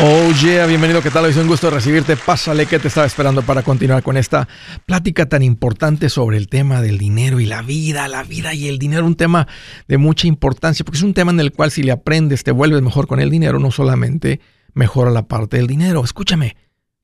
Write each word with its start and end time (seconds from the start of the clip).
Oh 0.00 0.30
yeah, 0.40 0.64
bienvenido, 0.66 1.02
¿qué 1.02 1.10
tal? 1.10 1.26
Es 1.26 1.36
un 1.36 1.48
gusto 1.48 1.70
recibirte. 1.70 2.16
Pásale 2.16 2.66
que 2.66 2.78
te 2.78 2.86
estaba 2.86 3.04
esperando 3.04 3.42
para 3.42 3.64
continuar 3.64 4.04
con 4.04 4.16
esta 4.16 4.46
plática 4.86 5.28
tan 5.28 5.42
importante 5.42 6.08
sobre 6.08 6.36
el 6.36 6.48
tema 6.48 6.80
del 6.80 6.98
dinero 6.98 7.40
y 7.40 7.46
la 7.46 7.62
vida, 7.62 8.06
la 8.06 8.22
vida 8.22 8.54
y 8.54 8.68
el 8.68 8.78
dinero, 8.78 9.04
un 9.04 9.16
tema 9.16 9.48
de 9.88 9.98
mucha 9.98 10.28
importancia, 10.28 10.84
porque 10.84 10.98
es 10.98 11.02
un 11.02 11.14
tema 11.14 11.32
en 11.32 11.40
el 11.40 11.50
cual 11.50 11.72
si 11.72 11.82
le 11.82 11.90
aprendes 11.90 12.44
te 12.44 12.52
vuelves 12.52 12.80
mejor 12.80 13.08
con 13.08 13.18
el 13.18 13.28
dinero, 13.28 13.58
no 13.58 13.72
solamente 13.72 14.40
mejora 14.72 15.10
la 15.10 15.26
parte 15.26 15.56
del 15.56 15.66
dinero. 15.66 16.04
Escúchame, 16.04 16.56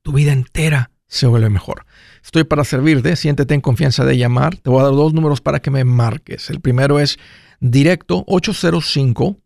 tu 0.03 0.13
vida 0.13 0.31
entera 0.31 0.93
se 1.09 1.27
vuelve 1.27 1.51
mejor. 1.51 1.87
Estoy 2.23 2.45
para 2.45 2.63
servirte, 2.63 3.17
siéntete 3.17 3.55
en 3.55 3.61
confianza 3.61 4.05
de 4.05 4.17
llamar. 4.17 4.57
Te 4.59 4.71
voy 4.71 4.79
a 4.79 4.85
dar 4.85 4.93
dos 4.93 5.13
números 5.13 5.41
para 5.41 5.59
que 5.59 5.73
me 5.73 5.83
marques. 5.83 6.49
El 6.49 6.61
primero 6.61 7.01
es 7.01 7.19
directo 7.59 8.23
805, 8.29 9.37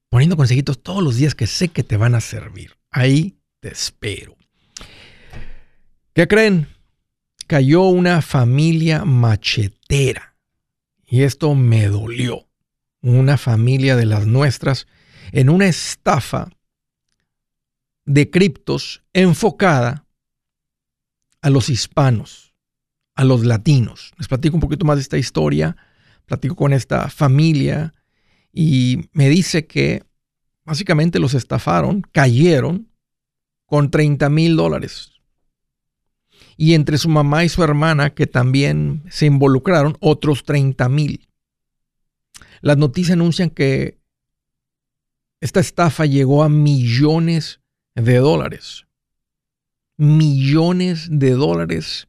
poniendo 0.08 0.36
consejitos 0.36 0.82
todos 0.82 1.02
los 1.02 1.16
días 1.16 1.34
que 1.34 1.46
sé 1.46 1.68
que 1.68 1.82
te 1.82 1.96
van 1.96 2.14
a 2.14 2.20
servir. 2.20 2.72
Ahí 2.90 3.38
te 3.60 3.68
espero. 3.68 4.36
¿Qué 6.20 6.28
creen? 6.28 6.66
Cayó 7.46 7.84
una 7.84 8.20
familia 8.20 9.06
machetera. 9.06 10.36
Y 11.06 11.22
esto 11.22 11.54
me 11.54 11.86
dolió. 11.86 12.46
Una 13.00 13.38
familia 13.38 13.96
de 13.96 14.04
las 14.04 14.26
nuestras 14.26 14.86
en 15.32 15.48
una 15.48 15.66
estafa 15.66 16.50
de 18.04 18.28
criptos 18.28 19.02
enfocada 19.14 20.06
a 21.40 21.48
los 21.48 21.70
hispanos, 21.70 22.52
a 23.14 23.24
los 23.24 23.46
latinos. 23.46 24.12
Les 24.18 24.28
platico 24.28 24.56
un 24.56 24.60
poquito 24.60 24.84
más 24.84 24.96
de 24.98 25.02
esta 25.04 25.16
historia. 25.16 25.74
Platico 26.26 26.54
con 26.54 26.74
esta 26.74 27.08
familia 27.08 27.94
y 28.52 29.08
me 29.12 29.30
dice 29.30 29.66
que 29.66 30.04
básicamente 30.66 31.18
los 31.18 31.32
estafaron, 31.32 32.02
cayeron 32.12 32.90
con 33.64 33.90
30 33.90 34.28
mil 34.28 34.54
dólares 34.54 35.19
y 36.60 36.74
entre 36.74 36.98
su 36.98 37.08
mamá 37.08 37.42
y 37.42 37.48
su 37.48 37.64
hermana, 37.64 38.10
que 38.10 38.26
también 38.26 39.02
se 39.08 39.24
involucraron, 39.24 39.96
otros 39.98 40.44
30 40.44 40.90
mil. 40.90 41.26
Las 42.60 42.76
noticias 42.76 43.14
anuncian 43.14 43.48
que 43.48 43.98
esta 45.40 45.60
estafa 45.60 46.04
llegó 46.04 46.42
a 46.42 46.50
millones 46.50 47.62
de 47.94 48.18
dólares. 48.18 48.86
Millones 49.96 51.08
de 51.10 51.30
dólares 51.30 52.08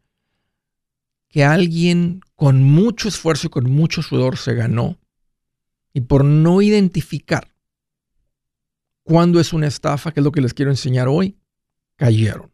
que 1.29 1.45
alguien 1.45 2.19
con 2.35 2.61
mucho 2.61 3.07
esfuerzo 3.07 3.47
y 3.47 3.51
con 3.51 3.71
mucho 3.71 4.01
sudor 4.01 4.35
se 4.35 4.53
ganó. 4.53 4.99
Y 5.93 6.01
por 6.01 6.25
no 6.25 6.61
identificar 6.61 7.55
cuándo 9.03 9.39
es 9.39 9.53
una 9.53 9.67
estafa, 9.67 10.11
que 10.11 10.19
es 10.19 10.25
lo 10.25 10.33
que 10.33 10.41
les 10.41 10.53
quiero 10.53 10.71
enseñar 10.71 11.07
hoy, 11.07 11.37
cayeron 11.95 12.50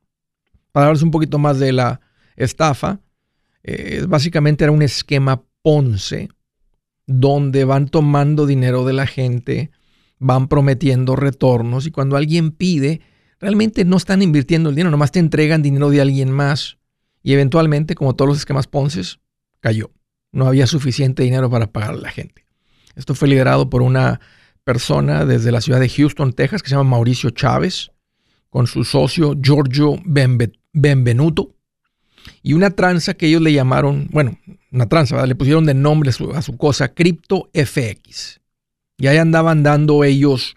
para 0.78 0.90
hablarles 0.90 1.02
un 1.02 1.10
poquito 1.10 1.40
más 1.40 1.58
de 1.58 1.72
la 1.72 2.02
estafa, 2.36 3.00
eh, 3.64 4.06
básicamente 4.08 4.64
era 4.64 4.72
un 4.72 4.84
esquema 4.84 5.42
Ponce, 5.64 6.30
donde 7.08 7.64
van 7.66 7.88
tomando 7.88 8.46
dinero 8.46 8.86
de 8.86 8.94
la 8.94 9.08
gente, 9.08 9.72
van 10.20 10.48
prometiendo 10.48 11.16
retornos 11.16 11.88
y 11.88 11.92
cuando 11.92 12.16
alguien 12.16 12.52
pide, 12.52 13.02
realmente 13.40 13.86
no 13.86 13.98
están 13.98 14.22
invirtiendo 14.22 14.70
el 14.70 14.76
dinero, 14.76 14.92
nomás 14.92 15.12
te 15.12 15.18
entregan 15.18 15.64
dinero 15.64 15.90
de 15.90 16.00
alguien 16.00 16.30
más 16.30 16.78
y 17.24 17.34
eventualmente, 17.34 17.96
como 17.96 18.16
todos 18.16 18.30
los 18.30 18.38
esquemas 18.38 18.68
Ponce, 18.68 19.02
cayó. 19.60 19.90
No 20.32 20.46
había 20.46 20.68
suficiente 20.68 21.24
dinero 21.24 21.50
para 21.50 21.72
pagar 21.72 21.96
a 21.96 21.98
la 21.98 22.12
gente. 22.12 22.46
Esto 22.96 23.16
fue 23.16 23.30
liderado 23.30 23.68
por 23.72 23.82
una 23.82 24.22
persona 24.64 25.26
desde 25.26 25.52
la 25.52 25.62
ciudad 25.62 25.80
de 25.80 25.90
Houston, 25.90 26.34
Texas, 26.34 26.62
que 26.62 26.70
se 26.70 26.76
llama 26.76 26.92
Mauricio 26.92 27.32
Chávez, 27.32 27.90
con 28.52 28.68
su 28.68 28.84
socio 28.84 29.36
Giorgio 29.42 29.96
Benvenuto 30.80 31.58
y 32.44 32.54
una 32.54 32.72
tranza 32.72 33.14
que 33.16 33.28
ellos 33.28 33.42
le 33.42 33.54
llamaron, 33.54 34.08
bueno, 34.12 34.38
una 34.72 34.88
tranza, 34.88 35.26
le 35.26 35.36
pusieron 35.36 35.66
de 35.66 35.74
nombre 35.74 36.12
a 36.12 36.42
su, 36.42 36.58
cosa 36.58 36.94
Crypto 36.94 37.50
FX. 37.54 38.40
Y 38.98 39.08
ahí 39.08 39.18
andaban 39.18 39.64
dando 39.64 40.04
ellos 40.04 40.56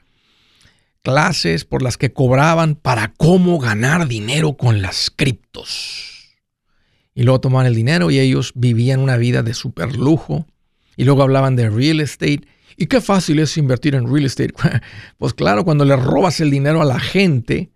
clases 1.03 1.65
por 1.65 1.83
las 1.83 1.97
que 1.97 2.13
cobraban 2.13 2.75
para 2.75 3.13
cómo 3.17 3.59
ganar 3.59 4.09
dinero 4.09 4.57
con 4.57 4.83
las 4.83 5.11
criptos. 5.11 6.37
Y 7.15 7.23
luego 7.23 7.41
tomaban 7.41 7.67
el 7.67 7.75
dinero 7.75 8.11
y 8.11 8.19
ellos 8.19 8.53
vivían 8.55 9.01
una 9.01 9.17
vida 9.17 9.43
de 9.43 9.55
super 9.55 9.97
lujo. 9.97 10.47
Y 10.97 11.05
luego 11.05 11.23
hablaban 11.23 11.57
de 11.57 11.71
real 11.71 12.01
estate. 12.01 12.43
¿Y 12.77 12.87
qué 12.87 13.01
fácil 13.01 13.39
es 13.41 13.57
invertir 13.57 13.95
en 13.95 14.07
real 14.07 14.27
estate? 14.27 14.55
Pues 15.19 15.35
claro, 15.35 15.65
cuando 15.65 15.85
le 15.85 15.97
robas 15.97 16.41
el 16.41 16.51
dinero 16.51 16.81
a 16.81 16.87
la 16.87 17.01
gente, 17.01 17.71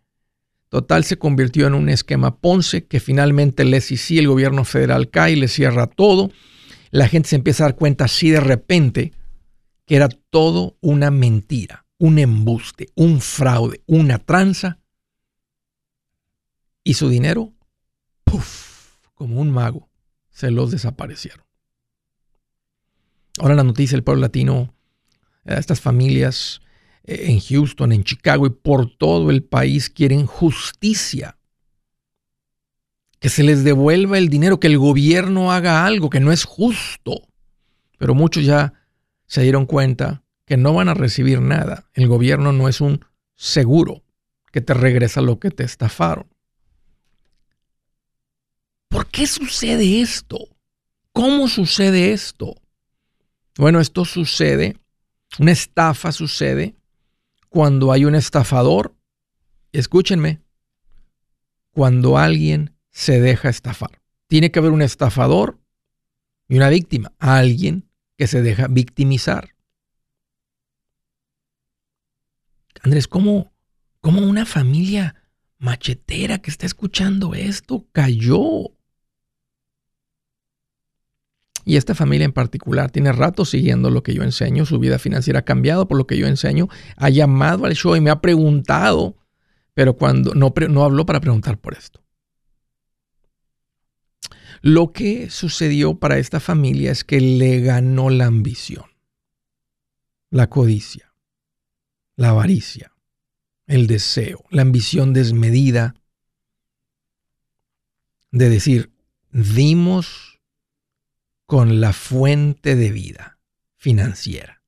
Total 0.74 1.04
se 1.04 1.18
convirtió 1.18 1.68
en 1.68 1.74
un 1.74 1.88
esquema 1.88 2.40
Ponce 2.40 2.84
que 2.88 2.98
finalmente 2.98 3.62
el 3.62 3.80
SEC, 3.80 4.18
el 4.18 4.26
gobierno 4.26 4.64
federal 4.64 5.08
cae 5.08 5.34
y 5.34 5.36
le 5.36 5.46
cierra 5.46 5.86
todo. 5.86 6.32
La 6.90 7.06
gente 7.06 7.28
se 7.28 7.36
empieza 7.36 7.62
a 7.62 7.68
dar 7.68 7.76
cuenta 7.76 8.06
así 8.06 8.30
de 8.30 8.40
repente 8.40 9.12
que 9.86 9.94
era 9.94 10.08
todo 10.08 10.76
una 10.80 11.12
mentira, 11.12 11.86
un 11.96 12.18
embuste, 12.18 12.88
un 12.96 13.20
fraude, 13.20 13.84
una 13.86 14.18
tranza. 14.18 14.80
Y 16.82 16.94
su 16.94 17.08
dinero, 17.08 17.52
puff, 18.24 18.96
como 19.14 19.40
un 19.40 19.52
mago, 19.52 19.88
se 20.32 20.50
los 20.50 20.72
desaparecieron. 20.72 21.46
Ahora 23.38 23.54
la 23.54 23.62
noticia 23.62 23.94
del 23.94 24.02
pueblo 24.02 24.22
latino, 24.22 24.74
eh, 25.44 25.54
estas 25.56 25.80
familias 25.80 26.62
en 27.04 27.40
Houston, 27.40 27.92
en 27.92 28.04
Chicago 28.04 28.46
y 28.46 28.50
por 28.50 28.90
todo 28.96 29.30
el 29.30 29.42
país 29.42 29.90
quieren 29.90 30.26
justicia. 30.26 31.38
Que 33.20 33.28
se 33.28 33.42
les 33.42 33.64
devuelva 33.64 34.18
el 34.18 34.28
dinero, 34.28 34.60
que 34.60 34.66
el 34.66 34.78
gobierno 34.78 35.52
haga 35.52 35.86
algo 35.86 36.10
que 36.10 36.20
no 36.20 36.32
es 36.32 36.44
justo. 36.44 37.28
Pero 37.98 38.14
muchos 38.14 38.44
ya 38.44 38.74
se 39.26 39.42
dieron 39.42 39.66
cuenta 39.66 40.22
que 40.44 40.56
no 40.56 40.74
van 40.74 40.88
a 40.88 40.94
recibir 40.94 41.40
nada. 41.40 41.88
El 41.94 42.08
gobierno 42.08 42.52
no 42.52 42.68
es 42.68 42.80
un 42.80 43.04
seguro 43.34 44.02
que 44.52 44.60
te 44.60 44.74
regresa 44.74 45.20
lo 45.20 45.38
que 45.38 45.50
te 45.50 45.64
estafaron. 45.64 46.26
¿Por 48.88 49.06
qué 49.06 49.26
sucede 49.26 50.00
esto? 50.00 50.38
¿Cómo 51.12 51.48
sucede 51.48 52.12
esto? 52.12 52.54
Bueno, 53.56 53.80
esto 53.80 54.04
sucede, 54.04 54.76
una 55.38 55.52
estafa 55.52 56.12
sucede 56.12 56.74
cuando 57.54 57.92
hay 57.92 58.04
un 58.04 58.16
estafador, 58.16 58.96
escúchenme, 59.70 60.42
cuando 61.70 62.18
alguien 62.18 62.76
se 62.90 63.20
deja 63.20 63.48
estafar. 63.48 64.02
Tiene 64.26 64.50
que 64.50 64.58
haber 64.58 64.72
un 64.72 64.82
estafador 64.82 65.60
y 66.48 66.56
una 66.56 66.68
víctima, 66.68 67.12
alguien 67.20 67.88
que 68.16 68.26
se 68.26 68.42
deja 68.42 68.66
victimizar. 68.66 69.54
Andrés, 72.82 73.06
¿cómo, 73.06 73.52
cómo 74.00 74.22
una 74.22 74.46
familia 74.46 75.14
machetera 75.58 76.38
que 76.38 76.50
está 76.50 76.66
escuchando 76.66 77.34
esto 77.34 77.86
cayó? 77.92 78.72
Y 81.64 81.76
esta 81.76 81.94
familia 81.94 82.24
en 82.24 82.32
particular 82.32 82.90
tiene 82.90 83.12
rato 83.12 83.44
siguiendo 83.44 83.90
lo 83.90 84.02
que 84.02 84.14
yo 84.14 84.22
enseño, 84.22 84.66
su 84.66 84.78
vida 84.78 84.98
financiera 84.98 85.40
ha 85.40 85.44
cambiado 85.44 85.88
por 85.88 85.96
lo 85.96 86.06
que 86.06 86.18
yo 86.18 86.26
enseño, 86.26 86.68
ha 86.96 87.08
llamado 87.08 87.64
al 87.64 87.74
show 87.74 87.96
y 87.96 88.00
me 88.00 88.10
ha 88.10 88.20
preguntado, 88.20 89.16
pero 89.72 89.96
cuando 89.96 90.34
no, 90.34 90.52
no 90.68 90.84
habló 90.84 91.06
para 91.06 91.20
preguntar 91.20 91.58
por 91.58 91.74
esto. 91.74 92.02
Lo 94.60 94.92
que 94.92 95.30
sucedió 95.30 95.98
para 95.98 96.18
esta 96.18 96.40
familia 96.40 96.90
es 96.90 97.04
que 97.04 97.20
le 97.20 97.60
ganó 97.60 98.08
la 98.10 98.26
ambición, 98.26 98.86
la 100.30 100.48
codicia, 100.48 101.12
la 102.16 102.30
avaricia, 102.30 102.92
el 103.66 103.86
deseo, 103.86 104.44
la 104.50 104.62
ambición 104.62 105.12
desmedida 105.12 105.94
de 108.30 108.48
decir, 108.48 108.90
dimos 109.30 110.33
con 111.46 111.80
la 111.80 111.92
fuente 111.92 112.76
de 112.76 112.90
vida 112.90 113.38
financiera. 113.76 114.62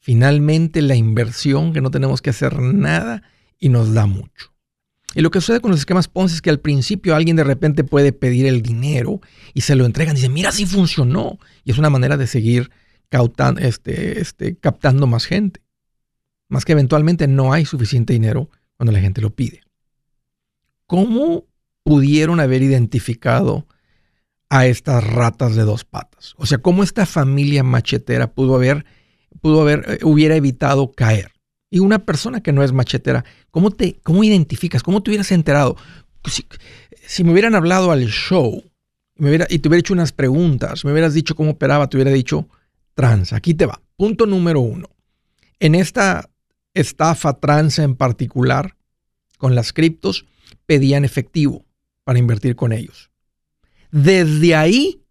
Finalmente 0.00 0.82
la 0.82 0.96
inversión 0.96 1.72
que 1.72 1.80
no 1.80 1.90
tenemos 1.90 2.20
que 2.20 2.30
hacer 2.30 2.60
nada 2.60 3.22
y 3.58 3.68
nos 3.68 3.94
da 3.94 4.06
mucho. 4.06 4.52
Y 5.14 5.20
lo 5.20 5.30
que 5.30 5.40
sucede 5.40 5.60
con 5.60 5.70
los 5.70 5.80
esquemas 5.80 6.08
Ponzi 6.08 6.34
es 6.34 6.42
que 6.42 6.50
al 6.50 6.60
principio 6.60 7.14
alguien 7.14 7.36
de 7.36 7.44
repente 7.44 7.84
puede 7.84 8.12
pedir 8.12 8.46
el 8.46 8.62
dinero 8.62 9.20
y 9.54 9.60
se 9.60 9.76
lo 9.76 9.86
entregan 9.86 10.16
y 10.16 10.20
dice, 10.20 10.28
mira, 10.28 10.50
sí 10.50 10.66
funcionó. 10.66 11.38
Y 11.62 11.70
es 11.70 11.78
una 11.78 11.90
manera 11.90 12.16
de 12.16 12.26
seguir 12.26 12.70
este, 13.58 14.20
este, 14.20 14.56
captando 14.56 15.06
más 15.06 15.24
gente. 15.24 15.60
Más 16.48 16.64
que 16.64 16.72
eventualmente 16.72 17.28
no 17.28 17.52
hay 17.52 17.64
suficiente 17.64 18.12
dinero 18.12 18.50
cuando 18.76 18.92
la 18.92 19.00
gente 19.00 19.20
lo 19.20 19.30
pide. 19.34 19.62
¿Cómo 20.86 21.46
pudieron 21.84 22.40
haber 22.40 22.62
identificado 22.62 23.66
a 24.54 24.66
estas 24.66 25.02
ratas 25.02 25.56
de 25.56 25.62
dos 25.62 25.84
patas? 25.84 26.34
O 26.36 26.46
sea, 26.46 26.58
¿cómo 26.58 26.84
esta 26.84 27.06
familia 27.06 27.64
machetera 27.64 28.32
pudo 28.32 28.54
haber, 28.54 28.86
pudo 29.40 29.62
haber, 29.62 29.84
eh, 29.88 29.98
hubiera 30.04 30.36
evitado 30.36 30.92
caer? 30.92 31.32
Y 31.70 31.80
una 31.80 31.98
persona 31.98 32.40
que 32.40 32.52
no 32.52 32.62
es 32.62 32.72
machetera, 32.72 33.24
¿cómo 33.50 33.72
te, 33.72 33.98
cómo 34.04 34.22
identificas? 34.22 34.84
¿Cómo 34.84 35.02
te 35.02 35.10
hubieras 35.10 35.32
enterado? 35.32 35.76
Si, 37.04 37.24
me 37.24 37.32
hubieran 37.32 37.56
hablado 37.56 37.90
al 37.90 38.06
show 38.06 38.62
y, 39.16 39.24
hubiera, 39.24 39.46
y 39.50 39.58
te 39.58 39.68
hubiera 39.68 39.80
hecho 39.80 39.92
unas 39.92 40.12
preguntas, 40.12 40.84
me 40.84 40.92
hubieras 40.92 41.14
dicho 41.14 41.34
cómo 41.34 41.50
operaba, 41.50 41.88
te 41.88 41.96
hubiera 41.96 42.12
dicho 42.12 42.48
trans. 42.94 43.32
Aquí 43.32 43.54
te 43.54 43.66
va. 43.66 43.82
Punto 43.96 44.24
número 44.24 44.60
uno. 44.60 44.88
En 45.58 45.74
esta 45.74 46.30
estafa 46.74 47.32
trans 47.40 47.80
en 47.80 47.96
particular, 47.96 48.76
con 49.36 49.56
las 49.56 49.72
criptos, 49.72 50.26
pedían 50.64 51.04
efectivo 51.04 51.64
para 52.04 52.20
invertir 52.20 52.54
con 52.54 52.72
ellos. 52.72 53.10
Desde 53.94 54.56
ahí 54.56 55.04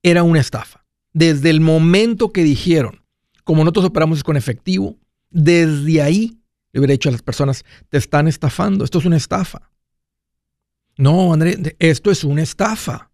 era 0.00 0.22
una 0.22 0.38
estafa. 0.38 0.86
Desde 1.12 1.50
el 1.50 1.60
momento 1.60 2.32
que 2.32 2.44
dijeron, 2.44 3.02
como 3.42 3.64
nosotros 3.64 3.86
operamos 3.86 4.22
con 4.22 4.36
efectivo, 4.36 4.96
desde 5.28 6.00
ahí 6.02 6.38
le 6.70 6.78
hubiera 6.78 6.92
dicho 6.92 7.08
a 7.08 7.12
las 7.12 7.22
personas, 7.22 7.64
te 7.88 7.98
están 7.98 8.28
estafando, 8.28 8.84
esto 8.84 9.00
es 9.00 9.06
una 9.06 9.16
estafa. 9.16 9.72
No, 10.96 11.32
André, 11.32 11.74
esto 11.80 12.12
es 12.12 12.22
una 12.22 12.42
estafa. 12.42 13.10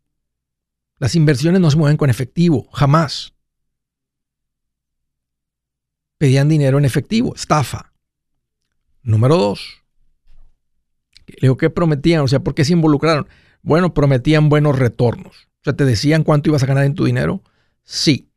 Las 0.98 1.14
inversiones 1.14 1.62
no 1.62 1.70
se 1.70 1.78
mueven 1.78 1.96
con 1.96 2.10
efectivo, 2.10 2.68
jamás. 2.70 3.32
Pedían 6.18 6.50
dinero 6.50 6.76
en 6.76 6.84
efectivo, 6.84 7.34
estafa. 7.34 7.94
Número 9.02 9.38
dos. 9.38 9.82
Le 11.28 11.38
digo, 11.40 11.56
¿qué 11.56 11.70
prometían? 11.70 12.20
O 12.20 12.28
sea, 12.28 12.40
¿por 12.40 12.54
qué 12.54 12.66
se 12.66 12.74
involucraron? 12.74 13.26
Bueno, 13.62 13.94
prometían 13.94 14.48
buenos 14.48 14.78
retornos. 14.78 15.48
O 15.60 15.64
sea, 15.64 15.72
¿te 15.74 15.84
decían 15.84 16.24
cuánto 16.24 16.50
ibas 16.50 16.64
a 16.64 16.66
ganar 16.66 16.84
en 16.84 16.94
tu 16.94 17.04
dinero? 17.04 17.42
Sí. 17.84 18.28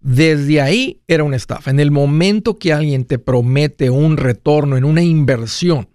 Desde 0.00 0.60
ahí 0.60 1.02
era 1.06 1.22
una 1.22 1.36
estafa. 1.36 1.70
En 1.70 1.78
el 1.78 1.90
momento 1.90 2.58
que 2.58 2.72
alguien 2.72 3.04
te 3.04 3.18
promete 3.18 3.90
un 3.90 4.16
retorno 4.16 4.76
en 4.76 4.84
una 4.84 5.02
inversión, 5.02 5.90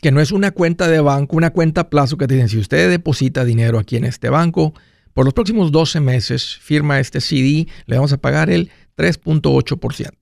que 0.00 0.12
no 0.12 0.20
es 0.20 0.30
una 0.30 0.52
cuenta 0.52 0.88
de 0.88 1.00
banco, 1.00 1.36
una 1.36 1.50
cuenta 1.50 1.90
plazo 1.90 2.16
que 2.16 2.28
te 2.28 2.34
dicen, 2.34 2.48
si 2.48 2.58
usted 2.58 2.88
deposita 2.88 3.44
dinero 3.44 3.78
aquí 3.78 3.96
en 3.96 4.04
este 4.04 4.30
banco, 4.30 4.72
por 5.12 5.24
los 5.24 5.34
próximos 5.34 5.72
12 5.72 6.00
meses 6.00 6.56
firma 6.58 7.00
este 7.00 7.20
CD, 7.20 7.66
le 7.86 7.96
vamos 7.96 8.12
a 8.12 8.18
pagar 8.18 8.48
el 8.50 8.70
3.8%. 8.96 10.12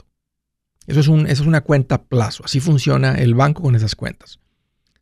Eso 0.86 1.00
es, 1.00 1.06
eso 1.06 1.24
es 1.26 1.40
una 1.40 1.60
cuenta 1.60 2.04
plazo. 2.04 2.44
Así 2.44 2.60
funciona 2.60 3.16
el 3.16 3.34
banco 3.34 3.62
con 3.62 3.74
esas 3.74 3.94
cuentas. 3.94 4.38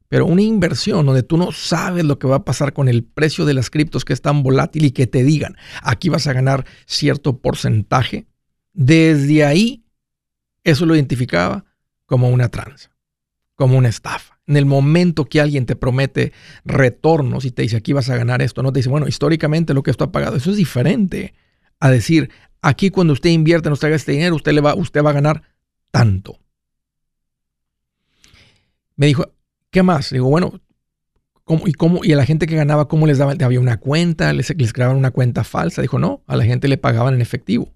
Pero 0.08 0.26
una 0.26 0.42
inversión 0.42 1.06
donde 1.06 1.22
tú 1.22 1.36
no 1.36 1.50
sabes 1.52 2.04
lo 2.04 2.18
que 2.18 2.26
va 2.26 2.36
a 2.36 2.44
pasar 2.44 2.72
con 2.72 2.88
el 2.88 3.04
precio 3.04 3.44
de 3.44 3.54
las 3.54 3.70
criptos 3.70 4.04
que 4.04 4.12
es 4.12 4.20
tan 4.20 4.42
volátil 4.42 4.84
y 4.84 4.90
que 4.90 5.06
te 5.06 5.24
digan, 5.24 5.56
aquí 5.82 6.08
vas 6.08 6.26
a 6.26 6.32
ganar 6.32 6.66
cierto 6.86 7.38
porcentaje, 7.38 8.26
desde 8.72 9.44
ahí 9.44 9.84
eso 10.62 10.86
lo 10.86 10.94
identificaba 10.94 11.64
como 12.06 12.28
una 12.28 12.48
tranza, 12.48 12.90
como 13.54 13.78
una 13.78 13.88
estafa. 13.88 14.38
En 14.46 14.56
el 14.56 14.66
momento 14.66 15.24
que 15.24 15.40
alguien 15.40 15.64
te 15.64 15.74
promete 15.74 16.32
retornos 16.64 17.44
y 17.44 17.50
te 17.50 17.62
dice, 17.62 17.76
aquí 17.76 17.92
vas 17.92 18.10
a 18.10 18.16
ganar 18.16 18.42
esto, 18.42 18.62
no 18.62 18.72
te 18.72 18.80
dice, 18.80 18.90
bueno, 18.90 19.08
históricamente 19.08 19.72
lo 19.72 19.82
que 19.82 19.90
esto 19.90 20.04
ha 20.04 20.12
pagado, 20.12 20.36
eso 20.36 20.50
es 20.50 20.56
diferente 20.56 21.34
a 21.80 21.90
decir, 21.90 22.30
aquí 22.60 22.90
cuando 22.90 23.12
usted 23.12 23.30
invierte, 23.30 23.70
nos 23.70 23.80
traiga 23.80 23.96
este 23.96 24.12
dinero, 24.12 24.36
usted, 24.36 24.52
le 24.52 24.60
va, 24.60 24.74
usted 24.74 25.02
va 25.02 25.10
a 25.10 25.14
ganar 25.14 25.42
tanto. 25.90 26.38
Me 28.96 29.06
dijo, 29.06 29.33
¿Qué 29.74 29.82
más? 29.82 30.10
Digo, 30.10 30.28
bueno, 30.28 30.60
¿cómo, 31.42 31.66
y, 31.66 31.72
cómo, 31.72 32.04
y 32.04 32.12
a 32.12 32.16
la 32.16 32.24
gente 32.24 32.46
que 32.46 32.54
ganaba, 32.54 32.86
¿cómo 32.86 33.08
les 33.08 33.18
daban? 33.18 33.42
Había 33.42 33.58
una 33.58 33.78
cuenta, 33.78 34.32
les, 34.32 34.56
les 34.56 34.72
creaban 34.72 34.96
una 34.96 35.10
cuenta 35.10 35.42
falsa. 35.42 35.82
Dijo, 35.82 35.98
no, 35.98 36.22
a 36.28 36.36
la 36.36 36.44
gente 36.44 36.68
le 36.68 36.78
pagaban 36.78 37.14
en 37.14 37.20
efectivo. 37.20 37.74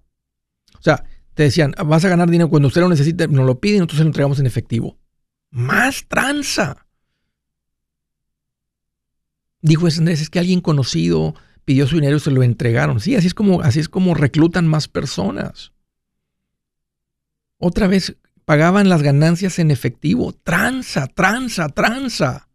O 0.79 0.81
sea, 0.81 1.03
te 1.33 1.43
decían, 1.43 1.73
vas 1.85 2.05
a 2.05 2.07
ganar 2.07 2.29
dinero 2.29 2.49
cuando 2.49 2.69
usted 2.69 2.79
lo 2.79 2.87
necesite, 2.87 3.27
nos 3.27 3.45
lo 3.45 3.59
pide 3.59 3.75
y 3.75 3.79
nosotros 3.79 3.97
se 3.97 4.03
lo 4.05 4.07
entregamos 4.11 4.39
en 4.39 4.45
efectivo. 4.45 4.97
Más 5.49 6.05
tranza. 6.07 6.87
Dijo 9.61 9.85
Andrés, 9.87 10.21
es 10.21 10.29
que 10.29 10.39
alguien 10.39 10.61
conocido 10.61 11.35
pidió 11.65 11.85
su 11.85 11.95
dinero 11.95 12.15
y 12.15 12.21
se 12.21 12.31
lo 12.31 12.43
entregaron. 12.43 13.01
Sí, 13.01 13.17
así 13.17 13.27
es 13.27 13.33
como, 13.33 13.61
así 13.61 13.81
es 13.81 13.89
como 13.89 14.13
reclutan 14.13 14.67
más 14.67 14.87
personas. 14.87 15.73
Otra 17.57 17.87
vez, 17.87 18.15
pagaban 18.49 18.89
las 18.89 19.03
ganancias 19.03 19.59
en 19.59 19.69
efectivo. 19.69 20.33
Tranza, 20.33 21.05
tranza, 21.05 21.69
tranza. 21.69 22.49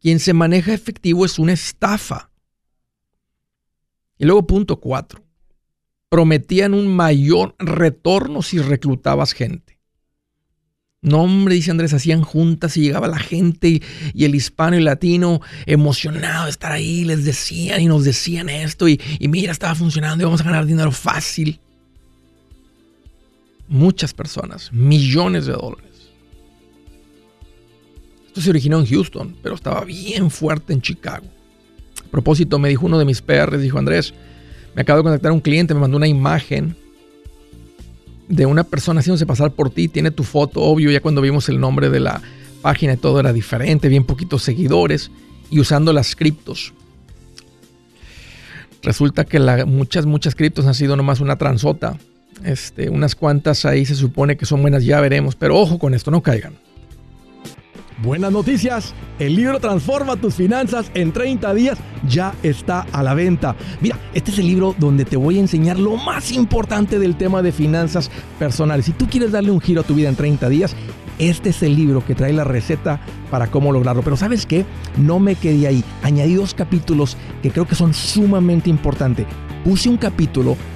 Quien 0.00 0.18
se 0.18 0.32
maneja 0.32 0.72
efectivo 0.72 1.26
es 1.26 1.38
una 1.38 1.52
estafa. 1.52 2.30
Y 4.16 4.24
luego 4.24 4.46
punto 4.46 4.80
cuatro. 4.80 5.22
Prometían 6.08 6.72
un 6.72 6.88
mayor 6.96 7.54
retorno 7.58 8.40
si 8.40 8.60
reclutabas 8.60 9.34
gente. 9.34 9.78
No, 11.02 11.24
hombre, 11.24 11.56
dice 11.56 11.70
Andrés, 11.70 11.92
hacían 11.92 12.22
juntas 12.22 12.74
y 12.78 12.80
llegaba 12.80 13.06
la 13.06 13.18
gente 13.18 13.82
y, 14.14 14.24
el 14.24 14.34
hispano 14.34 14.78
y 14.78 14.80
latino 14.80 15.42
emocionado 15.66 16.44
de 16.44 16.50
estar 16.50 16.72
ahí, 16.72 17.04
les 17.04 17.26
decían 17.26 17.82
y 17.82 17.88
nos 17.88 18.04
decían 18.04 18.48
esto 18.48 18.88
y, 18.88 18.98
y 19.18 19.28
mira, 19.28 19.52
estaba 19.52 19.74
funcionando 19.74 20.22
y 20.22 20.24
vamos 20.24 20.40
a 20.40 20.44
ganar 20.44 20.64
dinero 20.64 20.92
fácil 20.92 21.60
muchas 23.68 24.12
personas, 24.12 24.72
millones 24.72 25.46
de 25.46 25.52
dólares. 25.52 26.10
Esto 28.26 28.40
se 28.40 28.50
originó 28.50 28.80
en 28.80 28.86
Houston, 28.86 29.36
pero 29.42 29.54
estaba 29.54 29.84
bien 29.84 30.30
fuerte 30.30 30.72
en 30.72 30.82
Chicago. 30.82 31.26
A 32.04 32.10
propósito, 32.10 32.58
me 32.58 32.68
dijo 32.68 32.86
uno 32.86 32.98
de 32.98 33.04
mis 33.04 33.22
PRs, 33.22 33.60
dijo 33.60 33.78
Andrés, 33.78 34.12
me 34.74 34.82
acabo 34.82 34.98
de 34.98 35.02
contactar 35.04 35.32
un 35.32 35.40
cliente, 35.40 35.74
me 35.74 35.80
mandó 35.80 35.96
una 35.96 36.08
imagen 36.08 36.76
de 38.28 38.46
una 38.46 38.64
persona 38.64 39.00
haciéndose 39.00 39.26
pasar 39.26 39.52
por 39.52 39.70
ti, 39.70 39.88
tiene 39.88 40.10
tu 40.10 40.24
foto, 40.24 40.62
obvio, 40.62 40.90
ya 40.90 41.00
cuando 41.00 41.20
vimos 41.20 41.48
el 41.48 41.60
nombre 41.60 41.90
de 41.90 42.00
la 42.00 42.22
página 42.62 42.94
y 42.94 42.96
todo 42.96 43.20
era 43.20 43.32
diferente, 43.32 43.88
bien 43.88 44.04
poquitos 44.04 44.42
seguidores 44.42 45.10
y 45.50 45.60
usando 45.60 45.92
las 45.92 46.16
criptos. 46.16 46.72
Resulta 48.82 49.24
que 49.24 49.38
muchas, 49.64 50.06
muchas 50.06 50.34
criptos 50.34 50.66
han 50.66 50.74
sido 50.74 50.96
nomás 50.96 51.20
una 51.20 51.36
transota 51.36 51.98
este, 52.42 52.88
unas 52.88 53.14
cuantas 53.14 53.64
ahí 53.64 53.84
se 53.84 53.94
supone 53.94 54.36
que 54.36 54.46
son 54.46 54.62
buenas, 54.62 54.84
ya 54.84 55.00
veremos. 55.00 55.36
Pero 55.36 55.58
ojo 55.58 55.78
con 55.78 55.94
esto, 55.94 56.10
no 56.10 56.22
caigan. 56.22 56.54
Buenas 58.02 58.32
noticias, 58.32 58.92
el 59.20 59.36
libro 59.36 59.60
Transforma 59.60 60.16
tus 60.16 60.34
finanzas 60.34 60.90
en 60.94 61.12
30 61.12 61.54
días 61.54 61.78
ya 62.08 62.34
está 62.42 62.80
a 62.92 63.02
la 63.04 63.14
venta. 63.14 63.54
Mira, 63.80 63.98
este 64.12 64.32
es 64.32 64.38
el 64.40 64.48
libro 64.48 64.74
donde 64.78 65.04
te 65.04 65.16
voy 65.16 65.36
a 65.36 65.40
enseñar 65.40 65.78
lo 65.78 65.96
más 65.96 66.32
importante 66.32 66.98
del 66.98 67.16
tema 67.16 67.40
de 67.40 67.52
finanzas 67.52 68.10
personales. 68.38 68.86
Si 68.86 68.92
tú 68.92 69.08
quieres 69.08 69.30
darle 69.30 69.52
un 69.52 69.60
giro 69.60 69.82
a 69.82 69.84
tu 69.84 69.94
vida 69.94 70.08
en 70.08 70.16
30 70.16 70.48
días, 70.48 70.74
este 71.18 71.50
es 71.50 71.62
el 71.62 71.76
libro 71.76 72.04
que 72.04 72.16
trae 72.16 72.32
la 72.32 72.42
receta 72.42 73.00
para 73.30 73.46
cómo 73.46 73.72
lograrlo. 73.72 74.02
Pero 74.02 74.16
sabes 74.16 74.44
qué, 74.44 74.66
no 74.96 75.20
me 75.20 75.36
quedé 75.36 75.68
ahí. 75.68 75.84
Añadí 76.02 76.34
dos 76.34 76.52
capítulos 76.52 77.16
que 77.42 77.50
creo 77.50 77.66
que 77.66 77.76
son 77.76 77.94
sumamente 77.94 78.70
importantes. 78.70 79.26
Puse 79.64 79.88
un 79.88 79.96
capítulo 79.96 80.56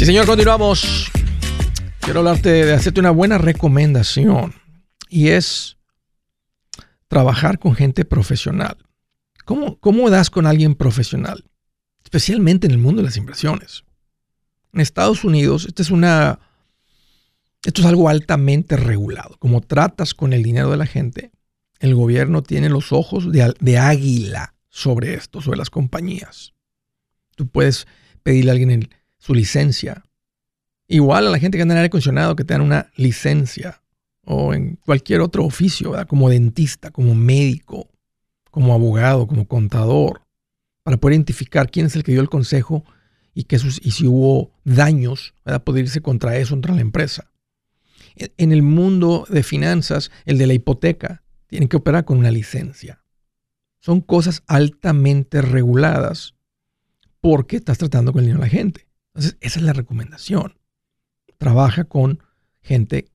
Sí, 0.00 0.06
señor, 0.06 0.24
continuamos. 0.24 1.10
Quiero 2.00 2.20
hablarte 2.20 2.48
de 2.48 2.72
hacerte 2.72 3.00
una 3.00 3.10
buena 3.10 3.36
recomendación 3.36 4.54
y 5.10 5.28
es 5.28 5.76
trabajar 7.06 7.58
con 7.58 7.74
gente 7.74 8.06
profesional. 8.06 8.78
¿Cómo, 9.44 9.78
¿Cómo 9.78 10.08
das 10.08 10.30
con 10.30 10.46
alguien 10.46 10.74
profesional? 10.74 11.44
Especialmente 12.02 12.66
en 12.66 12.72
el 12.72 12.78
mundo 12.78 13.02
de 13.02 13.08
las 13.08 13.18
inversiones. 13.18 13.84
En 14.72 14.80
Estados 14.80 15.22
Unidos, 15.22 15.66
esto 15.66 15.82
es 15.82 15.90
una. 15.90 16.40
Esto 17.62 17.82
es 17.82 17.86
algo 17.86 18.08
altamente 18.08 18.78
regulado. 18.78 19.36
Como 19.38 19.60
tratas 19.60 20.14
con 20.14 20.32
el 20.32 20.42
dinero 20.42 20.70
de 20.70 20.78
la 20.78 20.86
gente, 20.86 21.30
el 21.78 21.94
gobierno 21.94 22.42
tiene 22.42 22.70
los 22.70 22.90
ojos 22.94 23.30
de, 23.30 23.52
de 23.60 23.76
águila 23.76 24.54
sobre 24.70 25.12
esto, 25.12 25.42
sobre 25.42 25.58
las 25.58 25.68
compañías. 25.68 26.54
Tú 27.36 27.48
puedes 27.48 27.86
pedirle 28.22 28.50
a 28.50 28.52
alguien 28.52 28.70
el, 28.70 28.90
su 29.20 29.34
licencia. 29.34 30.02
Igual 30.88 31.28
a 31.28 31.30
la 31.30 31.38
gente 31.38 31.56
que 31.56 31.62
anda 31.62 31.74
en 31.74 31.78
aire 31.78 31.86
acondicionado, 31.86 32.34
que 32.34 32.42
tengan 32.42 32.66
una 32.66 32.90
licencia 32.96 33.80
o 34.24 34.52
en 34.54 34.76
cualquier 34.76 35.20
otro 35.20 35.44
oficio, 35.44 35.94
como 36.08 36.28
dentista, 36.28 36.90
como 36.90 37.14
médico, 37.14 37.88
como 38.50 38.74
abogado, 38.74 39.28
como 39.28 39.46
contador, 39.46 40.22
para 40.82 40.96
poder 40.96 41.14
identificar 41.14 41.70
quién 41.70 41.86
es 41.86 41.94
el 41.94 42.02
que 42.02 42.12
dio 42.12 42.20
el 42.20 42.28
consejo 42.28 42.84
y, 43.34 43.44
que 43.44 43.58
sus, 43.58 43.80
y 43.84 43.92
si 43.92 44.06
hubo 44.06 44.50
daños, 44.64 45.34
para 45.44 45.60
poder 45.60 45.84
irse 45.84 46.00
contra 46.00 46.36
eso, 46.36 46.54
contra 46.54 46.74
la 46.74 46.80
empresa. 46.80 47.30
En 48.16 48.52
el 48.52 48.62
mundo 48.62 49.26
de 49.28 49.42
finanzas, 49.42 50.10
el 50.24 50.38
de 50.38 50.46
la 50.46 50.54
hipoteca, 50.54 51.22
tiene 51.46 51.68
que 51.68 51.76
operar 51.76 52.04
con 52.04 52.18
una 52.18 52.30
licencia. 52.30 53.02
Son 53.78 54.00
cosas 54.00 54.42
altamente 54.46 55.40
reguladas 55.40 56.34
porque 57.20 57.56
estás 57.56 57.78
tratando 57.78 58.12
con 58.12 58.20
el 58.20 58.26
dinero 58.26 58.40
de 58.40 58.46
la 58.46 58.50
gente. 58.50 58.89
Entonces, 59.20 59.36
esa 59.42 59.58
es 59.58 59.66
la 59.66 59.74
recomendación. 59.74 60.54
Trabaja 61.36 61.84
con 61.84 62.22
gente 62.62 63.10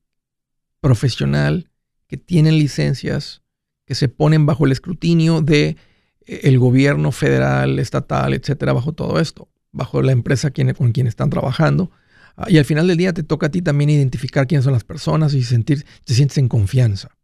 profesional 0.80 1.72
que 2.06 2.16
tienen 2.16 2.60
licencias, 2.60 3.42
que 3.86 3.96
se 3.96 4.08
ponen 4.08 4.46
bajo 4.46 4.68
el 4.68 4.72
escrutinio 4.72 5.42
de 5.42 5.78
eh, 6.28 6.42
el 6.44 6.60
gobierno 6.60 7.12
federal, 7.12 7.80
estatal, 7.80 8.36
etcétera, 8.36 8.72
bajo 8.74 8.94
todo 8.94 9.20
esto, 9.20 9.50
bajo 9.72 10.04
la 10.04 10.12
empresa 10.12 10.52
con 10.78 10.92
quien 10.92 11.08
están 11.08 11.32
trabajando. 11.32 11.90
Ah, 12.38 12.52
y 12.52 12.60
al 12.60 12.66
final 12.66 12.86
del 12.86 12.98
día 12.98 13.12
te 13.12 13.24
toca 13.24 13.48
a 13.48 13.52
ti 13.52 13.64
también 13.64 13.90
identificar 13.90 14.46
quiénes 14.46 14.66
son 14.66 14.74
las 14.74 14.84
personas 14.84 15.34
y 15.34 15.42
sentir, 15.42 15.88
te 16.04 16.14
sientes 16.14 16.38
en 16.38 16.50
confianza. 16.50 17.18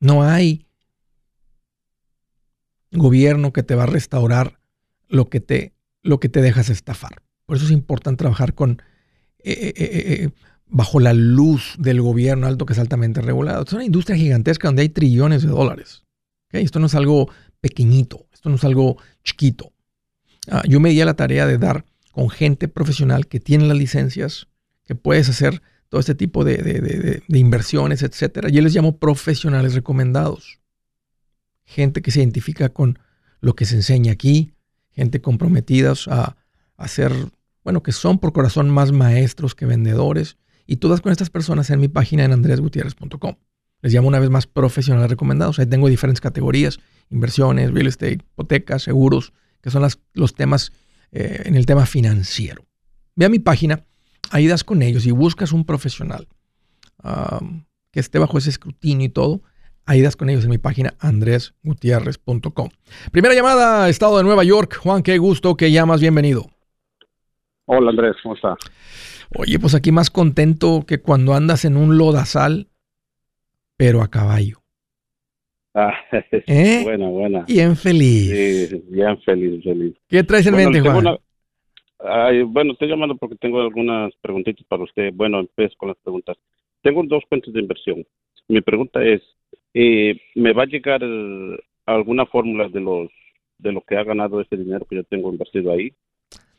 No 0.00 0.22
hay 0.22 0.66
gobierno 2.92 3.52
que 3.52 3.62
te 3.62 3.74
va 3.74 3.82
a 3.82 3.86
restaurar 3.86 4.55
lo 5.08 5.28
que 5.28 5.40
te, 5.40 5.72
lo 6.02 6.20
que 6.20 6.28
te 6.28 6.40
dejas 6.40 6.70
estafar. 6.70 7.22
Por 7.46 7.56
eso 7.56 7.66
es 7.66 7.72
importante 7.72 8.18
trabajar 8.18 8.54
con 8.54 8.82
eh, 9.48 9.72
eh, 9.74 9.74
eh, 9.76 10.30
bajo 10.66 10.98
la 10.98 11.12
luz 11.12 11.76
del 11.78 12.02
gobierno 12.02 12.46
alto 12.46 12.66
que 12.66 12.72
es 12.72 12.78
altamente 12.78 13.20
regulado. 13.20 13.64
Es 13.64 13.72
una 13.72 13.84
industria 13.84 14.16
gigantesca 14.16 14.68
donde 14.68 14.82
hay 14.82 14.88
trillones 14.88 15.42
de 15.42 15.48
dólares. 15.48 16.02
Esto 16.50 16.80
no 16.80 16.86
es 16.86 16.94
algo 16.94 17.30
pequeñito, 17.60 18.26
esto 18.32 18.48
no 18.48 18.56
es 18.56 18.64
algo 18.64 18.96
chiquito. 19.22 19.72
Ah, 20.48 20.62
yo 20.68 20.80
me 20.80 20.90
di 20.90 21.00
a 21.00 21.04
la 21.04 21.14
tarea 21.14 21.46
de 21.46 21.58
dar 21.58 21.84
con 22.12 22.30
gente 22.30 22.66
profesional 22.66 23.26
que 23.26 23.40
tiene 23.40 23.68
las 23.68 23.76
licencias, 23.76 24.48
que 24.84 24.94
puedes 24.94 25.28
hacer 25.28 25.62
todo 25.88 26.00
este 26.00 26.14
tipo 26.14 26.44
de, 26.44 26.56
de 26.56 27.38
inversiones, 27.38 28.02
etcétera. 28.02 28.48
Yo 28.48 28.62
les 28.62 28.74
llamo 28.74 28.98
profesionales 28.98 29.74
recomendados. 29.74 30.58
Gente 31.64 32.02
que 32.02 32.10
se 32.10 32.20
identifica 32.20 32.70
con 32.70 32.98
lo 33.40 33.54
que 33.54 33.66
se 33.66 33.76
enseña 33.76 34.12
aquí, 34.12 34.55
gente 34.96 35.20
comprometidas 35.20 36.08
a, 36.08 36.36
hacer, 36.76 37.12
bueno, 37.64 37.82
que 37.82 37.92
son 37.92 38.18
por 38.18 38.32
corazón 38.32 38.68
más 38.68 38.92
maestros 38.92 39.54
que 39.54 39.66
vendedores. 39.66 40.36
Y 40.66 40.76
todas 40.76 41.00
con 41.00 41.12
estas 41.12 41.30
personas 41.30 41.70
en 41.70 41.78
mi 41.78 41.88
página 41.88 42.24
en 42.24 42.32
andresgutierrez.com. 42.32 43.36
Les 43.82 43.92
llamo 43.92 44.08
una 44.08 44.18
vez 44.18 44.30
más 44.30 44.46
profesionales 44.46 45.08
recomendados. 45.08 45.58
Ahí 45.58 45.66
tengo 45.66 45.88
diferentes 45.88 46.20
categorías, 46.20 46.80
inversiones, 47.08 47.72
real 47.72 47.86
estate, 47.86 48.14
hipotecas, 48.14 48.82
seguros, 48.82 49.32
que 49.60 49.70
son 49.70 49.86
los 50.14 50.34
temas 50.34 50.72
eh, 51.12 51.42
en 51.44 51.54
el 51.54 51.66
tema 51.66 51.86
financiero. 51.86 52.64
Ve 53.14 53.26
a 53.26 53.28
mi 53.28 53.38
página, 53.38 53.84
ahí 54.30 54.48
das 54.48 54.64
con 54.64 54.82
ellos 54.82 55.06
y 55.06 55.12
buscas 55.12 55.52
un 55.52 55.64
profesional 55.64 56.26
que 57.92 58.00
esté 58.00 58.18
bajo 58.18 58.38
ese 58.38 58.50
escrutinio 58.50 59.06
y 59.06 59.10
todo 59.10 59.42
Ahí 59.88 60.02
das 60.02 60.16
con 60.16 60.28
ellos 60.28 60.42
en 60.42 60.50
mi 60.50 60.58
página 60.58 60.94
andresgutierrez.com. 60.98 62.68
Primera 63.12 63.34
llamada, 63.34 63.88
Estado 63.88 64.18
de 64.18 64.24
Nueva 64.24 64.42
York. 64.42 64.76
Juan, 64.82 65.04
qué 65.04 65.16
gusto 65.18 65.56
que 65.56 65.70
llamas, 65.70 66.00
bienvenido. 66.00 66.46
Hola 67.66 67.90
Andrés, 67.90 68.16
¿cómo 68.20 68.34
está? 68.34 68.56
Oye, 69.36 69.60
pues 69.60 69.76
aquí 69.76 69.92
más 69.92 70.10
contento 70.10 70.84
que 70.86 71.00
cuando 71.00 71.34
andas 71.34 71.64
en 71.64 71.76
un 71.76 71.98
lodazal, 71.98 72.66
pero 73.76 74.02
a 74.02 74.08
caballo. 74.08 74.58
Ah, 75.72 75.92
¿Eh? 76.46 76.80
Buena, 76.82 77.08
buena. 77.08 77.44
Bien 77.46 77.76
feliz. 77.76 78.68
Sí, 78.70 78.82
bien 78.88 79.20
feliz, 79.22 79.62
feliz. 79.62 79.94
¿Qué 80.08 80.24
traes 80.24 80.48
en 80.48 80.56
mente, 80.56 80.80
Juan? 80.80 81.18
bueno, 82.48 82.72
estoy 82.72 82.88
llamando 82.88 83.16
porque 83.16 83.36
tengo 83.36 83.60
algunas 83.60 84.12
preguntitas 84.20 84.66
para 84.66 84.82
usted. 84.82 85.12
Bueno, 85.14 85.38
empiezo 85.38 85.76
con 85.76 85.90
las 85.90 85.98
preguntas. 85.98 86.36
Tengo 86.82 87.04
dos 87.06 87.22
cuentas 87.28 87.54
de 87.54 87.60
inversión. 87.60 88.04
Mi 88.48 88.60
pregunta 88.60 89.02
es, 89.04 89.22
eh, 89.78 90.18
me 90.34 90.54
va 90.54 90.62
a 90.62 90.66
llegar 90.66 91.02
alguna 91.84 92.24
fórmula 92.24 92.66
de 92.70 92.80
los 92.80 93.10
de 93.58 93.72
lo 93.72 93.82
que 93.82 93.96
ha 93.96 94.04
ganado 94.04 94.40
ese 94.40 94.56
dinero 94.56 94.86
que 94.88 94.96
yo 94.96 95.04
tengo 95.04 95.30
invertido 95.30 95.70
ahí. 95.70 95.92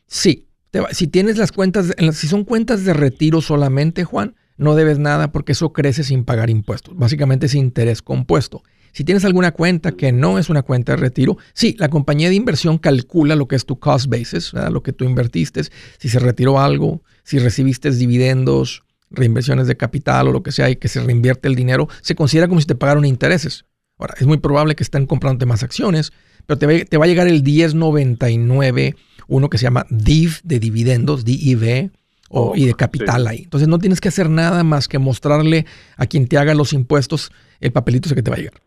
Sí, 0.06 0.46
si 0.92 1.08
tienes 1.08 1.36
las 1.36 1.50
cuentas, 1.50 1.94
si 2.12 2.28
son 2.28 2.44
cuentas 2.44 2.84
de 2.84 2.92
retiro 2.92 3.40
solamente, 3.40 4.04
Juan, 4.04 4.36
no 4.56 4.76
debes 4.76 5.00
nada 5.00 5.32
porque 5.32 5.52
eso 5.52 5.72
crece 5.72 6.04
sin 6.04 6.24
pagar 6.24 6.48
impuestos. 6.48 6.96
Básicamente 6.96 7.46
es 7.46 7.54
interés 7.54 8.02
compuesto. 8.02 8.62
Si 8.92 9.02
tienes 9.04 9.24
alguna 9.24 9.50
cuenta 9.52 9.92
que 9.92 10.12
no 10.12 10.38
es 10.38 10.48
una 10.48 10.62
cuenta 10.62 10.92
de 10.92 10.98
retiro, 10.98 11.38
sí, 11.54 11.76
la 11.78 11.88
compañía 11.88 12.28
de 12.28 12.36
inversión 12.36 12.78
calcula 12.78 13.34
lo 13.34 13.48
que 13.48 13.56
es 13.56 13.66
tu 13.66 13.78
cost 13.78 14.08
basis, 14.08 14.52
lo 14.52 14.82
que 14.82 14.92
tú 14.92 15.04
invertiste, 15.04 15.62
si 15.98 16.08
se 16.08 16.18
retiró 16.20 16.60
algo, 16.60 17.02
si 17.24 17.38
recibiste 17.38 17.90
dividendos, 17.90 18.84
reinversiones 19.10 19.66
de 19.66 19.76
capital 19.76 20.28
o 20.28 20.32
lo 20.32 20.42
que 20.42 20.52
sea 20.52 20.70
y 20.70 20.76
que 20.76 20.88
se 20.88 21.02
reinvierte 21.02 21.48
el 21.48 21.54
dinero, 21.54 21.88
se 22.02 22.14
considera 22.14 22.48
como 22.48 22.60
si 22.60 22.66
te 22.66 22.74
pagaron 22.74 23.04
intereses. 23.04 23.64
Ahora, 23.98 24.14
es 24.18 24.26
muy 24.26 24.38
probable 24.38 24.76
que 24.76 24.82
estén 24.82 25.06
comprando 25.06 25.44
más 25.46 25.62
acciones, 25.62 26.12
pero 26.46 26.58
te 26.58 26.96
va, 26.96 27.04
a 27.04 27.08
llegar 27.08 27.26
el 27.26 27.42
1099, 27.42 28.94
uno 29.26 29.50
que 29.50 29.58
se 29.58 29.64
llama 29.64 29.86
DIV 29.90 30.40
de 30.44 30.60
dividendos, 30.60 31.24
DIV, 31.24 31.90
o, 32.30 32.54
y 32.54 32.66
de 32.66 32.74
capital 32.74 33.26
ahí. 33.26 33.40
Entonces 33.44 33.68
no 33.68 33.78
tienes 33.78 34.00
que 34.00 34.08
hacer 34.08 34.28
nada 34.30 34.62
más 34.62 34.86
que 34.86 34.98
mostrarle 34.98 35.64
a 35.96 36.06
quien 36.06 36.28
te 36.28 36.36
haga 36.38 36.54
los 36.54 36.72
impuestos 36.72 37.32
el 37.60 37.72
papelito 37.72 38.06
ese 38.06 38.14
que 38.14 38.22
te 38.22 38.30
va 38.30 38.36
a 38.36 38.40
llegar. 38.40 38.60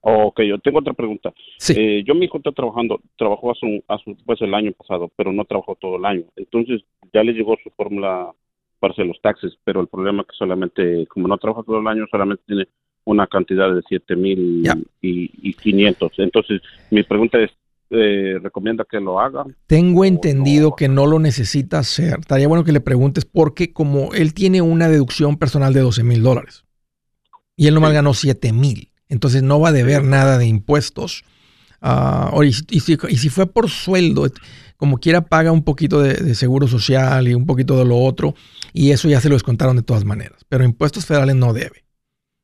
Ok, 0.00 0.40
yo 0.42 0.58
tengo 0.60 0.78
otra 0.78 0.92
pregunta. 0.92 1.32
Sí. 1.58 1.74
Eh, 1.76 2.04
yo 2.06 2.14
mi 2.14 2.26
hijo 2.26 2.38
está 2.38 2.52
trabajando, 2.52 3.00
trabajó 3.18 3.50
hace, 3.50 3.66
un- 3.66 3.82
hace 3.88 4.16
pues 4.24 4.40
el 4.40 4.54
año 4.54 4.70
pasado, 4.72 5.10
pero 5.16 5.32
no 5.32 5.44
trabajó 5.44 5.74
todo 5.74 5.96
el 5.96 6.04
año. 6.04 6.24
Entonces 6.36 6.82
ya 7.12 7.24
le 7.24 7.32
llegó 7.32 7.56
su 7.62 7.70
fórmula 7.70 8.32
para 8.78 8.92
hacer 8.92 9.06
los 9.06 9.20
taxes, 9.22 9.52
pero 9.64 9.80
el 9.80 9.88
problema 9.88 10.22
es 10.22 10.28
que 10.28 10.36
solamente, 10.36 11.06
como 11.08 11.28
no 11.28 11.38
trabaja 11.38 11.62
todo 11.64 11.78
el 11.80 11.86
año, 11.86 12.04
solamente 12.10 12.42
tiene 12.46 12.68
una 13.04 13.26
cantidad 13.26 13.72
de 13.74 13.82
siete 13.88 14.16
mil 14.16 14.62
Ya. 14.64 14.76
y, 15.00 15.30
y 15.48 15.54
500. 15.54 16.12
Entonces 16.18 16.60
mi 16.90 17.02
pregunta 17.04 17.38
es, 17.38 17.50
eh, 17.90 18.38
¿recomienda 18.42 18.84
que 18.90 18.98
lo 18.98 19.20
haga? 19.20 19.44
Tengo 19.68 20.04
entendido 20.04 20.70
no. 20.70 20.76
que 20.76 20.88
no 20.88 21.06
lo 21.06 21.18
necesita 21.20 21.78
hacer. 21.78 22.16
Estaría 22.18 22.48
bueno 22.48 22.64
que 22.64 22.72
le 22.72 22.80
preguntes 22.80 23.24
porque 23.24 23.72
como 23.72 24.12
él 24.12 24.34
tiene 24.34 24.60
una 24.60 24.88
deducción 24.88 25.36
personal 25.36 25.72
de 25.72 25.80
12 25.80 26.02
mil 26.02 26.22
dólares 26.22 26.64
y 27.56 27.68
él 27.68 27.74
nomás 27.74 27.90
Sí. 27.90 27.94
ganó 27.94 28.12
7 28.12 28.52
mil, 28.52 28.90
entonces 29.08 29.42
no 29.44 29.60
va 29.60 29.68
a 29.68 29.72
deber 29.72 30.02
Sí. 30.02 30.08
nada 30.08 30.36
de 30.38 30.46
impuestos. 30.46 31.24
Oye, 31.80 32.50
y, 32.50 32.52
si- 32.52 32.64
y 32.70 32.80
si, 32.80 32.98
y 33.08 33.16
si 33.16 33.28
fue 33.28 33.46
por 33.46 33.68
sueldo, 33.70 34.26
como 34.76 34.98
quiera 34.98 35.22
paga 35.22 35.52
un 35.52 35.62
poquito 35.64 36.00
de, 36.00 36.14
de 36.14 36.34
seguro 36.34 36.66
social 36.68 37.28
y 37.28 37.34
un 37.34 37.46
poquito 37.46 37.78
de 37.78 37.84
lo 37.84 37.98
otro 37.98 38.34
y 38.72 38.90
eso 38.90 39.08
ya 39.08 39.20
se 39.20 39.28
lo 39.28 39.34
descontaron 39.34 39.76
de 39.76 39.82
todas 39.82 40.04
maneras, 40.04 40.44
pero 40.48 40.64
impuestos 40.64 41.06
federales 41.06 41.36
no 41.36 41.52
debe. 41.52 41.84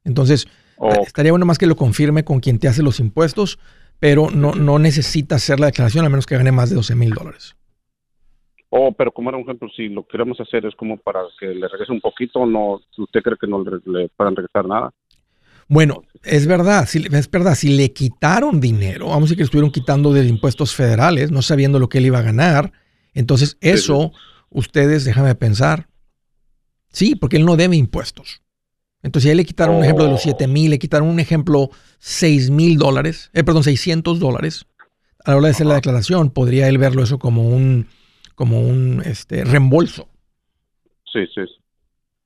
Entonces, 0.05 0.47
O, 0.77 0.91
estaría 1.07 1.33
bueno 1.33 1.47
más 1.47 1.59
que 1.59 1.67
lo 1.67 1.77
confirme 1.77 2.25
con 2.25 2.41
quien 2.41 2.59
te 2.59 2.69
hace 2.69 2.83
los 2.83 3.01
impuestos, 3.01 3.59
pero 4.01 4.31
no, 4.31 4.55
no 4.55 4.79
necesita 4.79 5.37
hacer 5.37 5.61
la 5.61 5.67
declaración 5.67 6.05
a 6.05 6.09
menos 6.09 6.27
que 6.27 6.37
gane 6.37 6.53
más 6.53 6.71
de 6.71 6.77
12 6.77 6.95
mil 6.95 7.11
dólares. 7.13 7.57
o, 8.71 8.93
pero 8.93 9.13
como 9.13 9.29
era 9.29 9.37
un 9.37 9.45
ejemplo, 9.45 9.69
si 9.77 9.89
lo 9.89 10.07
queremos 10.07 10.41
hacer 10.41 10.65
es 10.65 10.75
como 10.77 10.97
para 10.97 11.21
que 11.39 11.47
le 11.47 11.69
regrese 11.69 11.93
un 11.93 12.01
poquito, 12.01 12.47
no, 12.47 12.81
¿usted 12.97 13.21
cree 13.23 13.37
que 13.39 13.47
no 13.47 13.63
le, 13.63 13.81
le 13.85 14.09
puedan 14.09 14.35
regresar 14.35 14.67
nada? 14.67 14.91
Bueno, 15.73 16.03
es 16.23 16.47
verdad, 16.47 16.87
si, 16.87 16.99
es 16.99 17.31
verdad, 17.31 17.55
si 17.55 17.71
le 17.71 17.95
quitaron 17.95 18.61
dinero, 18.61 19.07
vamos 19.07 19.23
a 19.23 19.25
decir 19.25 19.37
que 19.39 19.43
le 19.43 19.45
estuvieron 19.47 19.71
quitando 19.71 20.13
de 20.13 20.29
impuestos 20.29 20.75
federales, 20.75 21.31
no 21.31 21.41
sabiendo 21.41 21.79
lo 21.79 21.89
que 21.89 21.97
él 21.97 22.05
iba 22.05 22.19
a 22.19 22.23
ganar, 22.23 22.75
entonces 23.15 23.57
eso, 23.63 24.13
ustedes, 24.51 25.07
déjame 25.07 25.35
pensar, 25.35 25.89
sí, 26.91 27.15
porque 27.15 27.39
él 27.39 27.47
no 27.47 27.57
debe 27.57 27.75
impuestos. 27.77 28.43
Entonces, 29.03 29.23
si 29.23 29.29
a 29.31 29.33
él 29.33 29.39
le 29.39 29.47
quitaron 29.47 29.77
un 29.77 29.85
ejemplo 29.85 30.05
de 30.05 30.11
los 30.11 30.21
Oh. 30.21 30.25
7 30.25 30.47
mil, 30.47 30.69
le 30.73 30.79
quitaron 30.79 31.09
un 31.09 31.21
ejemplo 31.21 31.71
6 32.01 32.51
mil 32.51 32.77
dólares, 32.77 33.31
eh, 33.33 33.43
perdón, 33.43 33.65
600 33.65 34.21
dólares, 34.21 34.67
a 35.25 35.31
la 35.31 35.39
hora 35.39 35.47
de 35.47 35.53
hacer 35.53 35.67
la 35.67 35.77
declaración, 35.77 36.33
podría 36.33 36.69
él 36.69 36.77
verlo 36.77 37.03
eso 37.03 37.19
como 37.19 37.49
un, 37.49 37.87
como 38.35 38.61
un 38.61 39.01
este, 39.07 39.43
reembolso. 39.43 40.07
Sí, 41.11 41.21
sí. 41.35 41.41
sí. 41.47 41.62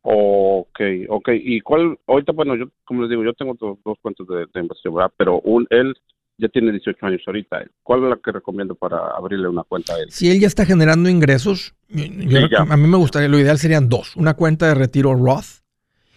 Ok, 0.09 0.79
ok. 1.09 1.29
¿Y 1.43 1.61
cuál? 1.63 1.99
Ahorita, 2.07 2.31
bueno, 2.33 2.55
yo, 2.55 2.67
como 2.85 3.03
les 3.03 3.11
digo, 3.11 3.25
yo 3.25 3.33
tengo 3.35 3.55
dos, 3.59 3.77
dos 3.85 3.99
cuentas 4.01 4.25
de, 4.29 4.47
de 4.55 4.61
inversión, 4.61 4.95
¿verdad? 4.95 5.13
Pero 5.17 5.41
un, 5.41 5.67
él 5.71 5.95
ya 6.39 6.49
tiene 6.49 6.71
18 6.71 7.05
años 7.07 7.23
ahorita. 7.27 7.65
¿Cuál 7.83 8.05
es 8.05 8.11
la 8.11 8.19
que 8.23 8.31
recomiendo 8.31 8.77
para 8.77 8.99
abrirle 9.17 9.49
una 9.49 9.65
cuenta 9.65 9.95
a 9.95 9.99
él? 9.99 10.07
Si 10.11 10.31
él 10.31 10.39
ya 10.39 10.47
está 10.47 10.65
generando 10.65 11.09
ingresos, 11.09 11.75
yo- 11.89 12.05
Sí, 12.05 12.55
a 12.57 12.77
mí 12.77 12.87
me 12.87 12.97
gustaría, 12.99 13.29
lo 13.29 13.39
ideal 13.39 13.59
serían 13.59 13.89
dos, 13.89 14.15
una 14.17 14.35
cuenta 14.35 14.69
de 14.69 14.75
retiro 14.77 15.13
Roth 15.15 15.65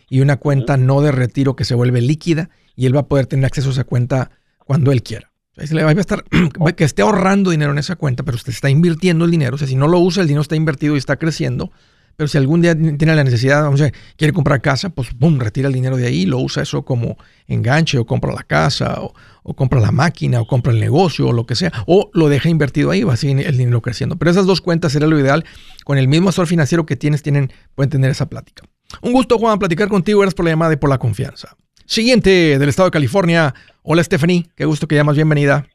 y 0.08 0.22
una 0.22 0.38
cuenta 0.38 0.78
no 0.78 1.02
de 1.02 1.12
retiro 1.12 1.56
que 1.56 1.64
se 1.66 1.74
vuelve 1.74 2.02
líquida 2.02 2.50
y 2.76 2.86
él 2.86 2.96
va 2.96 3.02
a 3.02 3.08
poder 3.08 3.26
tener 3.26 3.46
acceso 3.46 3.70
a 3.70 3.72
esa 3.72 3.84
cuenta 3.86 4.30
cuando 4.66 4.92
él 4.92 5.02
quiera. 5.02 5.32
O 5.54 5.56
sea, 5.56 5.66
se 5.68 5.74
le 5.74 5.84
va 5.84 5.90
a 5.90 5.94
estar, 5.94 6.24
que 6.78 6.84
esté 6.84 7.02
ahorrando 7.02 7.50
dinero 7.50 7.72
en 7.72 7.80
esa 7.80 7.96
cuenta, 7.96 8.22
pero 8.22 8.36
usted 8.36 8.52
está 8.54 8.70
invirtiendo 8.70 9.26
el 9.26 9.32
dinero. 9.32 9.56
O 9.56 9.58
sea, 9.58 9.68
si 9.68 9.76
no 9.76 9.88
lo 9.88 9.98
usa, 10.00 10.22
el 10.22 10.28
dinero 10.28 10.42
está 10.44 10.56
invertido 10.56 10.94
y 10.94 11.00
está 11.00 11.16
creciendo. 11.18 11.72
Pero 12.20 12.28
si 12.28 12.38
algún 12.38 12.62
día 12.62 12.76
tiene 12.76 13.16
la 13.16 13.24
necesidad, 13.24 13.64
vamos 13.64 13.80
a 13.80 13.86
decir, 13.86 13.98
quiere 14.18 14.34
comprar 14.34 14.60
casa, 14.60 14.90
pues 14.90 15.18
boom, 15.18 15.40
retira 15.40 15.70
el 15.70 15.74
dinero 15.74 15.96
de 15.96 16.06
ahí, 16.06 16.26
lo 16.26 16.40
usa 16.40 16.64
eso 16.64 16.84
como 16.84 17.18
enganche 17.48 17.98
o 17.98 18.06
compra 18.06 18.34
la 18.34 18.44
casa 18.44 19.00
o, 19.00 19.14
compra 19.56 19.80
la 19.80 19.94
máquina 19.94 20.42
o 20.42 20.46
compra 20.46 20.74
el 20.74 20.82
negocio 20.82 21.30
o 21.30 21.32
lo 21.32 21.46
que 21.46 21.56
sea, 21.56 21.72
o 21.88 22.12
lo 22.14 22.28
deja 22.28 22.50
invertido 22.50 22.92
ahí, 22.92 23.04
va 23.04 23.14
a 23.14 23.16
seguir 23.16 23.48
el 23.48 23.56
dinero 23.56 23.82
creciendo. 23.82 24.18
Pero 24.18 24.32
esas 24.32 24.46
dos 24.46 24.60
cuentas 24.60 24.92
sería 24.92 25.08
lo 25.08 25.18
ideal. 25.18 25.46
Con 25.86 25.98
el 25.98 26.10
mismo 26.10 26.28
asesor 26.28 26.48
financiero 26.48 26.86
que 26.86 26.98
tienes, 26.98 27.24
tienen, 27.24 27.54
pueden 27.74 27.90
tener 27.90 28.12
esa 28.12 28.28
plática. 28.28 28.66
Un 29.02 29.14
gusto, 29.14 29.38
Juan, 29.38 29.58
platicar 29.58 29.88
contigo. 29.88 30.20
Gracias 30.20 30.36
por 30.36 30.44
la 30.44 30.52
llamada 30.52 30.74
y 30.74 30.76
por 30.76 30.90
la 30.90 30.98
confianza. 30.98 31.56
Siguiente 31.86 32.60
del 32.60 32.68
estado 32.68 32.88
de 32.88 32.92
California. 32.92 33.56
Hola, 33.82 34.04
Stephanie. 34.04 34.50
Qué 34.58 34.66
gusto 34.66 34.90
que 34.90 34.96
llamas. 34.96 35.16
Bienvenida. 35.16 35.70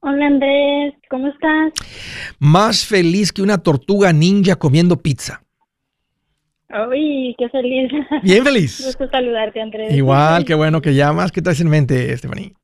Hola 0.00 0.26
Andrés, 0.26 0.94
¿cómo 1.10 1.28
estás? 1.28 1.72
Más 2.38 2.86
feliz 2.86 3.32
que 3.32 3.42
una 3.42 3.58
tortuga 3.58 4.12
ninja 4.12 4.56
comiendo 4.56 4.96
pizza. 4.96 5.42
Uy, 6.88 7.34
qué 7.36 7.48
feliz. 7.50 7.90
Bien 8.22 8.44
feliz. 8.44 8.82
Gusto 8.84 9.08
saludarte, 9.10 9.60
Andrés. 9.60 9.92
Igual, 9.92 10.44
qué 10.46 10.54
bueno 10.54 10.80
que 10.80 10.94
llamas. 10.94 11.32
¿Qué 11.32 11.42
traes 11.42 11.60
en 11.60 11.68
mente, 11.68 12.16
Stephanie? 12.16 12.54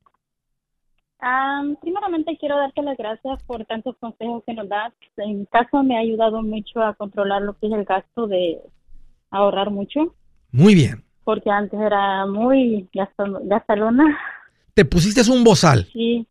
Am, 1.19 1.75
primeramente 1.81 2.37
quiero 2.39 2.57
darte 2.57 2.81
las 2.81 2.97
gracias 2.97 3.43
por 3.43 3.65
tantos 3.65 3.95
consejos 3.99 4.43
que 4.45 4.53
nos 4.53 4.67
das. 4.69 4.93
En 5.17 5.39
mi 5.39 5.45
caso 5.47 5.83
me 5.83 5.95
ha 5.97 5.99
ayudado 5.99 6.41
mucho 6.41 6.81
a 6.81 6.93
controlar 6.95 7.41
lo 7.41 7.57
que 7.57 7.67
es 7.67 7.73
el 7.73 7.83
gasto 7.85 8.27
de 8.27 8.59
ahorrar 9.29 9.69
mucho, 9.71 10.15
Muy 10.51 10.73
bien. 10.73 11.03
porque 11.25 11.49
antes 11.49 11.77
era 11.79 12.25
muy 12.25 12.87
gastalona. 12.93 14.17
¿Te 14.73 14.85
pusiste 14.85 15.29
un 15.29 15.43
bozal? 15.43 15.85
Sí, 15.91 16.25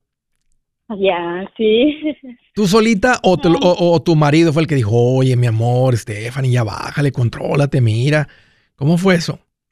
ya, 0.99 1.51
sí. 1.57 2.15
¿Tú 2.55 2.67
solita 2.67 3.19
o, 3.23 3.37
te 3.39 3.51
lo- 3.51 3.59
o- 3.59 3.93
o 3.95 4.03
tu 4.03 4.17
marido 4.17 4.53
fue 4.53 4.63
el 4.63 4.69
que 4.69 4.75
dijo, 4.77 4.91
oye, 4.93 5.37
mi 5.37 5.47
amor, 5.47 5.97
Stephanie, 5.97 6.51
ya 6.53 6.65
bájale, 6.65 7.13
contrólate, 7.13 7.81
mira? 7.81 8.29
¿Cómo 8.77 8.97
fue 8.99 9.17
eso? 9.17 9.39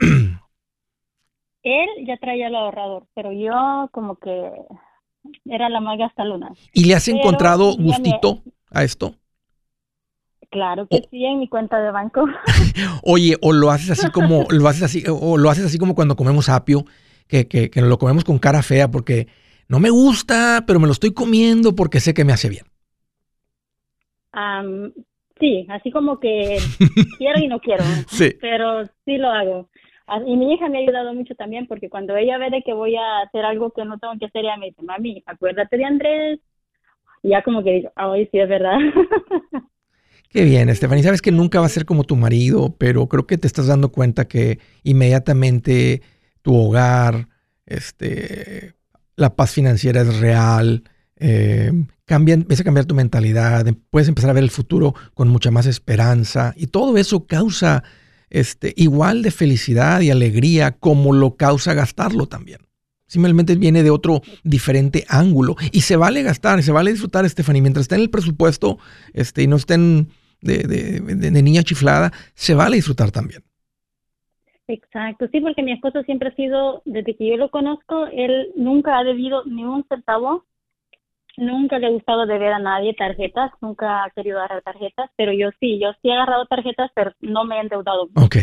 Él 1.62 1.88
ya 2.06 2.16
traía 2.18 2.48
el 2.48 2.54
ahorrador, 2.54 3.06
pero 3.14 3.32
yo 3.32 3.88
como 3.92 4.16
que 4.16 4.50
era 5.46 5.68
la 5.70 5.80
más 5.80 5.98
gastalona. 5.98 6.52
¿Y 6.72 6.84
le 6.84 6.94
has 6.94 7.06
Pero 7.06 7.16
encontrado 7.18 7.76
me- 7.78 7.84
gustito 7.84 8.42
a 8.70 8.84
esto? 8.84 9.14
Claro 10.50 10.86
que 10.86 11.02
sí, 11.10 11.24
en 11.24 11.38
mi 11.40 11.48
cuenta 11.48 11.80
de 11.80 11.90
banco. 11.90 12.26
Oye, 13.02 13.36
o 13.40 13.52
lo 13.52 13.70
haces 13.70 13.90
así 13.90 14.10
como, 14.10 14.46
lo 14.50 14.68
haces 14.68 14.82
así, 14.82 15.02
o 15.08 15.36
lo 15.38 15.50
haces 15.50 15.64
así 15.64 15.78
como 15.78 15.94
cuando 15.94 16.16
comemos 16.16 16.48
apio, 16.48 16.84
que, 17.26 17.48
que, 17.48 17.70
que 17.70 17.80
lo 17.80 17.98
comemos 17.98 18.24
con 18.24 18.38
cara 18.38 18.62
fea 18.62 18.90
porque 18.90 19.26
no 19.74 19.80
me 19.80 19.90
gusta, 19.90 20.62
pero 20.68 20.78
me 20.78 20.86
lo 20.86 20.92
estoy 20.92 21.12
comiendo 21.12 21.74
porque 21.74 21.98
sé 21.98 22.14
que 22.14 22.24
me 22.24 22.32
hace 22.32 22.48
bien. 22.48 22.64
Am, 24.30 24.92
sí, 25.40 25.66
así 25.68 25.90
como 25.90 26.20
que 26.20 26.58
quiero 27.18 27.40
y 27.40 27.48
no 27.48 27.58
quiero, 27.60 27.82
Sí. 28.08 28.30
pero 28.40 28.84
sí 29.04 29.16
lo 29.16 29.30
hago. 29.30 29.68
Ah, 30.06 30.20
Y 30.24 30.36
mi 30.36 30.52
hija 30.54 30.68
me 30.68 30.78
ha 30.78 30.82
ayudado 30.82 31.12
mucho 31.12 31.34
también 31.34 31.66
porque 31.66 31.88
cuando 31.88 32.16
ella 32.16 32.38
ve 32.38 32.50
de 32.50 32.62
que 32.62 32.72
voy 32.72 32.94
a 32.94 33.22
hacer 33.26 33.44
algo 33.44 33.70
que 33.72 33.84
no 33.84 33.98
tengo 33.98 34.14
que 34.20 34.26
hacer, 34.26 34.44
ella 34.44 34.56
me 34.56 34.66
dice, 34.66 34.82
mami, 34.82 35.22
acuérdate 35.26 35.76
de 35.76 35.84
Andrés. 35.84 36.40
Y 37.22 37.30
ya 37.30 37.42
como 37.42 37.64
que 37.64 37.72
digo, 37.72 37.90
ay, 37.96 38.28
sí, 38.30 38.38
es 38.38 38.48
verdad. 38.48 38.78
Qué 40.30 40.44
bien, 40.44 40.72
Stephanie. 40.74 41.02
Sabes 41.02 41.22
que 41.22 41.32
nunca 41.32 41.60
va 41.60 41.66
a 41.66 41.70
ser 41.70 41.84
como 41.84 42.04
tu 42.04 42.16
marido, 42.16 42.74
pero 42.78 43.08
creo 43.08 43.26
que 43.26 43.38
te 43.38 43.46
estás 43.46 43.66
dando 43.68 43.90
cuenta 43.92 44.26
que 44.28 44.58
inmediatamente 44.82 46.02
tu 46.42 46.54
hogar, 46.56 47.28
este, 47.66 48.74
la 49.16 49.34
paz 49.36 49.50
financiera 49.52 50.02
es 50.02 50.18
real. 50.18 50.84
Eh, 51.16 51.70
empieza 52.06 52.62
a 52.62 52.64
cambiar 52.64 52.84
tu 52.86 52.94
mentalidad, 52.94 53.66
em- 53.66 53.76
puedes 53.90 54.08
empezar 54.08 54.30
a 54.30 54.34
ver 54.34 54.42
el 54.44 54.50
futuro 54.50 54.94
con 55.14 55.28
mucha 55.28 55.50
más 55.50 55.66
esperanza 55.66 56.52
y 56.56 56.66
todo 56.66 56.96
eso 56.98 57.26
causa 57.26 57.82
este, 58.30 58.74
igual 58.76 59.22
de 59.22 59.30
felicidad 59.30 60.00
y 60.00 60.10
alegría 60.10 60.72
como 60.72 61.12
lo 61.12 61.36
causa 61.36 61.72
gastarlo 61.72 62.26
también. 62.26 62.60
Simplemente 63.06 63.54
viene 63.54 63.82
de 63.82 63.90
otro 63.90 64.22
diferente 64.42 65.04
ángulo 65.08 65.56
y 65.70 65.82
se 65.82 65.94
vale 65.96 66.22
gastar, 66.22 66.62
se 66.62 66.72
vale 66.72 66.90
disfrutar, 66.90 67.28
Stephanie, 67.30 67.62
mientras 67.62 67.84
esté 67.84 67.94
en 67.94 68.00
el 68.00 68.10
presupuesto 68.10 68.78
este, 69.12 69.42
y 69.42 69.46
no 69.46 69.56
estén 69.56 70.08
de- 70.40 70.64
de 70.64 71.42
niña 71.42 71.62
chiflada, 71.62 72.12
se 72.34 72.54
vale 72.54 72.76
disfrutar 72.76 73.10
también. 73.12 73.44
Exacto, 74.66 75.28
sí, 75.30 75.40
porque 75.40 75.62
mi 75.62 75.72
esposo 75.72 76.02
siempre 76.04 76.30
ha 76.30 76.34
sido, 76.34 76.80
desde 76.86 77.14
que 77.16 77.28
yo 77.28 77.36
lo 77.36 77.50
conozco, 77.50 78.06
él 78.06 78.50
nunca 78.56 78.98
ha 78.98 79.04
debido 79.04 79.44
ni 79.44 79.62
un 79.64 79.84
centavo, 79.88 80.44
nunca 81.36 81.78
le 81.78 81.88
ha 81.88 81.90
gustado 81.90 82.24
deber 82.24 82.52
a 82.52 82.58
nadie 82.58 82.94
tarjetas, 82.94 83.50
nunca 83.60 84.04
ha 84.04 84.10
querido 84.10 84.38
agarrar 84.38 84.62
tarjetas, 84.62 85.10
pero 85.16 85.32
yo 85.32 85.50
sí, 85.60 85.78
yo 85.78 85.92
sí 86.00 86.08
he 86.08 86.14
agarrado 86.14 86.46
tarjetas, 86.46 86.90
pero 86.94 87.12
no 87.20 87.44
me 87.44 87.56
he 87.56 87.60
endeudado. 87.60 88.08
Ok. 88.16 88.36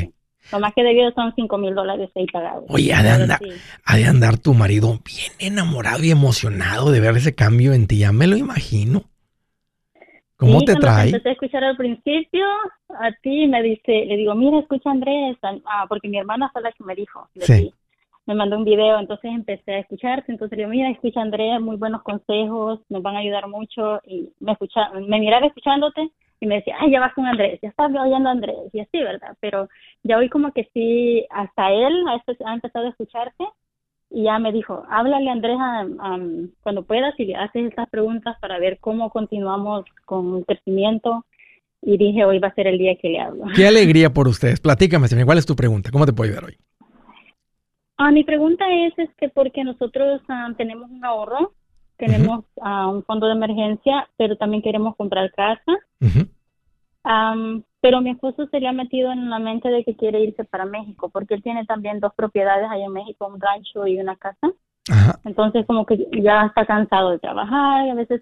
Lo 0.51 0.60
más 0.60 0.73
que 0.73 0.84
debido 0.84 1.12
son 1.13 1.34
cinco 1.36 1.57
mil 1.57 1.73
dólares 1.73 2.10
ahí 2.15 2.25
pagados. 2.27 2.65
Oye, 2.67 2.93
ha 2.93 3.01
de 3.01 3.10
andar, 3.10 3.39
sí. 3.39 3.49
ha 3.86 3.97
de 3.97 4.05
andar 4.05 4.38
tu 4.38 4.53
marido 4.53 4.99
bien 5.05 5.31
enamorado 5.39 6.03
y 6.03 6.12
emocionado 6.12 6.91
de 6.91 6.99
ver 6.99 7.15
ese 7.15 7.34
cambio 7.34 7.73
en 7.73 7.88
ti, 7.88 7.99
ya 7.99 8.12
me 8.12 8.27
lo 8.27 8.38
imagino. 8.38 9.11
¿Cómo 10.41 10.60
Sí, 10.62 10.65
te 10.65 10.75
trae? 10.75 11.06
empecé 11.06 11.30
a 11.30 11.32
escuchar 11.34 11.63
al 11.63 11.77
principio, 11.77 12.43
a 12.99 13.12
ti 13.21 13.47
me 13.47 13.62
dice, 13.62 14.06
le 14.08 14.17
digo, 14.17 14.34
mira, 14.34 14.58
escucha 14.58 14.89
Andrés, 14.89 15.38
ah, 15.43 15.86
porque 15.88 16.08
mi 16.10 16.17
hermana 16.17 16.49
fue 16.51 16.63
la 16.63 16.71
que 16.71 16.84
me 16.84 16.95
dijo, 16.95 17.30
de 17.36 17.45
Sí. 17.45 17.65
ti. 17.69 17.73
me 18.27 18.34
mandó 18.36 18.56
un 18.58 18.63
video, 18.65 18.99
entonces 18.99 19.32
empecé 19.32 19.73
a 19.73 19.80
escucharte, 19.80 20.32
entonces 20.32 20.56
le 20.58 20.63
digo, 20.63 20.71
mira, 20.71 20.89
escucha 20.89 21.21
Andrés, 21.21 21.60
muy 21.62 21.75
buenos 21.75 22.01
consejos, 22.04 22.80
nos 22.89 23.01
van 23.04 23.15
a 23.15 23.19
ayudar 23.19 23.47
mucho, 23.47 23.99
y 24.06 24.30
me 24.39 24.54
escucha, 24.54 24.89
me 24.93 25.19
miraba 25.19 25.45
escuchándote, 25.47 26.10
y 26.39 26.45
me 26.47 26.56
decía, 26.56 26.75
ay, 26.80 26.91
ya 26.91 26.99
vas 26.99 27.13
con 27.13 27.25
Andrés, 27.27 27.60
ya 27.62 27.69
estás 27.69 27.91
oyendo 27.93 28.30
a 28.30 28.32
Andrés, 28.32 28.58
y 28.73 28.80
así, 28.80 28.97
¿verdad? 28.99 29.36
Pero 29.41 29.69
ya 30.04 30.17
hoy 30.17 30.30
como 30.30 30.51
que 30.54 30.67
sí, 30.73 31.25
hasta 31.30 31.71
él 31.71 32.04
ha 32.45 32.54
empezado 32.54 32.86
a 32.88 32.89
escucharte, 32.89 33.43
y 34.13 34.24
ya 34.24 34.38
me 34.39 34.52
dijo, 34.52 34.84
háblale 34.89 35.30
Andrés 35.30 35.58
cuando 36.62 36.84
puedas 36.84 37.17
y 37.17 37.26
le 37.26 37.36
haces 37.36 37.69
estas 37.69 37.89
preguntas 37.89 38.38
para 38.41 38.60
ver 38.60 38.78
cómo 38.80 39.10
continuamos 39.10 39.86
con 40.06 40.38
el 40.38 40.45
crecimiento. 40.45 41.26
Y 41.82 41.97
dije, 41.97 42.26
hoy 42.26 42.38
va 42.38 42.50
a 42.50 42.54
ser 42.54 42.67
el 42.67 42.78
día 42.78 42.95
que 43.02 43.10
le 43.10 43.19
hablo. 43.19 43.45
Qué 43.56 43.65
alegría 43.65 44.12
por 44.12 44.28
ustedes. 44.28 44.60
Platícame, 44.60 45.08
¿cuál 45.26 45.38
es 45.39 45.45
tu 45.47 45.56
pregunta? 45.56 45.89
¿Cómo 45.91 46.06
te 46.06 46.13
puedo 46.13 46.30
ayudar 46.30 46.45
hoy? 46.45 46.58
Ah, 47.97 48.12
mi 48.12 48.24
pregunta 48.24 48.65
es, 48.69 48.93
es 49.00 49.10
que 49.17 49.30
porque 49.30 49.63
nosotros 49.63 50.21
tenemos 50.58 50.91
un 50.91 51.04
ahorro, 51.04 51.54
tenemos 51.97 52.43
un 52.58 53.04
fondo 53.04 53.28
de 53.28 53.34
emergencia, 53.34 54.08
pero 54.17 54.36
también 54.36 54.62
queremos 54.62 54.95
comprar 54.95 55.32
casa. 55.32 55.71
Pero 57.82 58.00
mi 58.02 58.12
esposo 58.12 58.48
se 58.48 58.60
le 58.60 58.67
ha 58.67 58.74
metido 58.74 59.12
en 59.12 59.30
la 59.30 59.39
mente 59.39 59.70
de 59.70 59.84
que 59.84 59.96
quiere 59.96 60.22
irse 60.22 60.44
para 60.44 60.65
México, 60.65 61.10
porque 61.10 61.34
él 61.34 61.44
tiene 61.44 61.65
también 61.65 62.00
dos 62.00 62.13
propiedades 62.15 62.70
allá 62.70 62.86
en 62.86 62.94
México, 62.94 63.28
un 63.28 63.41
rancho 63.41 63.88
y 63.88 64.00
una 64.00 64.15
casa. 64.15 64.52
Entonces 65.24 65.65
como 65.65 65.86
que 65.86 66.08
ya 66.22 66.48
está 66.48 66.65
cansado 66.65 67.12
de 67.12 67.20
trabajar, 67.20 67.88
y 67.88 67.89
a 67.89 67.96
veces 67.96 68.22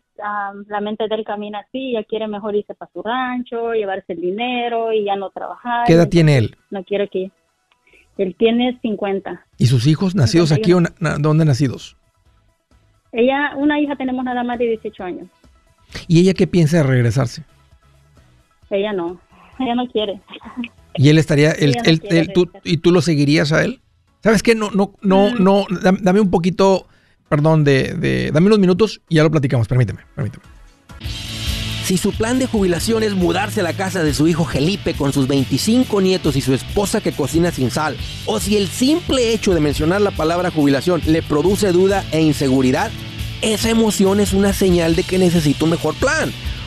la 0.67 0.82
mente 0.82 1.08
de 1.08 1.15
él 1.15 1.24
camina 1.24 1.60
así, 1.60 1.93
ya 1.93 2.04
quiere 2.04 2.28
mejor 2.28 2.56
irse 2.56 2.74
para 2.74 2.91
su 2.91 3.02
rancho, 3.02 3.74
llevarse 3.74 4.13
el 4.13 4.22
dinero 4.22 4.91
y 4.93 5.06
ya 5.06 5.15
no 5.15 5.30
trabajar. 5.30 5.86
¿Qué 5.88 5.93
edad 5.93 6.10
tiene 6.10 6.38
él? 6.38 6.56
No 6.72 6.84
quiere 6.84 7.08
que... 7.08 7.32
Él 8.17 8.36
tiene 8.38 8.78
50. 8.82 9.45
¿Y 9.58 9.67
sus 9.67 9.88
hijos 9.88 10.13
nacidos 10.13 10.52
aquí 10.52 10.74
o 10.74 10.82
dónde 11.19 11.45
nacidos? 11.45 11.95
Ella, 13.13 13.54
una 13.56 13.80
hija 13.80 13.95
tenemos 13.95 14.26
nada 14.26 14.43
más 14.43 14.60
de 14.60 14.65
18 14.65 15.04
años. 15.04 15.28
¿Y 16.10 16.19
ella 16.19 16.34
qué 16.34 16.45
piensa 16.45 16.78
de 16.78 16.84
regresarse? 16.84 17.45
Ella 18.69 18.91
no, 18.91 19.19
ella 19.60 19.76
no 19.76 19.88
quiere. 19.88 20.22
¿Y 20.95 21.10
él 21.10 21.17
estaría, 21.17 21.52
él, 21.52 21.76
él, 21.84 22.32
tú, 22.34 22.50
y 22.63 22.78
tú 22.78 22.91
lo 22.91 23.02
seguirías 23.02 23.52
a 23.52 23.63
él? 23.63 23.82
¿Sabes 24.24 24.43
qué? 24.43 24.56
No, 24.56 24.69
no, 24.72 24.93
no, 25.02 25.32
mm. 25.32 25.43
no, 25.43 25.65
dame 26.02 26.19
un 26.19 26.30
poquito, 26.30 26.88
perdón, 27.30 27.63
de, 27.63 27.93
de, 27.93 28.32
dame 28.32 28.48
unos 28.48 28.60
minutos 28.60 29.02
y 29.08 29.15
ya 29.15 29.24
lo 29.24 29.32
platicamos, 29.32 29.67
permíteme, 29.67 30.02
permíteme. 30.15 30.43
Si 31.89 31.98
su 31.98 32.12
plan 32.12 32.38
de 32.38 32.45
jubilación 32.45 33.02
es 33.02 33.15
mudarse 33.15 33.62
a 33.62 33.63
la 33.63 33.74
casa 33.74 34.04
de 34.04 34.13
su 34.13 34.28
hijo 34.28 34.45
Felipe 34.45 34.93
con 34.93 35.12
sus 35.12 35.28
25 35.28 36.02
nietos 36.02 36.36
y 36.36 36.41
su 36.41 36.54
esposa 36.54 37.02
que 37.02 37.13
cocina 37.13 37.50
sin 37.50 37.72
sal, 37.72 37.98
o 38.28 38.39
si 38.39 38.58
el 38.58 38.67
simple 38.67 39.34
hecho 39.34 39.56
de 39.56 39.60
mencionar 39.60 40.00
la 40.00 40.12
palabra 40.12 40.52
jubilación 40.52 41.02
le 41.08 41.24
produce 41.24 41.72
duda 41.72 42.06
e 42.12 42.22
inseguridad, 42.22 42.91
esa 43.41 43.72
emoción 43.72 44.19
es 44.19 44.34
una 44.34 44.54
señal 44.54 44.95
de 44.95 45.02
que 45.02 45.17
necesita 45.17 45.63
un 45.63 45.72
mejor 45.72 45.95
plan. 45.95 46.32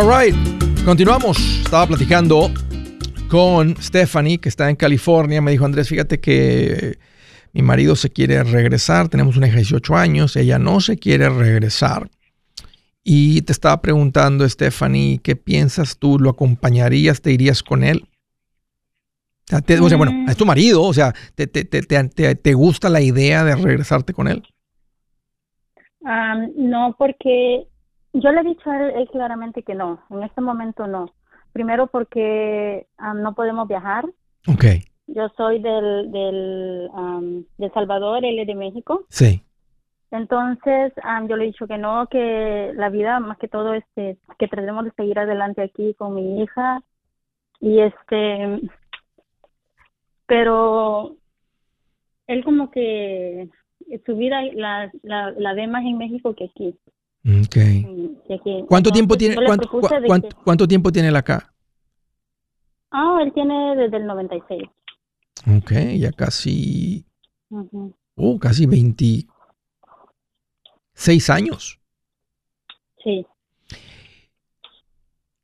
All 0.00 0.06
right, 0.06 0.32
continuamos. 0.84 1.36
Estaba 1.64 1.88
platicando 1.88 2.52
con 3.28 3.74
Stephanie, 3.82 4.38
que 4.38 4.48
está 4.48 4.70
en 4.70 4.76
California. 4.76 5.42
Me 5.42 5.50
dijo, 5.50 5.64
Andrés, 5.64 5.88
fíjate 5.88 6.20
que 6.20 6.98
mi 7.52 7.62
marido 7.62 7.96
se 7.96 8.08
quiere 8.08 8.44
regresar. 8.44 9.08
Tenemos 9.08 9.36
una 9.36 9.48
hija 9.48 9.56
de 9.56 9.62
18 9.62 9.96
años. 9.96 10.36
Ella 10.36 10.60
no 10.60 10.80
se 10.80 10.98
quiere 10.98 11.28
regresar. 11.28 12.08
Y 13.02 13.42
te 13.42 13.50
estaba 13.50 13.82
preguntando, 13.82 14.48
Stephanie, 14.48 15.18
¿qué 15.18 15.34
piensas 15.34 15.98
tú? 15.98 16.20
¿Lo 16.20 16.30
acompañarías? 16.30 17.20
¿Te 17.20 17.32
irías 17.32 17.64
con 17.64 17.82
él? 17.82 18.04
O 19.50 19.88
sea, 19.88 19.96
bueno, 19.96 20.12
mm. 20.12 20.28
es 20.28 20.36
tu 20.36 20.46
marido, 20.46 20.84
o 20.84 20.94
sea, 20.94 21.12
¿te, 21.34 21.48
te, 21.48 21.64
te, 21.64 22.34
te 22.36 22.54
gusta 22.54 22.88
la 22.88 23.00
idea 23.00 23.42
de 23.42 23.56
regresarte 23.56 24.12
con 24.12 24.28
él? 24.28 24.44
no, 26.54 26.94
porque 26.96 27.66
yo 28.12 28.32
le 28.32 28.40
he 28.40 28.44
dicho 28.44 28.70
a 28.70 28.88
él, 28.88 29.08
claramente 29.10 29.62
que 29.62 29.74
no, 29.74 30.02
en 30.10 30.22
este 30.22 30.40
momento 30.40 30.86
no. 30.86 31.12
Primero 31.52 31.86
porque 31.86 32.86
no 33.16 33.34
podemos 33.34 33.66
viajar. 33.68 34.04
Ok. 34.46 34.64
Yo 35.06 35.28
soy 35.36 35.60
del, 35.60 36.12
del 36.12 36.90
de 37.56 37.70
Salvador, 37.70 38.24
él 38.24 38.38
es 38.38 38.46
de 38.46 38.54
México. 38.54 39.04
Sí. 39.08 39.42
Entonces, 40.10 40.92
yo 41.28 41.36
le 41.36 41.44
he 41.44 41.46
dicho 41.48 41.66
que 41.66 41.78
no, 41.78 42.06
que 42.06 42.72
la 42.74 42.88
vida 42.88 43.20
más 43.20 43.38
que 43.38 43.48
todo, 43.48 43.74
este, 43.74 44.18
que 44.38 44.48
tratemos 44.48 44.84
de 44.84 44.92
seguir 44.92 45.18
adelante 45.18 45.62
aquí 45.62 45.94
con 45.94 46.14
mi 46.14 46.42
hija. 46.42 46.82
Y 47.60 47.80
este, 47.80 48.60
pero 50.26 51.16
él 52.26 52.44
como 52.44 52.70
que 52.70 53.48
su 54.04 54.16
vida 54.16 54.42
la, 54.54 54.90
la, 55.02 55.30
la 55.32 55.54
ve 55.54 55.66
más 55.66 55.84
en 55.84 55.98
México 55.98 56.34
que 56.34 56.44
aquí. 56.44 56.78
Okay. 57.28 57.86
¿Cuánto 58.68 58.90
tiempo 58.90 59.16
tiene 59.16 59.36
cuánto, 60.44 60.66
tiempo 60.66 60.90
tiene 60.90 61.08
él 61.08 61.16
acá? 61.16 61.52
Ah, 62.90 63.18
él 63.22 63.32
tiene 63.34 63.76
desde 63.76 63.98
el 63.98 64.06
96. 64.06 64.62
Ok, 65.46 65.72
ya 65.98 66.10
casi 66.12 67.04
Oh, 68.16 68.38
casi 68.38 68.66
26 68.66 69.30
años. 71.30 71.80
Sí. 73.02 73.24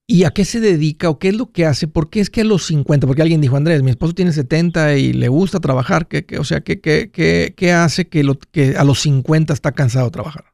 ¿Y 0.07 0.25
a 0.25 0.31
qué 0.31 0.45
se 0.45 0.61
dedica 0.61 1.09
o 1.09 1.19
qué 1.19 1.29
es 1.29 1.37
lo 1.37 1.51
que 1.53 1.65
hace? 1.65 1.89
¿Por 1.89 2.11
qué 2.11 2.21
es 2.21 2.29
que 2.29 2.43
a 2.43 2.45
los 2.45 2.67
50? 2.67 3.07
Porque 3.07 3.23
alguien 3.23 3.41
dijo, 3.41 3.57
Andrés, 3.57 3.83
mi 3.83 3.91
esposo 3.91 4.13
tiene 4.13 4.33
70 4.33 4.97
y 4.97 5.15
le 5.15 5.29
gusta 5.29 5.61
trabajar. 5.61 6.09
¿Qué, 6.09 6.27
o 6.39 6.45
sea, 6.45 6.61
¿qué, 6.61 6.81
qué, 6.81 7.11
qué, 7.11 7.55
qué 7.57 7.73
hace 7.73 8.09
que, 8.09 8.23
lo, 8.23 8.35
que 8.39 8.77
a 8.77 8.85
los 8.85 9.01
50 9.01 9.55
está 9.55 9.73
cansado 9.73 10.07
de 10.07 10.11
trabajar? 10.11 10.54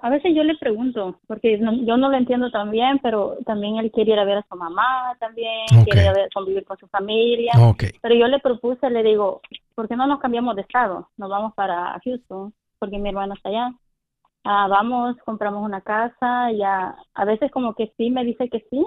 A 0.00 0.10
veces 0.10 0.34
yo 0.34 0.42
le 0.44 0.56
pregunto, 0.56 1.18
porque 1.26 1.58
yo 1.58 1.96
no 1.96 2.08
lo 2.08 2.16
entiendo 2.16 2.50
tan 2.50 2.70
bien, 2.70 2.98
pero 3.02 3.36
también 3.44 3.76
él 3.76 3.90
quiere 3.90 4.12
ir 4.12 4.18
a 4.18 4.24
ver 4.24 4.38
a 4.38 4.46
su 4.48 4.56
mamá, 4.56 5.16
también 5.20 5.66
quiere 5.84 6.02
ir 6.02 6.08
a 6.08 6.12
ver, 6.12 6.28
convivir 6.32 6.64
con 6.64 6.76
su 6.78 6.86
familia. 6.88 7.52
Pero 8.00 8.14
yo 8.14 8.26
le 8.26 8.40
propuse, 8.40 8.90
le 8.90 9.02
digo, 9.02 9.40
¿por 9.74 9.88
qué 9.88 9.96
no 9.96 10.06
nos 10.06 10.20
cambiamos 10.20 10.56
de 10.56 10.62
estado? 10.62 11.08
Nos 11.16 11.30
vamos 11.30 11.54
para 11.54 11.98
Houston, 12.04 12.52
porque 12.78 12.98
mi 12.98 13.08
hermano 13.08 13.34
está 13.34 13.48
allá. 13.48 13.72
Ah, 14.44 14.66
vamos, 14.68 15.16
compramos 15.24 15.62
una 15.62 15.80
casa, 15.80 16.50
ya, 16.52 16.96
a 17.14 17.24
veces 17.24 17.50
como 17.50 17.74
que 17.74 17.92
sí, 17.96 18.10
me 18.10 18.24
dice 18.24 18.48
que 18.48 18.66
sí, 18.70 18.86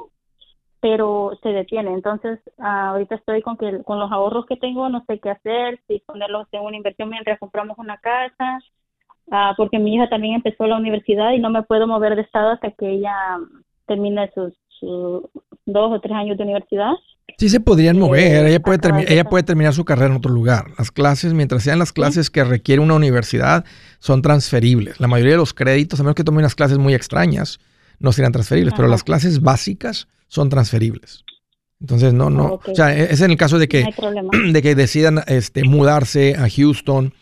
pero 0.79 1.37
se 1.43 1.49
detiene. 1.49 1.93
Entonces, 1.93 2.39
ah, 2.57 2.89
ahorita 2.89 3.15
estoy 3.15 3.41
con 3.41 3.57
que 3.57 3.83
con 3.83 3.99
los 3.99 4.11
ahorros 4.11 4.45
que 4.45 4.57
tengo, 4.57 4.89
no 4.89 5.03
sé 5.05 5.19
qué 5.19 5.29
hacer, 5.29 5.79
si 5.87 5.99
ponerlos 5.99 6.47
en 6.51 6.61
una 6.61 6.77
inversión 6.77 7.09
mientras 7.09 7.39
compramos 7.39 7.77
una 7.77 7.97
casa 7.97 8.59
Ah, 9.29 9.53
porque 9.57 9.79
mi 9.79 9.95
hija 9.95 10.09
también 10.09 10.35
empezó 10.35 10.67
la 10.67 10.77
universidad 10.77 11.31
y 11.31 11.39
no 11.39 11.49
me 11.49 11.63
puedo 11.63 11.87
mover 11.87 12.15
de 12.15 12.21
estado 12.21 12.51
hasta 12.51 12.71
que 12.71 12.89
ella 12.89 13.13
termine 13.87 14.29
sus, 14.33 14.53
dos 15.65 15.91
o 15.91 15.99
tres 15.99 16.13
años 16.13 16.37
de 16.37 16.43
universidad. 16.43 16.93
Sí 17.37 17.49
se 17.49 17.59
podrían 17.59 17.97
mover, 17.97 18.45
ella 18.45 18.59
puede, 18.59 18.79
ella 19.07 19.23
puede 19.23 19.43
terminar 19.43 19.73
su 19.73 19.85
carrera 19.85 20.07
en 20.07 20.17
otro 20.17 20.31
lugar. 20.31 20.65
Las 20.77 20.91
clases, 20.91 21.33
mientras 21.33 21.63
sean 21.63 21.79
las 21.79 21.93
clases 21.93 22.29
que 22.29 22.43
requiere 22.43 22.81
una 22.81 22.95
universidad, 22.95 23.63
son 23.99 24.21
transferibles. 24.21 24.99
La 24.99 25.07
mayoría 25.07 25.33
de 25.33 25.37
los 25.37 25.53
créditos, 25.53 25.99
a 25.99 26.03
menos 26.03 26.15
que 26.15 26.23
tome 26.23 26.39
unas 26.39 26.55
clases 26.55 26.77
muy 26.77 26.93
extrañas, 26.93 27.59
no 27.99 28.11
serán 28.11 28.31
transferibles, 28.31 28.73
pero 28.75 28.87
las 28.87 29.03
clases 29.03 29.41
básicas 29.41 30.07
son 30.27 30.49
transferibles. 30.49 31.23
Entonces, 31.79 32.13
no, 32.13 32.29
no, 32.29 32.59
o 32.65 32.75
sea, 32.75 32.95
e, 32.95 33.11
es 33.11 33.21
en 33.21 33.31
el 33.31 33.37
caso 33.37 33.57
de 33.59 33.67
que, 33.67 33.85
de 34.51 34.61
que 34.61 34.75
decidan 34.75 35.23
este, 35.27 35.63
mudarse 35.63 36.35
a 36.35 36.47
Houston 36.49 37.13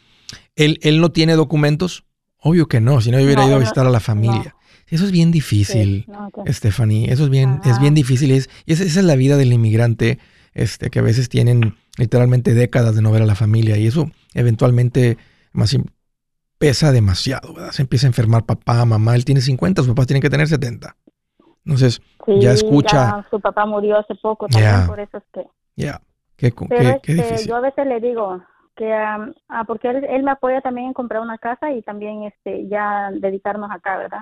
¿Él, 0.60 0.78
¿Él 0.82 1.00
no 1.00 1.10
tiene 1.10 1.36
documentos? 1.36 2.04
Obvio 2.42 2.68
que 2.68 2.82
no, 2.82 3.00
si 3.00 3.12
no 3.12 3.18
hubiera 3.18 3.46
ido 3.46 3.56
a 3.56 3.60
visitar 3.60 3.86
a 3.88 3.90
la 3.90 4.02
familia. 4.02 4.56
Eso 4.88 5.06
es 5.06 5.12
bien 5.12 5.32
difícil, 5.32 6.06
Stephanie. 6.48 7.12
Eso 7.12 7.24
es 7.24 7.30
bien, 7.30 7.62
es 7.64 7.80
bien 7.80 7.94
difícil. 7.94 8.32
Es, 8.32 8.50
esa, 8.66 8.84
es 8.84 8.96
la 9.04 9.16
vida 9.16 9.38
del 9.38 9.54
inmigrante. 9.54 10.20
este, 10.54 10.90
que 10.90 11.00
a 11.00 11.02
veces 11.02 11.30
tienen 11.30 11.76
literalmente 11.98 12.54
décadas 12.54 12.96
de 12.96 13.02
no 13.02 13.12
ver 13.12 13.22
a 13.22 13.26
la 13.26 13.36
familia 13.36 13.78
y 13.78 13.88
eso 13.88 14.12
eventualmente 14.34 15.18
más 15.54 15.78
pesa 16.58 16.92
demasiado, 16.92 17.54
¿verdad? 17.54 17.72
Se 17.72 17.82
empieza 17.82 18.08
a 18.08 18.10
enfermar 18.10 18.46
papá, 18.46 18.84
mamá, 18.84 19.16
él 19.16 19.24
tiene 19.24 19.40
50, 19.40 19.82
sus 19.82 19.90
papás 19.90 20.08
tienen 20.08 20.22
que 20.22 20.30
tener 20.30 20.48
70. 20.48 20.94
Entonces, 21.64 22.02
ya 22.28 22.52
escucha. 22.52 23.26
su 23.30 23.40
papá 23.40 23.66
murió 23.66 23.98
hace 23.98 24.16
poco 24.16 24.48
también, 24.48 24.88
por 24.88 25.00
eso 25.00 25.18
es 25.18 25.24
que. 25.34 25.48
Ya, 25.78 26.02
qué, 26.36 26.52
qué, 26.52 27.00
este, 27.04 27.48
Yo 27.48 27.56
a 27.56 27.62
veces 27.62 27.86
le 27.88 28.02
digo 28.02 28.42
que, 28.80 28.94
ah, 28.94 29.64
porque 29.68 29.90
él, 29.90 30.24
me 30.24 30.32
apoya 30.32 30.62
también 30.62 30.88
en 30.88 30.94
comprar 30.94 31.22
una 31.22 31.38
casa 31.38 31.70
y 31.74 31.82
también 31.82 32.24
este 32.24 32.66
ya 32.70 33.12
dedicarnos 33.12 33.70
acá, 33.70 33.98
¿verdad? 33.98 34.22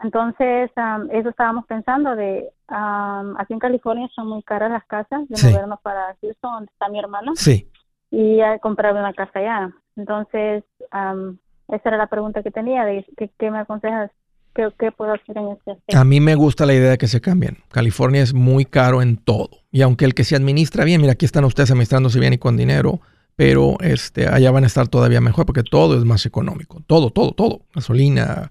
Entonces, 0.00 0.68
eso 1.12 1.28
estábamos 1.28 1.64
pensando 1.66 2.16
de, 2.16 2.50
aquí 2.66 3.52
en 3.52 3.60
California 3.60 4.08
son 4.16 4.28
muy 4.28 4.42
caras 4.42 4.72
las 4.72 4.84
casas, 4.86 5.28
de 5.28 5.50
movernos 5.50 5.80
para 5.80 6.16
Houston, 6.20 6.52
donde 6.52 6.72
está 6.72 6.88
mi 6.88 6.98
hermano. 6.98 7.32
Sí. 7.36 7.70
Y 8.10 8.40
comprar 8.60 8.94
una 8.94 9.12
casa 9.12 9.38
allá. 9.38 9.72
Entonces, 9.96 10.64
esa 10.90 11.88
era 11.88 11.96
la 11.96 12.08
pregunta 12.08 12.42
que 12.42 12.50
tenía, 12.50 12.84
de 12.84 13.04
qué, 13.38 13.50
me 13.50 13.58
aconsejas, 13.58 14.10
qué, 14.54 14.90
puedo 14.90 15.12
hacer 15.12 15.38
en 15.38 15.48
este 15.50 15.70
aspecto. 15.70 15.98
A 15.98 16.04
mí 16.04 16.20
me 16.20 16.34
gusta 16.34 16.66
la 16.66 16.74
idea 16.74 16.90
de 16.90 16.98
que 16.98 17.06
se 17.06 17.20
cambien. 17.20 17.58
California 17.70 18.22
es 18.22 18.34
muy 18.34 18.64
caro 18.64 19.02
en 19.02 19.18
todo. 19.18 19.50
Y 19.70 19.82
aunque 19.82 20.04
el 20.04 20.14
que 20.14 20.24
se 20.24 20.34
administra 20.34 20.84
bien, 20.84 21.00
mira, 21.00 21.12
aquí 21.12 21.26
están 21.26 21.44
ustedes 21.44 21.70
administrándose 21.70 22.18
bien 22.18 22.32
y 22.32 22.38
con 22.38 22.56
dinero, 22.56 23.00
pero 23.38 23.76
este, 23.78 24.26
allá 24.26 24.50
van 24.50 24.64
a 24.64 24.66
estar 24.66 24.88
todavía 24.88 25.20
mejor 25.20 25.46
porque 25.46 25.62
todo 25.62 25.96
es 25.96 26.04
más 26.04 26.26
económico. 26.26 26.82
Todo, 26.88 27.10
todo, 27.10 27.30
todo. 27.30 27.60
Gasolina, 27.72 28.50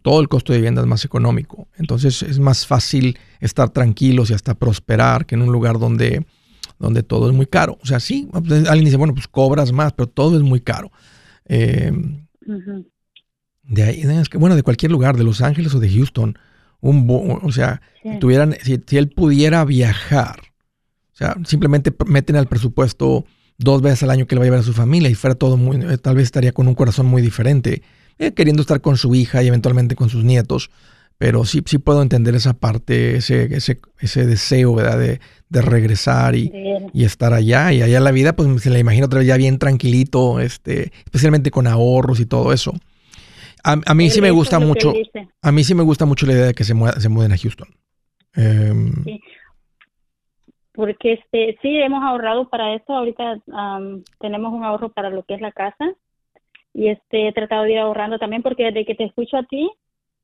todo 0.00 0.22
el 0.22 0.30
costo 0.30 0.54
de 0.54 0.58
vivienda 0.60 0.80
es 0.80 0.86
más 0.86 1.04
económico. 1.04 1.68
Entonces 1.76 2.22
es 2.22 2.38
más 2.38 2.66
fácil 2.66 3.18
estar 3.40 3.68
tranquilos 3.68 4.30
y 4.30 4.32
hasta 4.32 4.54
prosperar 4.54 5.26
que 5.26 5.34
en 5.34 5.42
un 5.42 5.52
lugar 5.52 5.78
donde, 5.78 6.24
donde 6.78 7.02
todo 7.02 7.28
es 7.28 7.36
muy 7.36 7.44
caro. 7.44 7.76
O 7.82 7.84
sea, 7.84 8.00
sí, 8.00 8.26
alguien 8.32 8.86
dice, 8.86 8.96
bueno, 8.96 9.12
pues 9.12 9.28
cobras 9.28 9.70
más, 9.70 9.92
pero 9.92 10.08
todo 10.08 10.38
es 10.38 10.42
muy 10.42 10.60
caro. 10.60 10.90
Eh, 11.44 11.92
de 13.64 13.82
ahí, 13.82 14.00
es 14.00 14.30
que, 14.30 14.38
bueno, 14.38 14.56
de 14.56 14.62
cualquier 14.62 14.92
lugar, 14.92 15.18
de 15.18 15.24
Los 15.24 15.42
Ángeles 15.42 15.74
o 15.74 15.78
de 15.78 15.90
Houston, 15.90 16.38
un 16.80 17.06
o 17.42 17.52
sea, 17.52 17.82
si, 18.02 18.18
tuvieran, 18.18 18.56
si, 18.62 18.96
él 18.96 19.10
pudiera 19.10 19.62
viajar, 19.66 20.40
o 21.12 21.16
sea, 21.16 21.36
simplemente 21.44 21.94
meten 22.06 22.36
al 22.36 22.46
presupuesto 22.46 23.26
dos 23.62 23.82
veces 23.82 24.02
al 24.02 24.10
año 24.10 24.26
que 24.26 24.34
le 24.34 24.40
va 24.40 24.44
a 24.44 24.46
llevar 24.46 24.60
a 24.60 24.64
su 24.64 24.72
familia 24.72 25.10
y 25.10 25.14
fuera 25.14 25.34
todo 25.34 25.56
muy, 25.56 25.76
eh, 25.76 25.98
tal 25.98 26.16
vez 26.16 26.24
estaría 26.24 26.52
con 26.52 26.68
un 26.68 26.74
corazón 26.74 27.06
muy 27.06 27.22
diferente, 27.22 27.82
eh, 28.18 28.32
queriendo 28.32 28.62
estar 28.62 28.80
con 28.80 28.96
su 28.96 29.14
hija 29.14 29.42
y 29.42 29.48
eventualmente 29.48 29.96
con 29.96 30.08
sus 30.08 30.24
nietos, 30.24 30.70
pero 31.18 31.44
sí, 31.44 31.62
sí 31.66 31.78
puedo 31.78 32.02
entender 32.02 32.34
esa 32.34 32.52
parte, 32.52 33.16
ese, 33.16 33.54
ese, 33.54 33.80
ese 34.00 34.26
deseo, 34.26 34.74
¿verdad? 34.74 34.98
De, 34.98 35.20
de 35.50 35.62
regresar 35.62 36.34
y, 36.34 36.50
y, 36.92 37.04
estar 37.04 37.32
allá. 37.32 37.72
Y 37.72 37.82
allá 37.82 38.00
la 38.00 38.10
vida, 38.10 38.34
pues 38.34 38.62
se 38.62 38.70
la 38.70 38.78
imagino 38.78 39.06
otra 39.06 39.18
vez 39.18 39.28
ya 39.28 39.36
bien 39.36 39.58
tranquilito, 39.58 40.40
este, 40.40 40.90
especialmente 41.04 41.50
con 41.50 41.66
ahorros 41.66 42.20
y 42.20 42.26
todo 42.26 42.52
eso. 42.52 42.74
A, 43.62 43.94
mí 43.94 44.10
sí 44.10 44.20
me 44.20 44.32
gusta 44.32 44.58
mucho, 44.58 44.92
a 45.40 45.52
mí 45.52 45.62
sí 45.62 45.74
me 45.74 45.84
gusta 45.84 46.04
mucho 46.04 46.26
la 46.26 46.32
idea 46.32 46.46
de 46.46 46.54
que 46.54 46.64
se, 46.64 46.74
se 46.98 47.08
muden 47.08 47.30
a 47.30 47.38
Houston. 47.38 47.68
Em, 48.34 49.04
sí. 49.04 49.20
Porque 50.74 51.14
este, 51.14 51.58
sí, 51.60 51.76
hemos 51.76 52.02
ahorrado 52.02 52.48
para 52.48 52.74
esto. 52.74 52.94
Ahorita 52.94 53.38
tenemos 54.18 54.52
un 54.52 54.64
ahorro 54.64 54.90
para 54.90 55.10
lo 55.10 55.22
que 55.22 55.34
es 55.34 55.40
la 55.40 55.52
casa. 55.52 55.92
Y 56.74 56.88
este, 56.88 57.28
he 57.28 57.32
tratado 57.32 57.64
de 57.64 57.72
ir 57.72 57.78
ahorrando 57.78 58.18
también 58.18 58.42
porque 58.42 58.64
desde 58.64 58.86
que 58.86 58.94
te 58.94 59.04
escucho 59.04 59.36
a 59.36 59.42
ti, 59.42 59.70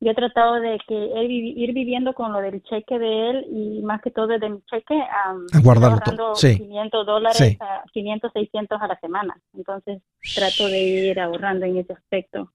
yo 0.00 0.12
he 0.12 0.14
tratado 0.14 0.60
de 0.60 0.78
que 0.86 0.94
él 0.94 1.30
ir 1.30 1.72
viviendo 1.72 2.14
con 2.14 2.32
lo 2.32 2.40
del 2.40 2.62
cheque 2.62 2.98
de 2.98 3.30
él 3.30 3.46
y 3.50 3.82
más 3.82 4.00
que 4.00 4.10
todo 4.10 4.28
desde 4.28 4.48
mi 4.48 4.60
cheque 4.62 4.94
a 4.94 5.34
guardarlo 5.60 5.98
todo. 6.04 6.34
Sí. 6.36 6.56
500 6.56 7.06
dólares 7.06 7.56
a 7.60 7.82
500 7.92 8.32
600 8.32 8.80
a 8.80 8.86
la 8.86 8.98
semana 9.00 9.36
entonces 9.54 10.00
trato 10.36 10.68
de 10.68 10.80
ir 11.10 11.18
ahorrando 11.20 11.66
en 11.66 11.78
ese 11.78 11.94
aspecto 11.94 12.52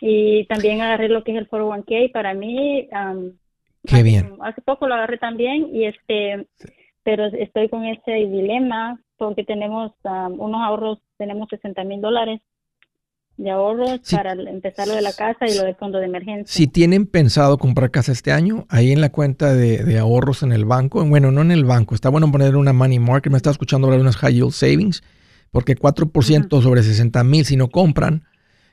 y 0.00 0.44
también 0.46 0.80
agarré 0.80 1.08
lo 1.08 1.22
que 1.22 1.32
es 1.32 1.38
el 1.38 1.48
401k 1.48 2.10
para 2.10 2.34
mí 2.34 2.88
Qué 3.86 3.94
hace, 3.94 4.02
bien. 4.02 4.34
hace 4.40 4.60
poco 4.60 4.88
lo 4.88 4.94
agarré 4.94 5.18
también 5.18 5.72
y 5.72 5.84
este 5.84 6.48
pero 7.02 7.26
estoy 7.26 7.68
con 7.68 7.84
ese 7.84 8.12
dilema 8.12 9.00
porque 9.16 9.44
tenemos 9.44 9.92
unos 10.04 10.60
ahorros 10.62 10.98
tenemos 11.18 11.48
60 11.50 11.84
mil 11.84 12.00
dólares 12.00 12.40
de 13.36 13.50
ahorros 13.50 14.00
para 14.10 14.32
empezar 14.32 14.86
lo 14.86 14.94
de 14.94 15.02
la 15.02 15.12
casa 15.12 15.46
y 15.46 15.54
lo 15.56 15.64
del 15.64 15.74
fondo 15.74 15.98
de 15.98 16.04
emergencia. 16.06 16.46
Si 16.46 16.66
tienen 16.66 17.06
pensado 17.06 17.56
comprar 17.58 17.90
casa 17.90 18.12
este 18.12 18.32
año, 18.32 18.66
ahí 18.68 18.92
en 18.92 19.00
la 19.00 19.10
cuenta 19.10 19.54
de, 19.54 19.98
ahorros 19.98 20.42
en 20.42 20.52
el 20.52 20.66
banco, 20.66 21.04
bueno, 21.04 21.30
no 21.32 21.40
en 21.40 21.50
el 21.50 21.64
banco, 21.64 21.94
está 21.94 22.10
bueno 22.10 22.30
poner 22.30 22.56
una 22.56 22.72
money 22.72 22.98
market, 22.98 23.32
me 23.32 23.38
está 23.38 23.50
escuchando 23.50 23.86
hablar 23.86 24.00
de 24.00 24.02
unas 24.02 24.16
high 24.16 24.34
yield 24.34 24.52
savings, 24.52 25.02
porque 25.50 25.74
4% 25.74 26.62
sobre 26.62 26.82
60 26.82 27.24
mil 27.24 27.44
si 27.46 27.56
no 27.56 27.68
compran, 27.68 28.24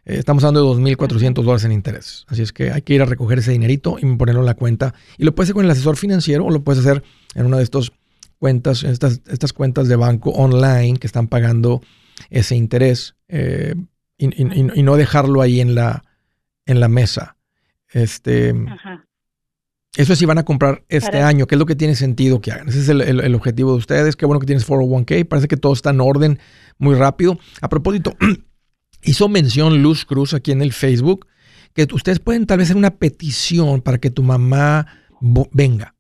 eh, 0.06 0.16
estamos 0.20 0.44
hablando 0.44 0.76
de 0.76 0.96
2.400 0.96 1.34
dólares 1.34 1.63
en 1.63 1.72
interés. 1.72 2.26
Así 2.28 2.42
es 2.42 2.52
que 2.52 2.72
hay 2.72 2.82
que 2.82 2.94
ir 2.94 3.02
a 3.02 3.06
recoger 3.06 3.40
ese 3.40 3.54
dinerito 3.54 3.98
y 4.00 4.16
ponerlo 4.16 4.42
en 4.42 4.48
la 4.48 4.56
cuenta. 4.56 4.94
Y 5.18 5.24
lo 5.24 5.34
puedes 5.34 5.48
hacer 5.48 5.56
con 5.56 5.66
el 5.66 5.72
asesor 5.72 5.96
financiero 5.96 6.46
o 6.46 6.50
lo 6.50 6.63
puedes 6.63 6.86
hacer 6.86 7.04
en 7.36 7.46
una 7.46 7.58
de 7.58 7.63
estas 7.63 7.92
cuentas, 8.39 8.84
estas, 8.84 9.21
estas 9.28 9.54
cuentas 9.54 9.88
de 9.88 9.95
banco 9.95 10.32
online 10.32 10.97
que 11.00 11.08
están 11.08 11.28
pagando 11.28 11.82
ese 12.30 12.56
interés. 12.56 13.15
Eh, 13.28 13.76
y, 14.17 14.84
no 14.84 14.95
dejarlo 14.95 15.41
ahí 15.41 15.62
en 15.62 15.76
la, 15.76 16.04
en 16.65 16.80
la 16.80 16.88
mesa. 16.88 17.38
Este, 17.91 18.54
Eso 19.95 20.13
es 20.13 20.19
si 20.19 20.26
van 20.26 20.39
a 20.39 20.45
comprar 20.45 20.84
este 20.89 21.21
año, 21.21 21.45
¿qué 21.45 21.56
es 21.56 21.60
lo 21.60 21.65
que 21.65 21.76
tiene 21.76 21.95
sentido 21.95 22.41
que 22.41 22.52
hagan? 22.52 22.69
Ese 22.69 22.80
es 22.80 22.89
el, 22.89 23.36
objetivo 23.36 23.71
de 23.71 23.78
ustedes. 23.78 24.15
Qué 24.15 24.26
bueno 24.26 24.39
que 24.39 24.47
tienes 24.47 24.67
401k. 24.67 25.28
Parece 25.28 25.47
que 25.47 25.58
todo 25.58 25.73
está 25.73 25.91
en 25.91 26.02
orden 26.02 26.39
muy 26.78 26.95
rápido. 26.95 27.38
A 27.62 27.69
propósito, 27.69 28.15
hizo 29.04 29.30
mención 29.30 29.82
Luz 29.82 30.06
Cruz 30.06 30.34
aquí 30.34 30.52
en 30.52 30.62
el 30.62 30.73
Facebook 30.73 31.28
que 31.73 31.88
ustedes 31.93 32.19
pueden 32.19 32.47
tal 32.47 32.58
vez 32.58 32.67
hacer 32.67 32.78
una 32.78 32.95
petición 32.95 33.82
para 33.82 34.00
que 34.00 34.10
tu 34.10 34.23
mamá 34.23 34.88
venga. 35.52 35.93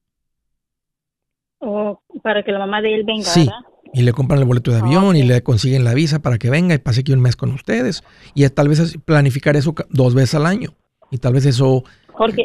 O 1.59 2.01
para 2.23 2.43
que 2.43 2.51
la 2.51 2.59
mamá 2.59 2.81
de 2.81 2.93
él 2.95 3.03
venga. 3.03 3.23
Sí, 3.23 3.49
y 3.93 4.01
le 4.03 4.13
compran 4.13 4.39
el 4.39 4.45
boleto 4.45 4.71
de 4.71 4.79
avión 4.79 5.15
y 5.15 5.23
le 5.23 5.41
consiguen 5.41 5.83
la 5.83 5.93
visa 5.93 6.19
para 6.19 6.37
que 6.37 6.49
venga 6.49 6.75
y 6.75 6.77
pase 6.77 7.01
aquí 7.01 7.13
un 7.13 7.21
mes 7.21 7.35
con 7.35 7.51
ustedes. 7.51 8.03
Y 8.35 8.47
tal 8.49 8.67
vez 8.67 8.97
planificar 9.05 9.55
eso 9.55 9.73
dos 9.89 10.13
veces 10.13 10.35
al 10.35 10.45
año. 10.45 10.71
Y 11.09 11.17
tal 11.17 11.33
vez 11.33 11.45
eso 11.45 11.83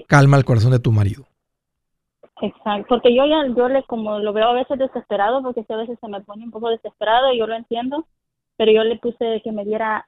calma 0.06 0.36
el 0.36 0.44
corazón 0.44 0.70
de 0.70 0.78
tu 0.78 0.92
marido. 0.92 1.24
Exacto, 2.40 2.86
porque 2.88 3.14
yo 3.14 3.24
ya, 3.24 3.46
yo 3.56 3.68
le 3.68 3.84
como 3.84 4.18
lo 4.18 4.32
veo 4.32 4.48
a 4.48 4.54
veces 4.54 4.76
desesperado, 4.78 5.42
porque 5.42 5.64
a 5.68 5.76
veces 5.76 5.96
se 6.00 6.08
me 6.08 6.20
pone 6.22 6.44
un 6.44 6.50
poco 6.50 6.70
desesperado 6.70 7.32
y 7.32 7.38
yo 7.38 7.46
lo 7.46 7.54
entiendo, 7.54 8.06
pero 8.56 8.72
yo 8.72 8.82
le 8.82 8.98
puse 8.98 9.40
que 9.44 9.52
me 9.52 9.64
diera 9.64 10.06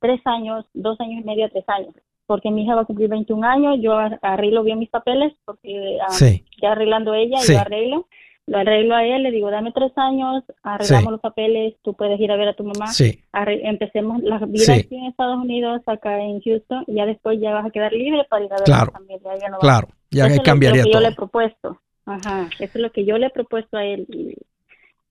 tres 0.00 0.20
años, 0.24 0.64
dos 0.74 1.00
años 1.00 1.22
y 1.22 1.24
medio, 1.24 1.48
tres 1.50 1.64
años, 1.68 1.94
porque 2.26 2.50
mi 2.50 2.64
hija 2.64 2.74
va 2.74 2.82
a 2.82 2.86
cumplir 2.86 3.08
21 3.08 3.46
años, 3.46 3.78
yo 3.80 3.96
arreglo 4.22 4.62
bien 4.62 4.78
mis 4.78 4.90
papeles, 4.90 5.32
porque 5.44 5.98
ya 6.60 6.72
arreglando 6.72 7.14
ella, 7.14 7.38
yo 7.46 7.58
arreglo, 7.58 8.06
lo 8.46 8.58
arreglo 8.58 8.94
a 8.94 9.04
él, 9.04 9.24
le 9.24 9.30
digo, 9.30 9.50
dame 9.50 9.72
tres 9.72 9.92
años, 9.96 10.44
arreglamos 10.62 11.12
los 11.12 11.20
papeles, 11.20 11.74
tú 11.82 11.94
puedes 11.94 12.18
ir 12.20 12.30
a 12.30 12.36
ver 12.36 12.48
a 12.48 12.54
tu 12.54 12.64
mamá. 12.64 12.86
Sí. 12.88 13.20
empecemos 13.32 14.22
la 14.22 14.38
vida 14.38 14.74
aquí 14.74 14.96
en 14.96 15.06
Estados 15.06 15.38
Unidos, 15.38 15.82
acá 15.86 16.20
en 16.20 16.40
Houston, 16.40 16.84
y 16.86 16.94
ya 16.94 17.06
después 17.06 17.40
ya 17.40 17.52
vas 17.52 17.66
a 17.66 17.70
quedar 17.70 17.92
libre 17.92 18.24
para 18.28 18.44
ir 18.44 18.52
a 18.52 18.56
ver 18.56 18.64
claro, 18.64 18.82
a 18.82 18.86
tu 18.86 18.92
familia. 18.92 19.38
Ya 19.40 19.48
no 19.48 19.58
claro, 19.58 19.88
ya 20.10 20.26
eso 20.26 20.42
cambiaría 20.42 20.82
es 20.82 20.86
lo 20.86 20.90
que 20.90 20.94
yo 20.94 21.00
le 21.00 21.08
he 21.08 21.14
propuesto. 21.14 21.80
Ajá, 22.06 22.48
eso 22.60 22.78
es 22.78 22.80
lo 22.80 22.92
que 22.92 23.04
yo 23.04 23.18
le 23.18 23.26
he 23.26 23.30
propuesto 23.30 23.76
a 23.76 23.84
él. 23.84 24.06
Y, 24.08 24.36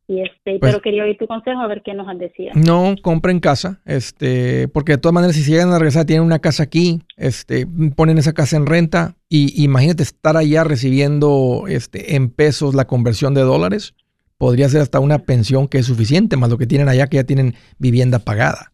y 0.08 0.22
este, 0.22 0.60
pues 0.60 0.72
pero 0.72 0.82
quería 0.82 1.04
oír 1.04 1.18
tu 1.18 1.26
consejo 1.26 1.60
a 1.60 1.68
ver 1.68 1.82
qué 1.84 1.94
nos 1.94 2.08
decía. 2.20 2.52
No, 2.54 2.96
compren 3.02 3.39
casa, 3.39 3.82
este, 3.86 4.68
porque 4.68 4.94
de 4.94 4.98
todas 5.00 5.13
maneras 5.13 5.36
si 5.36 5.44
llegan 5.44 5.72
a 5.72 5.80
regresar 5.80 6.06
tienen 6.06 6.26
una 6.26 6.39
casa 6.39 6.63
aquí, 6.63 7.02
este, 7.18 7.68
ponen 7.96 8.18
esa 8.18 8.34
casa 8.34 8.56
en 8.56 8.68
renta 8.68 9.15
y 9.30 9.63
imagínate 9.63 10.04
estar 10.04 10.38
allá 10.38 10.63
recibiendo 10.63 11.65
este 11.68 12.15
en 12.15 12.30
pesos 12.30 12.76
la 12.76 12.86
conversión 12.86 13.34
de 13.34 13.41
dólares, 13.41 13.96
podría 14.38 14.70
ser 14.70 14.82
hasta 14.82 15.00
una 15.00 15.20
pensión 15.20 15.68
que 15.68 15.80
es 15.80 15.88
suficiente 15.88 16.38
más 16.38 16.50
lo 16.52 16.58
que 16.58 16.68
tienen 16.68 16.88
allá 16.88 17.08
que 17.08 17.18
ya 17.18 17.24
tienen 17.24 17.56
vivienda 17.80 18.20
pagada. 18.20 18.74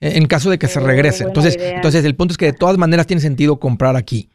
En 0.00 0.26
caso 0.26 0.50
de 0.50 0.58
que 0.58 0.68
se 0.68 0.78
oh, 0.78 0.86
regresen. 0.86 1.28
Entonces, 1.28 1.56
entonces 1.58 2.04
el 2.04 2.14
punto 2.14 2.32
es 2.32 2.38
que 2.38 2.46
de 2.46 2.52
todas 2.52 2.78
maneras 2.78 3.08
tiene 3.08 3.20
sentido 3.20 3.58
comprar 3.58 3.96
aquí. 3.96 4.30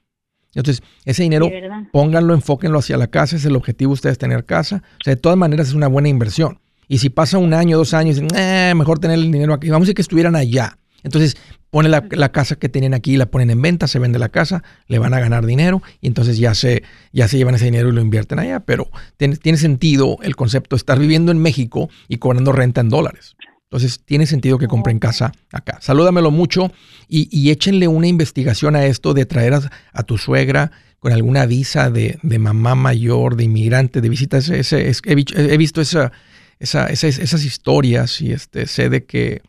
Entonces, 0.55 0.83
ese 1.05 1.23
dinero, 1.23 1.49
pónganlo, 1.91 2.33
enfóquenlo 2.33 2.79
hacia 2.79 2.97
la 2.97 3.07
casa, 3.07 3.35
es 3.35 3.45
el 3.45 3.55
objetivo 3.55 3.89
de 3.91 3.93
ustedes 3.93 4.17
tener 4.17 4.45
casa. 4.45 4.83
O 5.01 5.03
sea, 5.03 5.15
de 5.15 5.21
todas 5.21 5.37
maneras 5.37 5.69
es 5.69 5.73
una 5.73 5.87
buena 5.87 6.09
inversión. 6.09 6.59
Y 6.87 6.99
si 6.99 7.09
pasa 7.09 7.37
un 7.37 7.53
año, 7.53 7.77
dos 7.77 7.93
años, 7.93 8.21
eh, 8.35 8.73
mejor 8.75 8.99
tener 8.99 9.17
el 9.17 9.31
dinero 9.31 9.53
aquí. 9.53 9.69
Vamos 9.69 9.85
a 9.85 9.87
decir 9.87 9.95
que 9.95 10.01
estuvieran 10.01 10.35
allá. 10.35 10.77
Entonces, 11.03 11.37
pone 11.69 11.89
la, 11.89 12.31
casa 12.31 12.55
que 12.55 12.69
tienen 12.69 12.93
aquí, 12.93 13.17
la 13.17 13.25
ponen 13.25 13.49
en 13.49 13.61
venta, 13.61 13.87
se 13.87 13.99
vende 13.99 14.19
la 14.19 14.29
casa, 14.29 14.63
le 14.87 14.99
van 14.99 15.13
a 15.13 15.19
ganar 15.19 15.45
dinero 15.45 15.81
y 16.01 16.07
entonces 16.07 16.37
ya 16.37 16.53
se, 16.53 16.83
ya 17.11 17.27
se 17.27 17.37
llevan 17.37 17.55
ese 17.55 17.65
dinero 17.65 17.89
y 17.89 17.91
lo 17.91 18.01
invierten 18.01 18.39
allá. 18.39 18.61
Pero 18.61 18.89
tiene, 19.17 19.35
tiene 19.37 19.57
sentido 19.57 20.17
el 20.21 20.35
concepto 20.35 20.75
de 20.75 20.77
estar 20.77 20.99
viviendo 20.99 21.31
en 21.31 21.39
México 21.39 21.89
y 22.07 22.17
cobrando 22.17 22.51
renta 22.51 22.81
en 22.81 22.89
dólares. 22.89 23.35
Entonces, 23.73 24.01
tiene 24.05 24.27
sentido 24.27 24.59
que 24.59 24.67
compren 24.67 24.99
casa 24.99 25.31
acá. 25.51 25.79
Salúdamelo 25.81 26.29
mucho 26.29 26.71
y, 27.07 27.49
échenle 27.49 27.87
una 27.87 28.07
investigación 28.07 28.75
a 28.75 28.85
esto 28.85 29.15
de 29.15 29.25
traer 29.25 29.53
a, 29.93 30.03
tu 30.03 30.19
suegra 30.19 30.71
con 30.99 31.11
alguna 31.11 31.47
visa 31.47 31.89
de, 31.89 32.19
mamá 32.37 32.75
mayor, 32.75 33.35
de 33.35 33.45
inmigrante, 33.45 33.99
de 33.99 34.09
visita. 34.09 34.37
Ese, 34.37 34.91
he, 35.05 35.57
visto 35.57 35.81
esa, 35.81 36.11
esas 36.59 37.43
historias 37.43 38.21
y 38.21 38.31
este, 38.31 38.67
sé 38.67 38.89
de 38.89 39.05
que 39.05 39.41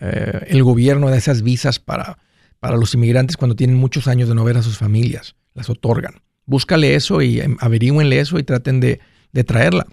eh, 0.00 0.46
el 0.48 0.62
gobierno 0.62 1.08
da 1.08 1.16
esas 1.16 1.40
visas 1.42 1.78
para, 1.78 2.18
los 2.60 2.92
inmigrantes 2.92 3.36
cuando 3.36 3.56
tienen 3.56 3.76
muchos 3.76 4.06
años 4.06 4.28
de 4.28 4.34
no 4.34 4.44
ver 4.44 4.56
a 4.56 4.62
sus 4.62 4.76
familias, 4.76 5.34
las 5.54 5.70
otorgan. 5.70 6.20
Búscale 6.44 6.94
eso 6.94 7.22
y 7.22 7.40
em, 7.40 7.56
averigüenle 7.60 8.20
eso 8.20 8.38
y 8.38 8.42
traten 8.42 8.80
de, 8.80 9.00
traerla. 9.46 9.86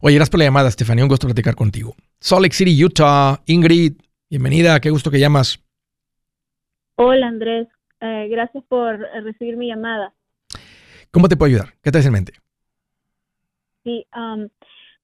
Oye, 0.00 0.14
gracias 0.14 0.30
por 0.30 0.38
la 0.38 0.46
llamada, 0.46 0.68
Estefanía. 0.68 1.04
Un 1.04 1.08
gusto 1.08 1.26
platicar 1.26 1.54
contigo. 1.54 1.94
Salt 2.20 2.42
Lake 2.42 2.54
City, 2.54 2.84
Utah. 2.84 3.40
Ingrid, 3.46 3.94
bienvenida. 4.30 4.80
Qué 4.80 4.90
gusto 4.90 5.10
que 5.10 5.20
llamas. 5.20 5.62
Hola, 6.96 7.28
Andrés. 7.28 7.68
Eh, 8.00 8.28
gracias 8.30 8.64
por 8.68 8.98
recibir 9.22 9.56
mi 9.56 9.68
llamada. 9.68 10.12
¿Cómo 11.10 11.28
te 11.28 11.36
puedo 11.36 11.48
ayudar? 11.48 11.74
¿Qué 11.82 11.90
traes 11.90 12.06
en 12.06 12.12
mente? 12.12 12.32
Sí, 13.84 14.06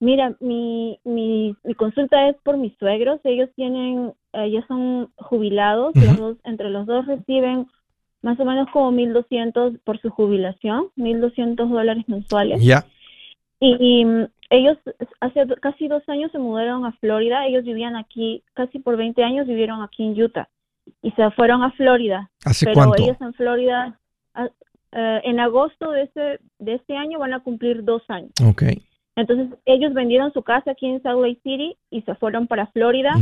mira, 0.01 0.37
mi, 0.41 0.99
mi, 1.05 1.57
mi, 1.65 1.75
consulta 1.75 2.29
es 2.29 2.37
por 2.43 2.57
mis 2.59 2.77
suegros. 2.79 3.21
Ellos 3.25 3.49
tienen, 3.57 4.13
ellos 4.33 4.65
son 4.69 5.13
jubilados. 5.17 5.95
entre 6.45 6.71
los 6.71 6.87
dos 6.87 7.07
reciben 7.07 7.67
más 8.23 8.41
o 8.41 8.45
menos 8.45 8.69
como 8.73 8.91
1.200 8.91 9.81
por 9.85 10.01
su 10.01 10.11
jubilación, 10.11 10.89
1.200 10.97 11.69
dólares 11.69 12.05
mensuales. 12.09 12.63
Ya. 12.63 12.87
Y, 13.61 14.05
mm, 14.05 14.27
ellos 14.55 14.79
hace 15.21 15.47
casi 15.61 15.89
dos 15.89 16.03
años 16.09 16.31
se 16.33 16.39
mudaron 16.39 16.87
a 16.87 16.93
Florida. 16.93 17.47
Ellos 17.47 17.65
vivían 17.65 17.97
aquí, 17.97 18.43
casi 18.55 18.79
por 18.79 18.97
20 18.97 19.23
años 19.23 19.47
vivieron 19.47 19.83
aquí 19.83 20.05
en 20.05 20.21
Utah. 20.21 20.49
Y 21.03 21.11
se 21.13 21.31
fueron 21.33 21.63
a 21.63 21.73
Florida. 21.73 22.31
¿Hace 22.45 22.67
pero 22.67 22.75
cuánto? 22.75 23.03
ellos 23.03 23.17
en 23.21 23.35
Florida, 23.35 23.99
ah, 24.35 24.49
eh, 24.93 25.21
en 25.25 25.41
agosto 25.41 25.91
de 25.91 26.03
este, 26.03 26.41
de 26.59 26.75
este 26.75 26.97
año 26.97 27.19
van 27.19 27.33
a 27.33 27.41
cumplir 27.41 27.85
dos 27.85 28.03
años. 28.09 28.33
Ok. 28.47 28.63
Entonces 29.17 29.59
ellos 29.65 29.95
vendieron 29.95 30.33
su 30.33 30.43
casa 30.43 30.73
aquí 30.73 30.87
en 30.87 31.03
Salt 31.03 31.21
Lake 31.21 31.41
City 31.43 31.77
y 31.91 32.03
se 32.03 32.15
fueron 32.17 32.47
para 32.47 32.67
Florida 32.69 33.15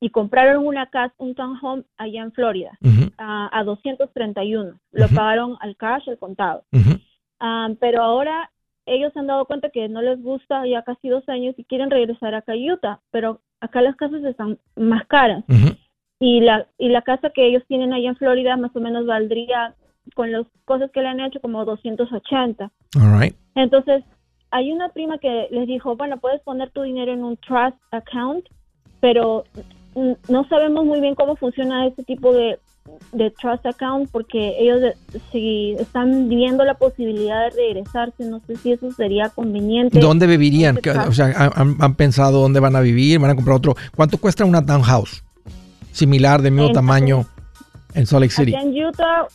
y 0.00 0.10
compraron 0.10 0.66
una 0.66 0.86
casa, 0.86 1.14
un 1.18 1.34
townhome 1.34 1.84
allá 1.98 2.22
en 2.22 2.32
Florida 2.32 2.78
a, 3.18 3.62
231. 3.64 4.78
Lo 4.92 5.08
pagaron 5.08 5.56
al 5.60 5.76
cash, 5.76 6.08
al 6.08 6.18
contado. 6.18 6.64
Ah, 7.40 7.68
pero 7.78 8.02
ahora 8.02 8.50
ellos 8.88 9.12
se 9.12 9.18
han 9.18 9.26
dado 9.26 9.44
cuenta 9.44 9.70
que 9.70 9.88
no 9.88 10.02
les 10.02 10.22
gusta 10.22 10.66
ya 10.66 10.82
casi 10.82 11.08
dos 11.08 11.28
años 11.28 11.54
y 11.58 11.64
quieren 11.64 11.90
regresar 11.90 12.34
a 12.34 12.44
Utah, 12.48 13.00
pero 13.10 13.40
acá 13.60 13.82
las 13.82 13.96
casas 13.96 14.22
están 14.24 14.58
más 14.76 15.06
caras. 15.06 15.44
Y 16.20 16.40
la, 16.40 16.66
y 16.78 16.88
la 16.88 17.02
casa 17.02 17.30
que 17.30 17.46
ellos 17.46 17.62
tienen 17.68 17.92
allá 17.92 18.08
en 18.08 18.16
Florida 18.16 18.56
más 18.56 18.74
o 18.74 18.80
menos 18.80 19.06
valdría 19.06 19.74
con 20.14 20.32
las 20.32 20.46
cosas 20.64 20.90
que 20.90 21.00
le 21.00 21.08
han 21.08 21.20
hecho 21.20 21.40
como 21.40 21.64
280. 21.64 22.70
Entonces, 23.54 24.04
hay 24.50 24.72
una 24.72 24.88
prima 24.88 25.18
que 25.18 25.48
les 25.50 25.66
dijo, 25.66 25.96
bueno, 25.96 26.18
puedes 26.18 26.40
poner 26.42 26.70
tu 26.70 26.82
dinero 26.82 27.12
en 27.12 27.22
un 27.22 27.36
trust 27.36 27.76
account, 27.90 28.44
pero 29.00 29.44
no 30.28 30.48
sabemos 30.48 30.84
muy 30.84 31.00
bien 31.00 31.14
cómo 31.14 31.36
funciona 31.36 31.86
este 31.86 32.02
tipo 32.04 32.32
de, 32.32 32.58
trust 33.40 33.66
account 33.66 34.10
porque 34.10 34.56
ellos 34.58 34.94
si 35.32 35.72
están 35.78 36.28
viendo 36.28 36.64
la 36.64 36.74
posibilidad 36.74 37.44
de 37.44 37.50
regresarse, 37.50 38.24
no 38.24 38.40
sé 38.46 38.56
si 38.56 38.72
eso 38.72 38.90
sería 38.92 39.30
conveniente. 39.30 39.98
¿Dónde 39.98 40.26
vivirían? 40.26 40.78
O 41.08 41.12
sea, 41.12 41.52
¿han, 41.54 41.94
pensado 41.94 42.40
dónde 42.40 42.60
van 42.60 42.76
a 42.76 42.80
vivir? 42.80 43.18
¿Van 43.18 43.30
a 43.30 43.34
comprar 43.34 43.56
otro? 43.56 43.76
¿Cuánto 43.96 44.18
cuesta 44.18 44.44
una 44.44 44.64
townhouse? 44.64 45.24
Similar, 45.92 46.42
de 46.42 46.50
mismo 46.50 46.72
tamaño 46.72 47.26
en 47.94 48.06
Salt 48.06 48.22
Lake 48.22 48.34
City. 48.34 48.54
en 48.54 48.70
Utah, 48.84 49.26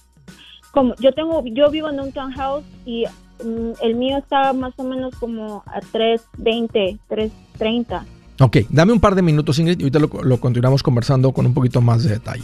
como 0.71 0.95
yo 0.99 1.11
tengo, 1.11 1.43
yo 1.45 1.69
vivo 1.69 1.89
en 1.89 1.99
un 1.99 2.11
townhouse 2.11 2.63
y 2.85 3.05
mm, 3.43 3.71
el 3.81 3.95
mío 3.95 4.17
está 4.17 4.53
más 4.53 4.73
o 4.77 4.83
menos 4.83 5.15
como 5.15 5.63
a 5.67 5.79
320, 5.91 6.99
330. 7.07 8.05
Ok, 8.39 8.57
dame 8.69 8.91
un 8.93 8.99
par 8.99 9.15
de 9.15 9.21
minutos, 9.21 9.59
Ingrid, 9.59 9.79
y 9.79 9.83
ahorita 9.83 9.99
lo, 9.99 10.37
continuamos 10.39 10.81
conversando 10.81 11.31
con 11.31 11.45
un 11.45 11.53
poquito 11.53 11.81
más 11.81 12.03
de 12.03 12.11
detalle. 12.11 12.43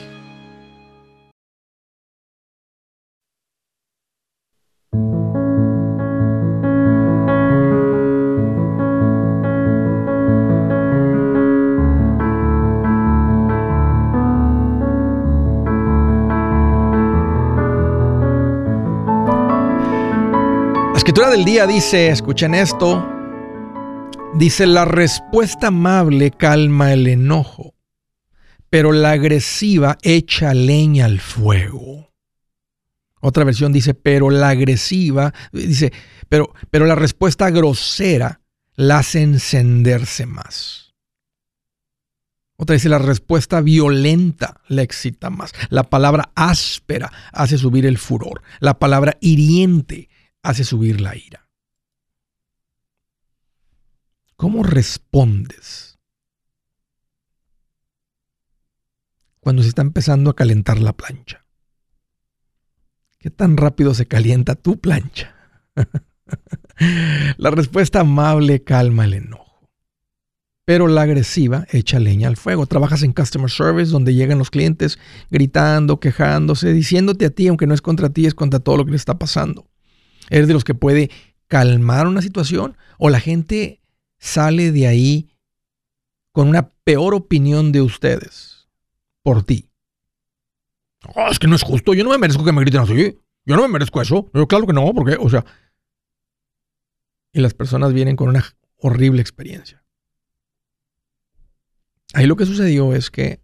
Escritura 21.11 21.35
del 21.35 21.43
día 21.43 21.67
dice, 21.67 22.07
escuchen 22.07 22.53
esto, 22.55 23.05
dice, 24.35 24.65
la 24.65 24.85
respuesta 24.85 25.67
amable 25.67 26.31
calma 26.31 26.93
el 26.93 27.05
enojo, 27.05 27.75
pero 28.69 28.93
la 28.93 29.11
agresiva 29.11 29.97
echa 30.03 30.53
leña 30.53 31.03
al 31.03 31.19
fuego. 31.19 32.13
Otra 33.19 33.43
versión 33.43 33.73
dice, 33.73 33.93
pero 33.93 34.29
la 34.29 34.51
agresiva, 34.51 35.33
dice, 35.51 35.91
pero, 36.29 36.53
pero 36.69 36.85
la 36.85 36.95
respuesta 36.95 37.49
grosera 37.49 38.39
la 38.75 38.99
hace 38.99 39.21
encenderse 39.21 40.25
más. 40.25 40.93
Otra 42.55 42.75
dice, 42.75 42.87
la 42.87 42.99
respuesta 42.99 43.59
violenta 43.59 44.61
la 44.69 44.83
excita 44.83 45.29
más. 45.29 45.51
La 45.69 45.83
palabra 45.83 46.31
áspera 46.35 47.11
hace 47.33 47.57
subir 47.57 47.85
el 47.85 47.97
furor. 47.97 48.43
La 48.61 48.79
palabra 48.79 49.17
hiriente 49.19 50.07
hace 50.43 50.63
subir 50.63 51.01
la 51.01 51.15
ira. 51.15 51.47
¿Cómo 54.35 54.63
respondes 54.63 55.99
cuando 59.39 59.61
se 59.61 59.69
está 59.69 59.81
empezando 59.81 60.31
a 60.31 60.35
calentar 60.35 60.79
la 60.79 60.93
plancha? 60.93 61.45
¿Qué 63.19 63.29
tan 63.29 63.55
rápido 63.55 63.93
se 63.93 64.07
calienta 64.07 64.55
tu 64.55 64.79
plancha? 64.79 65.35
la 67.37 67.51
respuesta 67.51 67.99
amable 67.99 68.63
calma 68.63 69.05
el 69.05 69.13
enojo, 69.13 69.69
pero 70.65 70.87
la 70.87 71.03
agresiva 71.03 71.67
echa 71.69 71.99
leña 71.99 72.27
al 72.27 72.37
fuego. 72.37 72.65
Trabajas 72.65 73.03
en 73.03 73.13
customer 73.13 73.51
service 73.51 73.91
donde 73.91 74.15
llegan 74.15 74.39
los 74.39 74.49
clientes 74.49 74.97
gritando, 75.29 75.99
quejándose, 75.99 76.73
diciéndote 76.73 77.27
a 77.27 77.29
ti, 77.29 77.47
aunque 77.47 77.67
no 77.67 77.75
es 77.75 77.83
contra 77.83 78.09
ti, 78.09 78.25
es 78.25 78.33
contra 78.33 78.59
todo 78.59 78.77
lo 78.77 78.85
que 78.85 78.91
le 78.91 78.97
está 78.97 79.19
pasando. 79.19 79.70
¿Eres 80.31 80.47
de 80.47 80.53
los 80.53 80.63
que 80.63 80.73
puede 80.73 81.11
calmar 81.47 82.07
una 82.07 82.21
situación? 82.21 82.77
¿O 82.97 83.09
la 83.09 83.19
gente 83.19 83.81
sale 84.17 84.71
de 84.71 84.87
ahí 84.87 85.29
con 86.31 86.47
una 86.47 86.71
peor 86.85 87.13
opinión 87.13 87.73
de 87.73 87.81
ustedes 87.81 88.69
por 89.23 89.43
ti? 89.43 89.69
Oh, 91.15 91.27
es 91.29 91.37
que 91.37 91.47
no 91.47 91.55
es 91.55 91.63
justo, 91.63 91.93
yo 91.93 92.05
no 92.05 92.11
me 92.11 92.17
merezco 92.17 92.45
que 92.45 92.53
me 92.53 92.61
griten 92.61 92.79
así. 92.79 93.19
Yo 93.43 93.55
no 93.57 93.63
me 93.63 93.67
merezco 93.67 94.01
eso. 94.01 94.29
Yo, 94.33 94.47
claro 94.47 94.65
que 94.65 94.73
no, 94.73 94.93
porque, 94.93 95.17
o 95.19 95.29
sea. 95.29 95.43
Y 97.33 97.41
las 97.41 97.53
personas 97.53 97.91
vienen 97.91 98.15
con 98.15 98.29
una 98.29 98.45
horrible 98.77 99.19
experiencia. 99.21 99.83
Ahí 102.13 102.25
lo 102.25 102.37
que 102.37 102.45
sucedió 102.45 102.93
es 102.93 103.11
que 103.11 103.41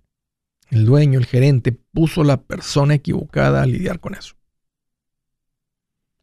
el 0.70 0.86
dueño, 0.86 1.20
el 1.20 1.26
gerente, 1.26 1.74
puso 1.74 2.24
la 2.24 2.44
persona 2.44 2.94
equivocada 2.94 3.62
a 3.62 3.66
lidiar 3.66 4.00
con 4.00 4.16
eso. 4.16 4.37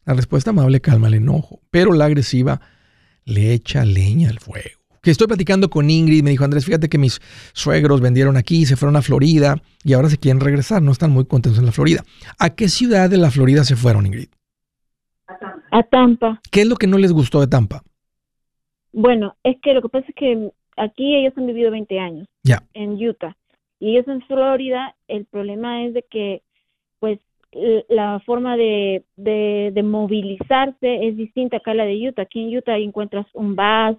La 0.05 0.13
respuesta 0.13 0.51
amable 0.51 0.81
calma 0.81 1.07
el 1.07 1.15
enojo, 1.15 1.61
pero 1.71 1.91
la 1.91 2.05
agresiva 2.05 2.61
le 3.25 3.53
echa 3.53 3.83
leña 3.85 4.29
al 4.29 4.39
fuego. 4.39 4.79
Que 5.01 5.11
estoy 5.11 5.27
platicando 5.27 5.69
con 5.69 5.89
Ingrid, 5.89 6.23
me 6.23 6.31
dijo 6.31 6.43
Andrés, 6.43 6.65
fíjate 6.65 6.89
que 6.89 6.97
mis 6.97 7.19
suegros 7.53 8.01
vendieron 8.01 8.37
aquí, 8.37 8.65
se 8.65 8.75
fueron 8.75 8.95
a 8.95 9.01
Florida 9.01 9.61
y 9.83 9.93
ahora 9.93 10.09
se 10.09 10.17
quieren 10.17 10.39
regresar, 10.39 10.81
no 10.81 10.91
están 10.91 11.11
muy 11.11 11.25
contentos 11.25 11.59
en 11.59 11.65
la 11.65 11.71
Florida. 11.71 12.03
¿A 12.39 12.51
qué 12.51 12.69
ciudad 12.69 13.09
de 13.09 13.17
la 13.17 13.29
Florida 13.29 13.63
se 13.63 13.75
fueron, 13.75 14.05
Ingrid? 14.07 14.29
A 15.71 15.83
Tampa. 15.83 16.41
¿Qué 16.51 16.61
es 16.61 16.67
lo 16.67 16.75
que 16.75 16.87
no 16.87 16.97
les 16.97 17.11
gustó 17.11 17.39
de 17.41 17.47
Tampa? 17.47 17.83
Bueno, 18.93 19.35
es 19.43 19.57
que 19.61 19.73
lo 19.73 19.81
que 19.81 19.89
pasa 19.89 20.05
es 20.07 20.15
que 20.15 20.51
aquí 20.77 21.15
ellos 21.15 21.33
han 21.37 21.47
vivido 21.47 21.69
20 21.71 21.99
años. 21.99 22.27
Ya. 22.43 22.63
En 22.73 22.93
Utah. 22.93 23.35
Y 23.79 23.91
ellos 23.91 24.07
en 24.07 24.21
Florida, 24.21 24.95
el 25.07 25.25
problema 25.25 25.83
es 25.83 25.93
de 25.93 26.03
que, 26.09 26.43
pues, 26.99 27.19
la 27.89 28.19
forma 28.25 28.57
de, 28.57 29.03
de, 29.15 29.83
movilizarse 29.83 31.07
es 31.07 31.15
distinta 31.15 31.57
acá 31.57 31.71
a 31.71 31.75
la 31.75 31.85
de 31.85 32.09
Utah. 32.09 32.23
Aquí 32.23 32.41
en 32.41 32.57
Utah 32.57 32.77
encuentras 32.77 33.25
un 33.33 33.55
bus, 33.55 33.97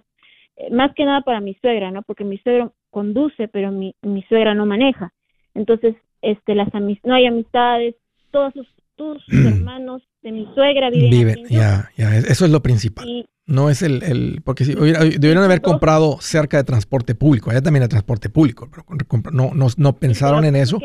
eh, 0.57 0.69
más 0.71 0.93
que 0.93 1.05
nada 1.05 1.21
para 1.21 1.41
mi 1.41 1.55
suegra, 1.55 1.91
¿no? 1.91 2.03
Porque 2.03 2.23
mi 2.23 2.37
suegro 2.37 2.73
conduce, 2.91 3.47
pero 3.47 3.71
mi, 3.71 3.95
mi 4.01 4.21
suegra 4.23 4.53
no 4.53 4.65
maneja. 4.65 5.11
Entonces, 5.55 5.95
este, 6.21 6.55
las 6.55 6.69
no 7.03 7.13
hay 7.13 7.25
amistades, 7.25 7.95
todos 8.31 8.53
sus, 8.53 8.67
tus 8.95 9.23
hermanos 9.45 10.03
de 10.21 10.31
mi 10.31 10.47
suegra 10.53 10.89
viven. 10.89 11.09
Viven, 11.09 11.45
ya, 11.49 11.89
ya, 11.95 12.15
eso 12.15 12.45
es 12.45 12.51
lo 12.51 12.61
principal. 12.61 13.27
no 13.47 13.69
es 13.71 13.81
el, 13.81 14.03
el 14.03 14.41
porque 14.43 14.65
si 14.65 14.75
debieron 14.75 15.43
haber 15.43 15.61
comprado 15.61 16.17
cerca 16.19 16.57
de 16.57 16.63
transporte 16.63 17.15
público, 17.15 17.49
allá 17.49 17.61
también 17.61 17.83
hay 17.83 17.89
transporte 17.89 18.29
público, 18.29 18.69
pero 18.69 18.85
no, 19.31 19.51
no, 19.55 19.67
no 19.77 19.95
pensaron 19.95 20.45
en 20.45 20.55
eso. 20.55 20.79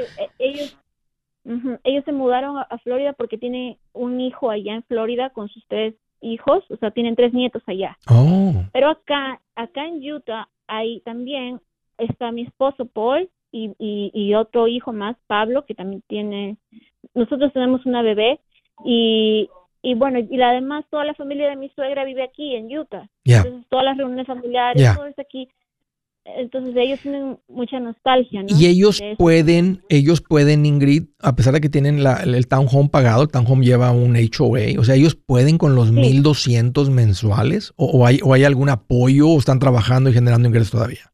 Eh, 1.44 1.50
ellos 1.54 1.80
ellos 1.84 2.04
se 2.04 2.12
mudaron 2.12 2.56
a, 2.58 2.78
Florida 2.78 3.12
porque 3.12 3.38
tiene 3.38 3.78
un 3.92 4.20
hijo 4.20 4.50
allá 4.50 4.74
en 4.74 4.82
Florida 4.84 5.30
con 5.30 5.48
sus 5.48 5.64
tres 5.66 5.94
hijos, 6.20 6.64
o 6.70 6.76
sea, 6.76 6.90
tienen 6.90 7.16
tres 7.16 7.32
nietos 7.32 7.62
allá. 7.66 7.98
Oh. 8.08 8.52
Pero 8.72 8.90
acá, 8.90 9.40
acá 9.56 9.86
en 9.86 10.12
Utah, 10.12 10.48
hay 10.66 11.00
también 11.00 11.60
está 11.98 12.32
mi 12.32 12.42
esposo 12.42 12.86
Paul 12.86 13.28
y, 13.50 13.74
y, 13.78 14.34
otro 14.34 14.66
hijo 14.66 14.92
más, 14.92 15.16
Pablo, 15.26 15.66
que 15.66 15.74
también 15.74 16.02
tiene, 16.06 16.56
nosotros 17.12 17.52
tenemos 17.52 17.84
una 17.84 18.00
bebé 18.00 18.40
y, 18.82 19.50
y 19.82 19.94
bueno, 19.94 20.20
y 20.20 20.40
además 20.40 20.86
toda 20.90 21.04
la 21.04 21.12
familia 21.14 21.50
de 21.50 21.56
mi 21.56 21.68
suegra 21.70 22.04
vive 22.04 22.22
aquí 22.22 22.54
en 22.54 22.76
Utah. 22.76 23.08
Entonces 23.24 23.66
todas 23.68 23.84
las 23.84 23.98
reuniones 23.98 24.26
familiares, 24.26 24.94
todo 24.94 25.06
está 25.06 25.22
aquí 25.22 25.48
entonces 26.24 26.74
ellos 26.76 27.00
tienen 27.00 27.38
mucha 27.48 27.80
nostalgia, 27.80 28.42
¿no? 28.42 28.48
Y 28.48 28.66
ellos 28.66 29.02
pueden, 29.18 29.82
ellos 29.88 30.20
pueden, 30.20 30.64
Ingrid, 30.64 31.04
a 31.20 31.34
pesar 31.34 31.54
de 31.54 31.60
que 31.60 31.68
tienen 31.68 32.04
la, 32.04 32.22
el 32.22 32.46
townhome 32.46 32.88
pagado, 32.88 33.22
el 33.22 33.28
townhome 33.28 33.64
lleva 33.64 33.90
un 33.90 34.16
HOA, 34.16 34.78
o 34.78 34.84
sea, 34.84 34.94
ellos 34.94 35.16
pueden 35.16 35.58
con 35.58 35.74
los 35.74 35.90
1200 35.90 36.90
mensuales, 36.90 37.72
o, 37.76 38.06
hay, 38.06 38.20
o 38.22 38.34
hay 38.34 38.44
algún 38.44 38.68
apoyo, 38.68 39.28
o 39.28 39.38
están 39.38 39.58
trabajando 39.58 40.10
y 40.10 40.12
generando 40.12 40.48
ingresos 40.48 40.70
todavía. 40.70 41.12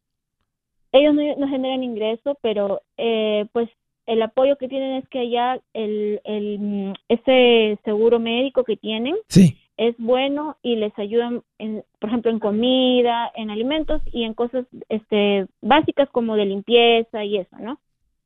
Ellos 0.92 1.14
no, 1.14 1.48
generan 1.48 1.82
ingresos, 1.82 2.36
pero 2.42 2.82
eh, 2.96 3.46
pues 3.52 3.68
el 4.06 4.22
apoyo 4.22 4.56
que 4.56 4.68
tienen 4.68 4.96
es 4.96 5.08
que 5.08 5.20
allá 5.20 5.60
el, 5.74 6.20
el, 6.24 6.94
ese 7.08 7.78
seguro 7.84 8.18
médico 8.18 8.64
que 8.64 8.76
tienen, 8.76 9.14
sí 9.28 9.58
es 9.78 9.94
bueno 9.96 10.58
y 10.60 10.76
les 10.76 10.96
ayudan, 10.98 11.42
en, 11.58 11.84
por 12.00 12.10
ejemplo, 12.10 12.30
en 12.32 12.40
comida, 12.40 13.30
en 13.36 13.48
alimentos 13.48 14.02
y 14.12 14.24
en 14.24 14.34
cosas 14.34 14.66
este, 14.88 15.46
básicas 15.62 16.10
como 16.10 16.36
de 16.36 16.46
limpieza 16.46 17.24
y 17.24 17.38
eso, 17.38 17.56
¿no? 17.58 17.78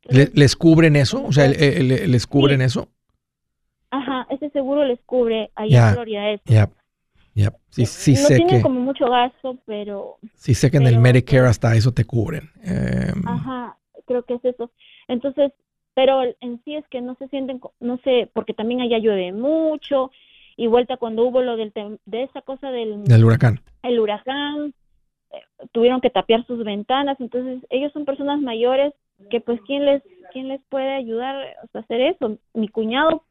¿Les 0.09 0.57
cubren 0.57 0.97
eso? 0.97 1.23
O 1.25 1.31
sea, 1.31 1.47
¿les 1.47 2.27
cubren 2.27 2.63
eso? 2.63 2.89
Ajá, 3.91 4.27
ese 4.31 4.49
seguro 4.51 4.85
les 4.85 4.99
cubre 5.03 5.51
allá 5.55 5.89
en 5.89 5.95
Florida 5.95 6.31
eso. 6.31 6.43
Ya, 6.47 6.71
ya. 7.35 7.53
Sí, 7.69 7.85
sí 7.85 8.13
no 8.15 8.19
sé 8.21 8.37
tienen 8.37 8.63
como 8.63 8.81
mucho 8.81 9.07
gasto, 9.09 9.59
pero... 9.67 10.17
Sí 10.35 10.55
sé 10.55 10.71
que 10.71 10.79
en 10.79 10.87
el 10.87 10.99
Medicare 10.99 11.47
hasta 11.47 11.77
eso 11.77 11.93
te 11.93 12.05
cubren. 12.05 12.51
Em, 12.65 13.29
Ajá, 13.29 13.77
creo 14.07 14.25
que 14.25 14.35
es 14.35 14.45
eso. 14.45 14.71
Entonces, 15.07 15.53
pero 15.95 16.23
en 16.41 16.63
sí 16.65 16.75
es 16.75 16.89
que 16.89 17.03
no 17.03 17.15
se 17.17 17.29
sienten, 17.29 17.61
no 17.79 17.99
sé, 17.99 18.31
porque 18.33 18.55
también 18.55 18.81
allá 18.81 18.99
llueve 18.99 19.33
mucho 19.33 20.11
y 20.57 20.67
vuelta 20.67 20.97
cuando 20.97 21.25
hubo 21.25 21.43
lo 21.43 21.57
del 21.57 21.73
de 22.05 22.23
esa 22.23 22.43
cosa 22.43 22.71
del, 22.71 23.05
del 23.05 23.25
huracán. 23.25 23.61
El 23.83 23.99
huracán, 23.99 24.75
eh, 25.33 25.67
tuvieron 25.73 26.01
que 26.01 26.11
tapiar 26.11 26.47
sus 26.47 26.65
ventanas, 26.65 27.19
entonces 27.21 27.65
ellos 27.71 27.93
son 27.93 28.05
personas 28.05 28.41
mayores 28.41 28.93
que 29.31 29.41
pues 29.41 29.61
quién 29.67 29.85
les 29.85 30.03
quién 30.33 30.49
les 30.49 30.61
puede 30.69 30.95
ayudar 30.95 31.37
a 31.37 31.79
hacer 31.79 32.01
eso. 32.01 32.39
Mi 32.55 32.69
cuñado 32.69 33.25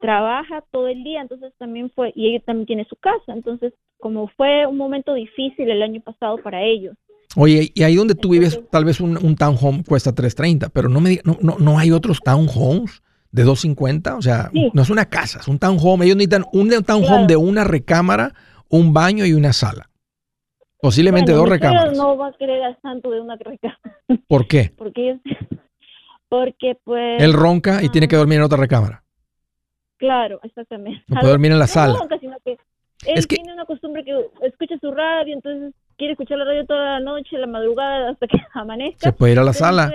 trabaja 0.00 0.64
todo 0.70 0.88
el 0.88 1.02
día, 1.04 1.20
entonces 1.20 1.52
también 1.58 1.90
fue 1.90 2.12
y 2.14 2.28
ella 2.28 2.44
también 2.44 2.66
tiene 2.66 2.84
su 2.84 2.96
casa, 2.96 3.32
entonces 3.32 3.72
como 3.98 4.28
fue 4.28 4.66
un 4.66 4.76
momento 4.76 5.14
difícil 5.14 5.70
el 5.70 5.82
año 5.82 6.00
pasado 6.00 6.38
para 6.38 6.62
ellos. 6.62 6.96
Oye, 7.36 7.70
y 7.74 7.82
ahí 7.82 7.96
donde 7.96 8.14
tú 8.14 8.30
vives, 8.30 8.60
tal 8.70 8.84
vez 8.84 9.00
un, 9.00 9.18
un 9.18 9.36
townhome 9.36 9.84
cuesta 9.84 10.14
330, 10.14 10.70
pero 10.70 10.88
no 10.88 11.00
me 11.00 11.20
no, 11.24 11.36
no, 11.40 11.56
no 11.58 11.78
hay 11.78 11.90
otros 11.92 12.20
townhomes 12.20 13.02
de 13.30 13.42
250, 13.42 14.16
o 14.16 14.22
sea, 14.22 14.50
no 14.72 14.82
es 14.82 14.90
una 14.90 15.06
casa, 15.06 15.40
es 15.40 15.48
un 15.48 15.58
townhome. 15.58 16.06
Ellos 16.06 16.16
necesitan 16.16 16.44
un 16.52 16.70
townhome 16.84 17.26
de 17.26 17.36
una 17.36 17.64
recámara, 17.64 18.32
un 18.68 18.92
baño 18.92 19.26
y 19.26 19.32
una 19.32 19.52
sala. 19.52 19.90
Posiblemente 20.80 21.32
dos 21.32 21.48
recámaras. 21.48 21.96
No 21.96 22.16
va 22.16 22.28
a 22.28 22.32
querer 22.32 22.76
tanto 22.82 23.10
de 23.10 23.20
una 23.20 23.36
recámara. 23.36 23.80
¿Por 24.28 24.46
qué? 24.46 24.72
Porque, 24.76 25.18
porque 26.28 26.76
pues... 26.84 27.22
Él 27.22 27.32
ronca 27.32 27.82
y 27.82 27.88
tiene 27.88 28.08
que 28.08 28.16
dormir 28.16 28.38
en 28.38 28.44
otra 28.44 28.58
recámara. 28.58 29.04
Claro, 29.96 30.38
exactamente. 30.44 31.02
No 31.08 31.16
puede 31.20 31.32
dormir 31.32 31.52
en 31.52 31.58
la 31.58 31.66
sala. 31.66 31.98
él 33.04 33.18
es 33.18 33.26
que... 33.26 33.36
tiene 33.36 33.52
una 33.52 33.64
costumbre 33.64 34.04
que 34.04 34.12
escucha 34.42 34.76
su 34.80 34.92
radio, 34.92 35.34
entonces 35.34 35.74
quiere 35.98 36.12
escuchar 36.12 36.38
la 36.38 36.44
radio 36.44 36.64
toda 36.64 36.98
la 36.98 37.00
noche, 37.00 37.36
la 37.36 37.48
madrugada, 37.48 38.10
hasta 38.10 38.26
que 38.26 38.38
amanezca. 38.54 39.10
Se 39.10 39.12
puede 39.12 39.32
ir 39.32 39.38
a 39.38 39.44
la 39.44 39.52
sala. 39.52 39.92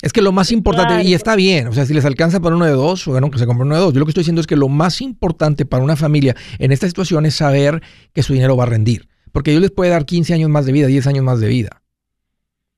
Es 0.00 0.12
que 0.12 0.22
lo 0.22 0.32
más 0.32 0.52
importante, 0.52 1.02
y 1.02 1.12
está 1.12 1.36
bien, 1.36 1.66
o 1.68 1.72
sea, 1.72 1.84
si 1.84 1.92
les 1.92 2.04
alcanza 2.04 2.40
para 2.40 2.54
uno 2.54 2.64
de 2.64 2.72
dos, 2.72 3.06
bueno, 3.06 3.30
que 3.30 3.38
se 3.38 3.46
compre 3.46 3.66
uno 3.66 3.74
de 3.74 3.80
dos. 3.80 3.92
Yo 3.92 4.00
lo 4.00 4.06
que 4.06 4.10
estoy 4.10 4.22
diciendo 4.22 4.40
es 4.40 4.46
que 4.46 4.56
lo 4.56 4.68
más 4.68 5.02
importante 5.02 5.66
para 5.66 5.82
una 5.82 5.96
familia 5.96 6.36
en 6.58 6.72
esta 6.72 6.86
situación 6.86 7.26
es 7.26 7.34
saber 7.34 7.82
que 8.14 8.22
su 8.22 8.32
dinero 8.32 8.56
va 8.56 8.64
a 8.64 8.66
rendir. 8.66 9.08
Porque 9.32 9.50
Dios 9.50 9.60
les 9.60 9.72
puede 9.72 9.90
dar 9.90 10.06
15 10.06 10.32
años 10.32 10.48
más 10.48 10.64
de 10.64 10.72
vida, 10.72 10.86
10 10.86 11.06
años 11.08 11.24
más 11.24 11.40
de 11.40 11.48
vida. 11.48 11.82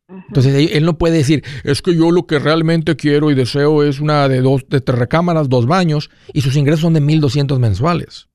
Entonces 0.09 0.71
él 0.73 0.85
no 0.87 0.97
puede 0.97 1.19
decir, 1.19 1.45
es 1.65 1.83
que 1.83 1.95
yo 1.95 2.11
lo 2.11 2.27
que 2.27 2.39
realmente 2.39 2.97
quiero 2.97 3.31
y 3.31 3.35
deseo 3.35 3.83
es 3.83 4.01
una 4.01 4.27
de 4.27 4.41
dos, 4.41 4.67
de 4.67 4.81
tres 4.81 4.99
recámaras, 4.99 5.51
dos 5.51 5.67
baños, 5.67 6.09
y 6.33 6.41
sus 6.41 6.57
ingresos 6.57 6.81
son 6.81 6.95
de 6.95 7.03
1.200 7.03 7.59
mensuales. 7.59 8.29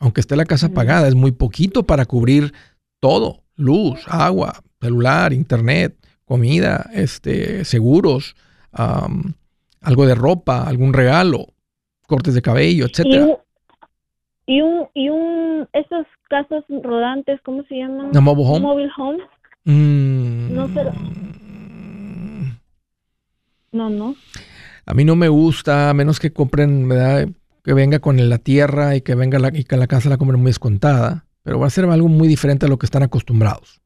Aunque 0.00 0.20
esté 0.20 0.34
la 0.34 0.46
casa 0.46 0.70
pagada, 0.70 1.06
es 1.06 1.14
muy 1.14 1.30
poquito 1.30 1.84
para 1.84 2.06
cubrir 2.06 2.52
todo 2.98 3.41
luz, 3.56 4.00
agua, 4.08 4.62
celular, 4.80 5.32
internet, 5.32 5.96
comida, 6.24 6.90
este, 6.92 7.64
seguros, 7.64 8.36
algo 8.72 10.06
de 10.06 10.14
ropa, 10.14 10.64
algún 10.64 10.92
regalo, 10.92 11.48
cortes 12.06 12.34
de 12.34 12.42
cabello, 12.42 12.86
etcétera. 12.86 13.38
Y 14.46 14.60
un, 14.60 14.88
y 14.94 15.08
un, 15.08 15.68
esos 15.72 16.06
casas 16.28 16.64
rodantes, 16.82 17.40
¿cómo 17.44 17.62
se 17.64 17.76
llaman? 17.76 18.10
mobile 18.22 18.48
home? 18.48 18.60
Mobile 18.60 18.90
home. 18.96 19.18
Mm. 19.64 20.54
No 20.54 20.68
sé. 20.68 20.84
No, 23.70 23.88
no. 23.88 24.14
A 24.84 24.94
mí 24.94 25.04
no 25.04 25.16
me 25.16 25.28
gusta, 25.28 25.90
a 25.90 25.94
menos 25.94 26.18
que 26.18 26.32
compren, 26.32 26.88
¿verdad? 26.88 27.28
Que 27.62 27.72
venga 27.72 28.00
con 28.00 28.28
la 28.28 28.38
tierra 28.38 28.96
y 28.96 29.02
que 29.02 29.14
venga 29.14 29.38
la, 29.38 29.56
y 29.56 29.64
que 29.64 29.76
la 29.76 29.86
casa 29.86 30.08
la 30.08 30.16
compren 30.16 30.40
muy 30.40 30.50
descontada 30.50 31.24
pero 31.42 31.58
va 31.58 31.66
a 31.66 31.70
ser 31.70 31.84
algo 31.86 32.08
muy 32.08 32.28
diferente 32.28 32.66
a 32.66 32.68
lo 32.68 32.78
que 32.78 32.86
están 32.86 33.02
acostumbrados. 33.02 33.80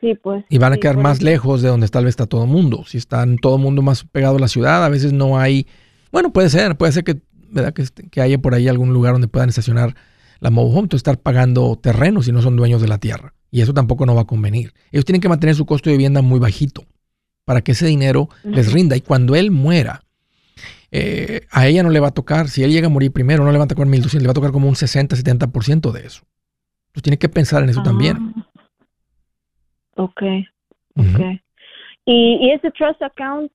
Sí, 0.00 0.14
pues. 0.14 0.44
Y 0.48 0.58
van 0.58 0.72
a 0.72 0.76
quedar 0.76 0.96
más 0.96 1.22
lejos 1.22 1.62
de 1.62 1.68
donde 1.68 1.88
tal 1.88 2.04
vez 2.04 2.12
está 2.12 2.26
todo 2.26 2.44
el 2.44 2.50
mundo. 2.50 2.84
Si 2.86 2.98
están 2.98 3.36
todo 3.36 3.56
el 3.56 3.62
mundo 3.62 3.82
más 3.82 4.04
pegado 4.04 4.36
a 4.36 4.40
la 4.40 4.48
ciudad, 4.48 4.84
a 4.84 4.88
veces 4.88 5.12
no 5.12 5.38
hay. 5.38 5.66
Bueno, 6.12 6.32
puede 6.32 6.50
ser, 6.50 6.76
puede 6.76 6.92
ser 6.92 7.04
que, 7.04 7.20
¿verdad? 7.50 7.72
que, 7.72 7.84
que 8.10 8.20
haya 8.20 8.38
por 8.38 8.54
ahí 8.54 8.68
algún 8.68 8.92
lugar 8.92 9.12
donde 9.12 9.28
puedan 9.28 9.48
estacionar 9.48 9.94
la 10.40 10.50
mobile 10.50 10.72
home, 10.72 10.82
entonces 10.82 11.00
estar 11.00 11.18
pagando 11.18 11.78
terrenos 11.80 12.26
si 12.26 12.32
no 12.32 12.42
son 12.42 12.56
dueños 12.56 12.82
de 12.82 12.88
la 12.88 12.98
tierra. 12.98 13.34
Y 13.50 13.60
eso 13.60 13.74
tampoco 13.74 14.06
no 14.06 14.14
va 14.14 14.22
a 14.22 14.26
convenir. 14.26 14.72
Ellos 14.90 15.04
tienen 15.04 15.20
que 15.20 15.28
mantener 15.28 15.54
su 15.54 15.66
costo 15.66 15.90
de 15.90 15.96
vivienda 15.96 16.22
muy 16.22 16.40
bajito 16.40 16.84
para 17.44 17.60
que 17.60 17.72
ese 17.72 17.86
dinero 17.86 18.28
les 18.42 18.72
rinda. 18.72 18.96
Y 18.96 19.02
cuando 19.02 19.36
él 19.36 19.50
muera, 19.50 20.04
eh, 20.90 21.42
a 21.50 21.66
ella 21.66 21.82
no 21.82 21.90
le 21.90 22.00
va 22.00 22.08
a 22.08 22.12
tocar, 22.12 22.48
si 22.48 22.62
él 22.62 22.72
llega 22.72 22.86
a 22.86 22.90
morir 22.90 23.12
primero, 23.12 23.44
no 23.44 23.52
le 23.52 23.58
va 23.58 23.64
a 23.64 23.68
tocar 23.68 23.86
1.200, 23.86 24.20
le 24.20 24.26
va 24.26 24.32
a 24.32 24.34
tocar 24.34 24.52
como 24.52 24.68
un 24.68 24.76
60, 24.76 25.16
70% 25.16 25.92
de 25.92 26.06
eso. 26.06 26.22
Tú 26.92 27.00
tienes 27.00 27.18
que 27.18 27.28
pensar 27.28 27.62
en 27.62 27.70
eso 27.70 27.82
también. 27.82 28.16
Ah. 28.36 28.46
Ok, 29.96 30.22
ok. 30.96 31.20
¿Y, 32.04 32.50
ese 32.50 32.70
trust 32.70 33.02
account? 33.02 33.52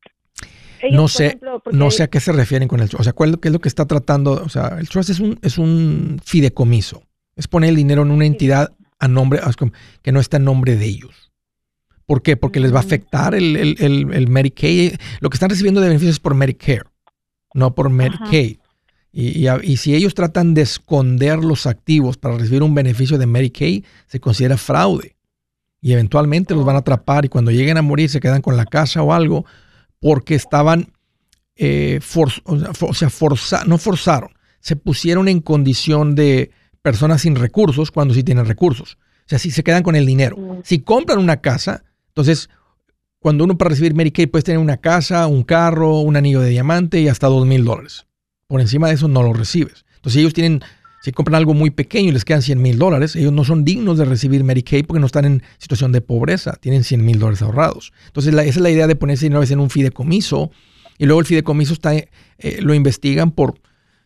no 0.92 1.08
sé, 1.08 1.40
no 1.72 1.90
sé 1.90 2.04
a 2.04 2.08
qué 2.08 2.20
se 2.20 2.32
refieren 2.32 2.68
con 2.68 2.80
el 2.80 2.90
trust. 2.90 3.02
O 3.02 3.04
sea, 3.04 3.14
¿cuál, 3.14 3.40
¿qué 3.40 3.48
es 3.48 3.54
lo 3.54 3.60
que 3.60 3.68
está 3.68 3.86
tratando? 3.86 4.34
O 4.44 4.50
sea, 4.50 4.78
el 4.80 4.88
trust 4.90 5.10
es 5.10 5.20
un, 5.20 5.40
es 5.42 5.58
un 5.58 6.20
fideicomiso. 6.24 7.04
Es 7.36 7.48
poner 7.48 7.70
el 7.70 7.76
dinero 7.76 8.04
en 8.04 8.12
una 8.12 8.26
entidad 8.26 8.74
a 9.00 9.08
nombre, 9.08 9.40
que 10.02 10.12
no 10.12 10.20
está 10.20 10.38
en 10.38 10.46
nombre 10.46 10.76
de 10.76 10.86
ellos. 10.86 11.32
¿Por 12.06 12.22
qué? 12.22 12.38
Porque 12.38 12.60
les 12.60 12.74
va 12.74 12.78
a 12.78 12.82
afectar 12.82 13.36
el, 13.36 13.56
el, 13.56 14.14
el, 14.14 14.28
Medicaid. 14.28 14.96
Lo 15.20 15.30
que 15.30 15.36
están 15.36 15.50
recibiendo 15.50 15.82
de 15.82 15.88
beneficios 15.88 16.16
es 16.16 16.20
por 16.20 16.36
Medicare, 16.36 16.84
no 17.54 17.76
por 17.76 17.90
Medicaid. 17.90 18.60
Y, 19.12 19.48
y, 19.48 19.78
si 19.78 19.96
ellos 19.96 20.14
tratan 20.14 20.54
de 20.54 20.62
esconder 20.62 21.40
los 21.40 21.66
activos 21.66 22.18
para 22.18 22.38
recibir 22.38 22.62
un 22.62 22.76
beneficio 22.76 23.18
de 23.18 23.26
Medicaid, 23.26 23.84
se 24.06 24.20
considera 24.20 24.58
fraude. 24.58 25.16
Y 25.82 25.94
eventualmente 25.94 26.54
los 26.54 26.66
van 26.66 26.76
a 26.76 26.80
atrapar 26.80 27.26
y 27.26 27.30
cuando 27.30 27.52
lleguen 27.52 27.78
a 27.78 27.82
morir 27.82 28.10
se 28.10 28.20
quedan 28.20 28.42
con 28.42 28.58
la 28.58 28.66
casa 28.66 29.02
o 29.02 29.14
algo 29.14 29.46
porque 30.00 30.36
estaban, 30.36 30.92
eh, 31.56 32.00
o 32.46 32.94
sea, 32.94 33.10
forza 33.10 33.64
no 33.66 33.78
forzaron, 33.78 34.32
se 34.60 34.76
pusieron 34.76 35.28
en 35.28 35.40
condición 35.40 36.16
de 36.16 36.52
personas 36.82 37.22
sin 37.22 37.36
recursos 37.36 37.92
cuando 37.92 38.14
sí 38.14 38.24
tienen 38.24 38.46
recursos. 38.46 38.98
O 39.28 39.30
sea, 39.30 39.40
si 39.40 39.52
se 39.52 39.64
quedan 39.64 39.84
con 39.84 39.96
el 39.96 40.06
dinero. 40.06 40.62
Si 40.64 40.80
compran 40.80 41.20
una 41.20 41.38
casa, 41.38 41.84
entonces 42.10 42.50
cuando 43.20 43.44
uno 43.44 43.58
para 43.58 43.70
recibir 43.70 43.94
Medicaid 43.94 44.30
puede 44.30 44.44
tener 44.44 44.60
una 44.60 44.78
casa, 44.78 45.28
un 45.28 45.44
carro, 45.44 46.00
un 46.00 46.16
anillo 46.16 46.40
de 46.40 46.50
diamante 46.50 47.00
y 47.02 47.08
hasta 47.08 47.28
dos 47.28 47.46
mil 47.46 47.66
dólares. 47.66 48.07
Por 48.48 48.62
encima 48.62 48.88
de 48.88 48.96
eso 48.96 49.08
no 49.08 49.24
lo 49.24 49.34
recibes. 49.34 49.86
Entonces 49.98 50.20
ellos 50.20 50.34
tienen, 50.34 50.62
si 51.02 51.12
compran 51.12 51.36
algo 51.36 51.54
muy 51.54 51.70
pequeño 51.70 52.10
y 52.10 52.12
les 52.14 52.24
quedan 52.24 52.42
100 52.42 52.62
mil 52.62 52.78
dólares, 52.78 53.16
ellos 53.16 53.34
no 53.34 53.44
son 53.44 53.66
dignos 53.66 53.98
de 53.98 54.06
recibir 54.06 54.44
Medicaid 54.44 54.86
porque 54.86 55.00
no 55.00 55.06
están 55.06 55.26
en 55.26 55.44
situación 55.58 55.92
de 55.92 56.02
pobreza, 56.02 56.54
tienen 56.60 56.84
100 56.84 57.04
mil 57.04 57.20
dólares 57.20 57.42
ahorrados. 57.42 57.92
Entonces 58.08 58.34
esa 58.34 58.42
es 58.44 58.58
la 58.58 58.70
idea 58.70 58.88
de 58.88 58.96
ponerse 58.96 59.26
dinero 59.26 59.44
en 59.44 59.60
un 59.60 59.70
fideicomiso 59.70 60.52
y 60.98 61.06
luego 61.06 61.20
el 61.20 61.26
fideicomiso 61.26 61.74
está, 61.74 61.94
eh, 61.94 62.08
lo 62.62 62.74
investigan 62.74 63.32
por 63.32 63.60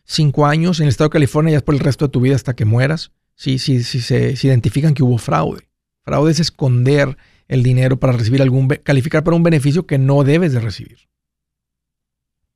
cinco 0.04 0.46
años 0.46 0.80
en 0.80 0.84
el 0.84 0.90
estado 0.90 1.08
de 1.08 1.12
California 1.12 1.52
y 1.52 1.56
es 1.56 1.62
por 1.62 1.74
el 1.74 1.80
resto 1.80 2.06
de 2.06 2.10
tu 2.10 2.20
vida 2.20 2.34
hasta 2.34 2.54
que 2.54 2.64
mueras. 2.64 3.12
Si, 3.34 3.58
se 3.58 4.36
identifican 4.42 4.94
que 4.94 5.02
hubo 5.02 5.18
fraude. 5.18 5.68
Fraude 6.04 6.32
es 6.32 6.40
esconder 6.40 7.16
el 7.48 7.62
dinero 7.62 7.98
para 7.98 8.12
recibir 8.12 8.42
algún, 8.42 8.68
calificar 8.68 9.24
para 9.24 9.36
un 9.36 9.42
beneficio 9.42 9.86
que 9.86 9.98
no 9.98 10.24
debes 10.24 10.52
de 10.52 10.60
recibir. 10.60 10.98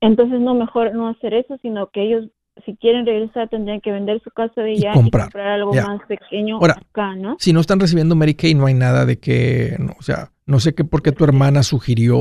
Entonces 0.06 0.40
no 0.40 0.54
mejor 0.54 0.94
no 0.94 1.08
hacer 1.08 1.34
eso, 1.34 1.58
sino 1.62 1.90
que 1.90 2.02
ellos 2.02 2.24
si 2.64 2.74
quieren 2.76 3.04
regresar 3.04 3.50
tendrían 3.50 3.82
que 3.82 3.90
vender 3.90 4.20
su 4.22 4.30
casa 4.30 4.62
de 4.62 4.72
allá 4.72 4.92
y 4.92 4.94
comprar, 4.94 5.36
algo 5.36 5.74
más 5.74 6.00
pequeño 6.08 6.58
acá, 6.64 7.14
¿no? 7.14 7.36
Si 7.38 7.52
no 7.52 7.60
están 7.60 7.80
recibiendo 7.80 8.16
Medicaid, 8.16 8.56
no 8.56 8.66
hay 8.66 8.72
nada 8.72 9.04
de 9.04 9.18
que, 9.18 9.76
no, 9.78 9.92
o 9.98 10.02
sea, 10.02 10.32
no 10.46 10.58
sé 10.58 10.74
qué 10.74 10.84
por 10.84 11.02
qué 11.02 11.12
tu 11.12 11.24
hermana 11.24 11.62
sugirió 11.62 12.16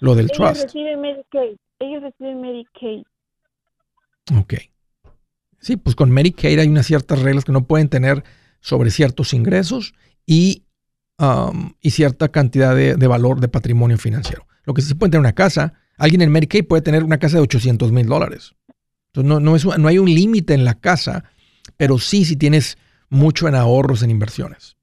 lo 0.00 0.14
del 0.14 0.30
trust. 0.30 0.56
Ellos 0.56 0.64
reciben 0.64 1.00
Medicaid, 1.00 1.56
ellos 1.78 2.02
reciben 2.02 2.40
Medicaid. 2.40 3.02
Ok. 4.38 4.54
Sí, 5.60 5.76
pues 5.78 5.96
con 5.96 6.10
Medicaid 6.10 6.58
hay 6.58 6.68
unas 6.68 6.86
ciertas 6.86 7.22
reglas 7.22 7.46
que 7.46 7.52
no 7.52 7.64
pueden 7.64 7.88
tener 7.88 8.24
sobre 8.60 8.90
ciertos 8.90 9.32
ingresos 9.32 9.94
y 10.26 10.64
Um, 11.20 11.72
y 11.80 11.90
cierta 11.90 12.28
cantidad 12.28 12.76
de, 12.76 13.06
valor 13.08 13.40
de 13.40 13.48
patrimonio 13.48 13.98
financiero. 13.98 14.46
Lo 14.68 14.74
que 14.74 14.82
sí 14.82 14.94
puede 14.94 15.12
tener 15.12 15.20
una 15.20 15.32
casa, 15.32 15.72
alguien 15.96 16.20
en 16.20 16.30
Medicaid 16.30 16.66
puede 16.66 16.82
tener 16.82 17.02
una 17.02 17.16
casa 17.16 17.38
de 17.38 17.42
800 17.42 17.90
mil 17.90 18.06
dólares. 18.06 18.54
Entonces 19.06 19.26
no, 19.26 19.40
no, 19.40 19.56
es, 19.56 19.64
no 19.64 19.88
hay 19.88 19.96
un 19.96 20.12
límite 20.14 20.52
en 20.52 20.66
la 20.66 20.74
casa, 20.74 21.24
pero 21.78 21.96
sí 21.96 22.26
si 22.26 22.36
tienes 22.36 22.76
mucho 23.08 23.48
en 23.48 23.54
ahorros 23.54 24.02
en 24.02 24.10
inversiones. 24.10 24.76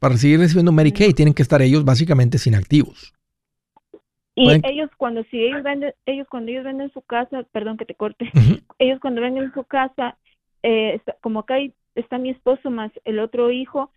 Para 0.00 0.16
seguir 0.16 0.40
recibiendo 0.40 0.72
Medicaid 0.72 1.14
tienen 1.14 1.34
que 1.34 1.42
estar 1.42 1.60
ellos 1.60 1.84
básicamente 1.84 2.38
sin 2.38 2.54
activos. 2.54 3.12
Y 4.34 4.48
ellos 4.66 4.88
cuando 4.96 5.22
si 5.24 5.44
ellos 5.44 5.62
venden, 5.62 5.92
ellos 6.06 6.26
cuando 6.30 6.50
ellos 6.50 6.64
venden 6.64 6.90
su 6.94 7.02
casa, 7.02 7.42
perdón 7.52 7.76
que 7.76 7.84
te 7.84 7.94
corte, 7.94 8.30
ellos 8.78 8.98
cuando 8.98 9.20
venden 9.20 9.52
su 9.52 9.64
casa, 9.64 10.16
eh, 10.62 11.02
como 11.20 11.40
acá 11.40 11.56
está 11.94 12.16
mi 12.16 12.30
esposo 12.30 12.70
más 12.70 12.90
el 13.04 13.18
otro 13.18 13.50
hijo, 13.50 13.90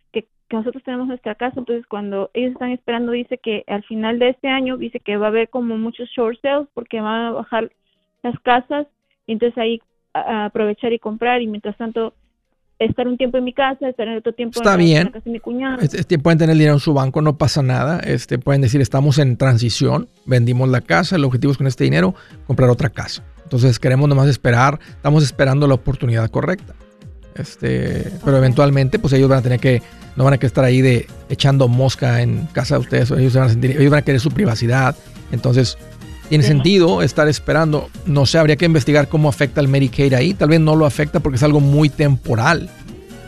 que 0.51 0.57
nosotros 0.57 0.83
tenemos 0.83 1.07
nuestra 1.07 1.35
casa, 1.35 1.61
entonces 1.61 1.87
cuando 1.87 2.29
ellos 2.33 2.51
están 2.51 2.71
esperando, 2.71 3.13
dice 3.13 3.37
que 3.37 3.63
al 3.67 3.83
final 3.83 4.19
de 4.19 4.29
este 4.29 4.49
año, 4.49 4.75
dice 4.75 4.99
que 4.99 5.15
va 5.15 5.27
a 5.27 5.29
haber 5.29 5.49
como 5.49 5.77
muchos 5.77 6.09
short 6.09 6.37
sales 6.41 6.67
porque 6.73 6.99
van 6.99 7.27
a 7.27 7.31
bajar 7.31 7.71
las 8.21 8.37
casas, 8.41 8.85
y 9.27 9.31
entonces 9.31 9.57
ahí 9.57 9.81
aprovechar 10.13 10.91
y 10.91 10.99
comprar 10.99 11.41
y 11.41 11.47
mientras 11.47 11.77
tanto 11.77 12.13
estar 12.79 13.07
un 13.07 13.17
tiempo 13.17 13.37
en 13.37 13.45
mi 13.45 13.53
casa, 13.53 13.87
estar 13.87 14.07
en 14.09 14.17
otro 14.17 14.33
tiempo 14.33 14.59
Está 14.59 14.73
en, 14.73 15.05
la 15.05 15.11
casa 15.11 15.23
de 15.23 15.31
mi 15.31 15.39
cuñado. 15.39 15.79
Este, 15.79 16.19
pueden 16.19 16.37
tener 16.37 16.55
dinero 16.55 16.73
en 16.73 16.79
su 16.79 16.93
banco, 16.93 17.21
no 17.21 17.37
pasa 17.37 17.61
nada. 17.61 17.99
Este, 17.99 18.37
pueden 18.37 18.61
decir, 18.61 18.81
estamos 18.81 19.19
en 19.19 19.37
transición, 19.37 20.09
vendimos 20.25 20.67
la 20.67 20.81
casa, 20.81 21.15
el 21.15 21.23
objetivo 21.23 21.51
es 21.51 21.57
con 21.57 21.67
este 21.67 21.85
dinero 21.85 22.13
comprar 22.45 22.69
otra 22.69 22.89
casa. 22.89 23.23
Entonces 23.43 23.79
queremos 23.79 24.09
nomás 24.09 24.27
esperar, 24.27 24.79
estamos 24.89 25.23
esperando 25.23 25.65
la 25.67 25.75
oportunidad 25.75 26.29
correcta. 26.29 26.73
Este, 27.35 28.11
pero 28.23 28.37
eventualmente, 28.37 28.99
pues 28.99 29.13
ellos 29.13 29.29
van 29.29 29.39
a 29.39 29.41
tener 29.41 29.59
que 29.59 29.81
no 30.15 30.23
van 30.23 30.33
a 30.33 30.37
querer 30.37 30.47
estar 30.47 30.65
ahí 30.65 30.81
de 30.81 31.07
echando 31.29 31.67
mosca 31.67 32.21
en 32.21 32.47
casa 32.51 32.75
de 32.75 32.81
ustedes. 32.81 33.11
Ellos 33.11 33.33
van 33.33 33.45
a, 33.45 33.49
sentir, 33.49 33.71
ellos 33.71 33.89
van 33.89 33.99
a 33.99 34.01
querer 34.03 34.19
su 34.19 34.31
privacidad. 34.31 34.95
Entonces, 35.31 35.77
tiene 36.29 36.43
sentido 36.43 37.01
estar 37.01 37.27
esperando. 37.27 37.89
No 38.05 38.25
sé, 38.25 38.37
habría 38.37 38.55
que 38.55 38.65
investigar 38.65 39.07
cómo 39.07 39.29
afecta 39.29 39.61
el 39.61 39.67
Medicaid 39.67 40.13
ahí. 40.13 40.33
Tal 40.33 40.49
vez 40.49 40.59
no 40.59 40.75
lo 40.75 40.85
afecta 40.85 41.19
porque 41.19 41.37
es 41.37 41.43
algo 41.43 41.59
muy 41.59 41.89
temporal. 41.89 42.69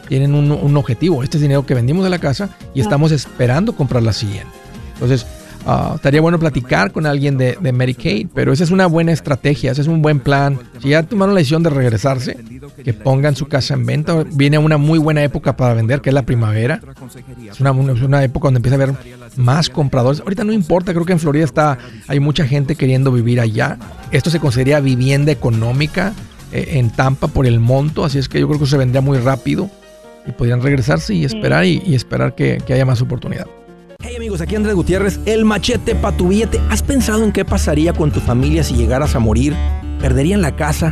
Tienen 0.09 0.35
un, 0.35 0.51
un 0.51 0.77
objetivo. 0.77 1.23
Este 1.23 1.37
es 1.37 1.41
dinero 1.41 1.65
que 1.65 1.73
vendimos 1.73 2.03
de 2.03 2.09
la 2.09 2.19
casa 2.19 2.49
y 2.73 2.81
estamos 2.81 3.11
esperando 3.11 3.73
comprar 3.75 4.03
la 4.03 4.13
siguiente. 4.13 4.51
Entonces, 4.93 5.25
Ah, 5.65 5.93
estaría 5.95 6.19
bueno 6.19 6.39
platicar 6.39 6.91
con 6.91 7.05
alguien 7.05 7.37
de, 7.37 7.57
de, 7.59 7.71
Medicaid, 7.71 8.27
pero 8.33 8.51
esa 8.51 8.65
es 8.65 8.71
una 8.71 8.85
buena 8.85 9.13
estrategia, 9.13 9.71
ese 9.71 9.81
es 9.81 9.87
un 9.87 10.01
buen 10.01 10.19
plan. 10.19 10.59
Si 10.81 10.89
ya 10.89 11.03
tomaron 11.03 11.35
la 11.35 11.39
decisión 11.39 11.63
de 11.63 11.69
regresarse, 11.69 12.37
que 12.83 12.93
pongan 12.93 13.35
su 13.35 13.47
casa 13.47 13.73
en 13.73 13.85
venta. 13.85 14.23
Viene 14.33 14.57
una 14.57 14.77
muy 14.77 14.99
buena 14.99 15.23
época 15.23 15.55
para 15.55 15.73
vender, 15.73 16.01
que 16.01 16.09
es 16.09 16.13
la 16.13 16.23
primavera. 16.23 16.79
Es 17.49 17.59
una, 17.59 17.71
una 17.71 18.23
época 18.23 18.47
donde 18.47 18.59
empieza 18.59 18.75
a 18.75 18.83
haber 18.83 18.95
más 19.35 19.69
compradores. 19.69 20.21
Ahorita 20.21 20.43
no 20.43 20.53
importa, 20.53 20.93
creo 20.93 21.05
que 21.05 21.13
en 21.13 21.19
Florida 21.19 21.45
está, 21.45 21.77
hay 22.07 22.19
mucha 22.19 22.45
gente 22.45 22.75
queriendo 22.75 23.11
vivir 23.11 23.39
allá. 23.39 23.77
Esto 24.11 24.29
se 24.29 24.39
consideraría 24.39 24.79
vivienda 24.79 25.31
económica 25.31 26.13
eh, 26.51 26.79
en 26.79 26.89
Tampa 26.89 27.27
por 27.27 27.45
el 27.45 27.59
monto, 27.59 28.05
así 28.05 28.19
es 28.19 28.29
que 28.29 28.39
yo 28.39 28.47
creo 28.47 28.59
que 28.59 28.67
se 28.67 28.77
vendría 28.77 29.01
muy 29.01 29.17
rápido 29.17 29.69
y 30.25 30.31
podrían 30.31 30.61
regresarse 30.61 31.13
y 31.13 31.25
esperar 31.25 31.65
y, 31.65 31.95
esperar 31.95 32.35
que 32.35 32.61
haya 32.69 32.85
más 32.85 33.01
oportunidad. 33.01 33.47
Hey 34.05 34.17
amigos, 34.17 34.41
aquí 34.41 34.57
Andrés 34.57 34.75
Gutiérrez, 34.75 35.17
el 35.25 35.45
machete 35.45 35.95
para 35.95 36.17
tu 36.17 36.27
billete. 36.27 36.59
¿Has 36.69 36.83
pensado 36.83 37.23
en 37.23 37.31
qué 37.31 37.45
pasaría 37.45 37.93
con 37.93 38.11
tu 38.11 38.19
familia 38.19 38.61
si 38.61 38.75
llegaras 38.75 39.15
a 39.15 39.19
morir? 39.19 39.55
¿Perderían 40.01 40.41
la 40.41 40.57
casa? 40.57 40.91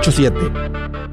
987 0.01 1.10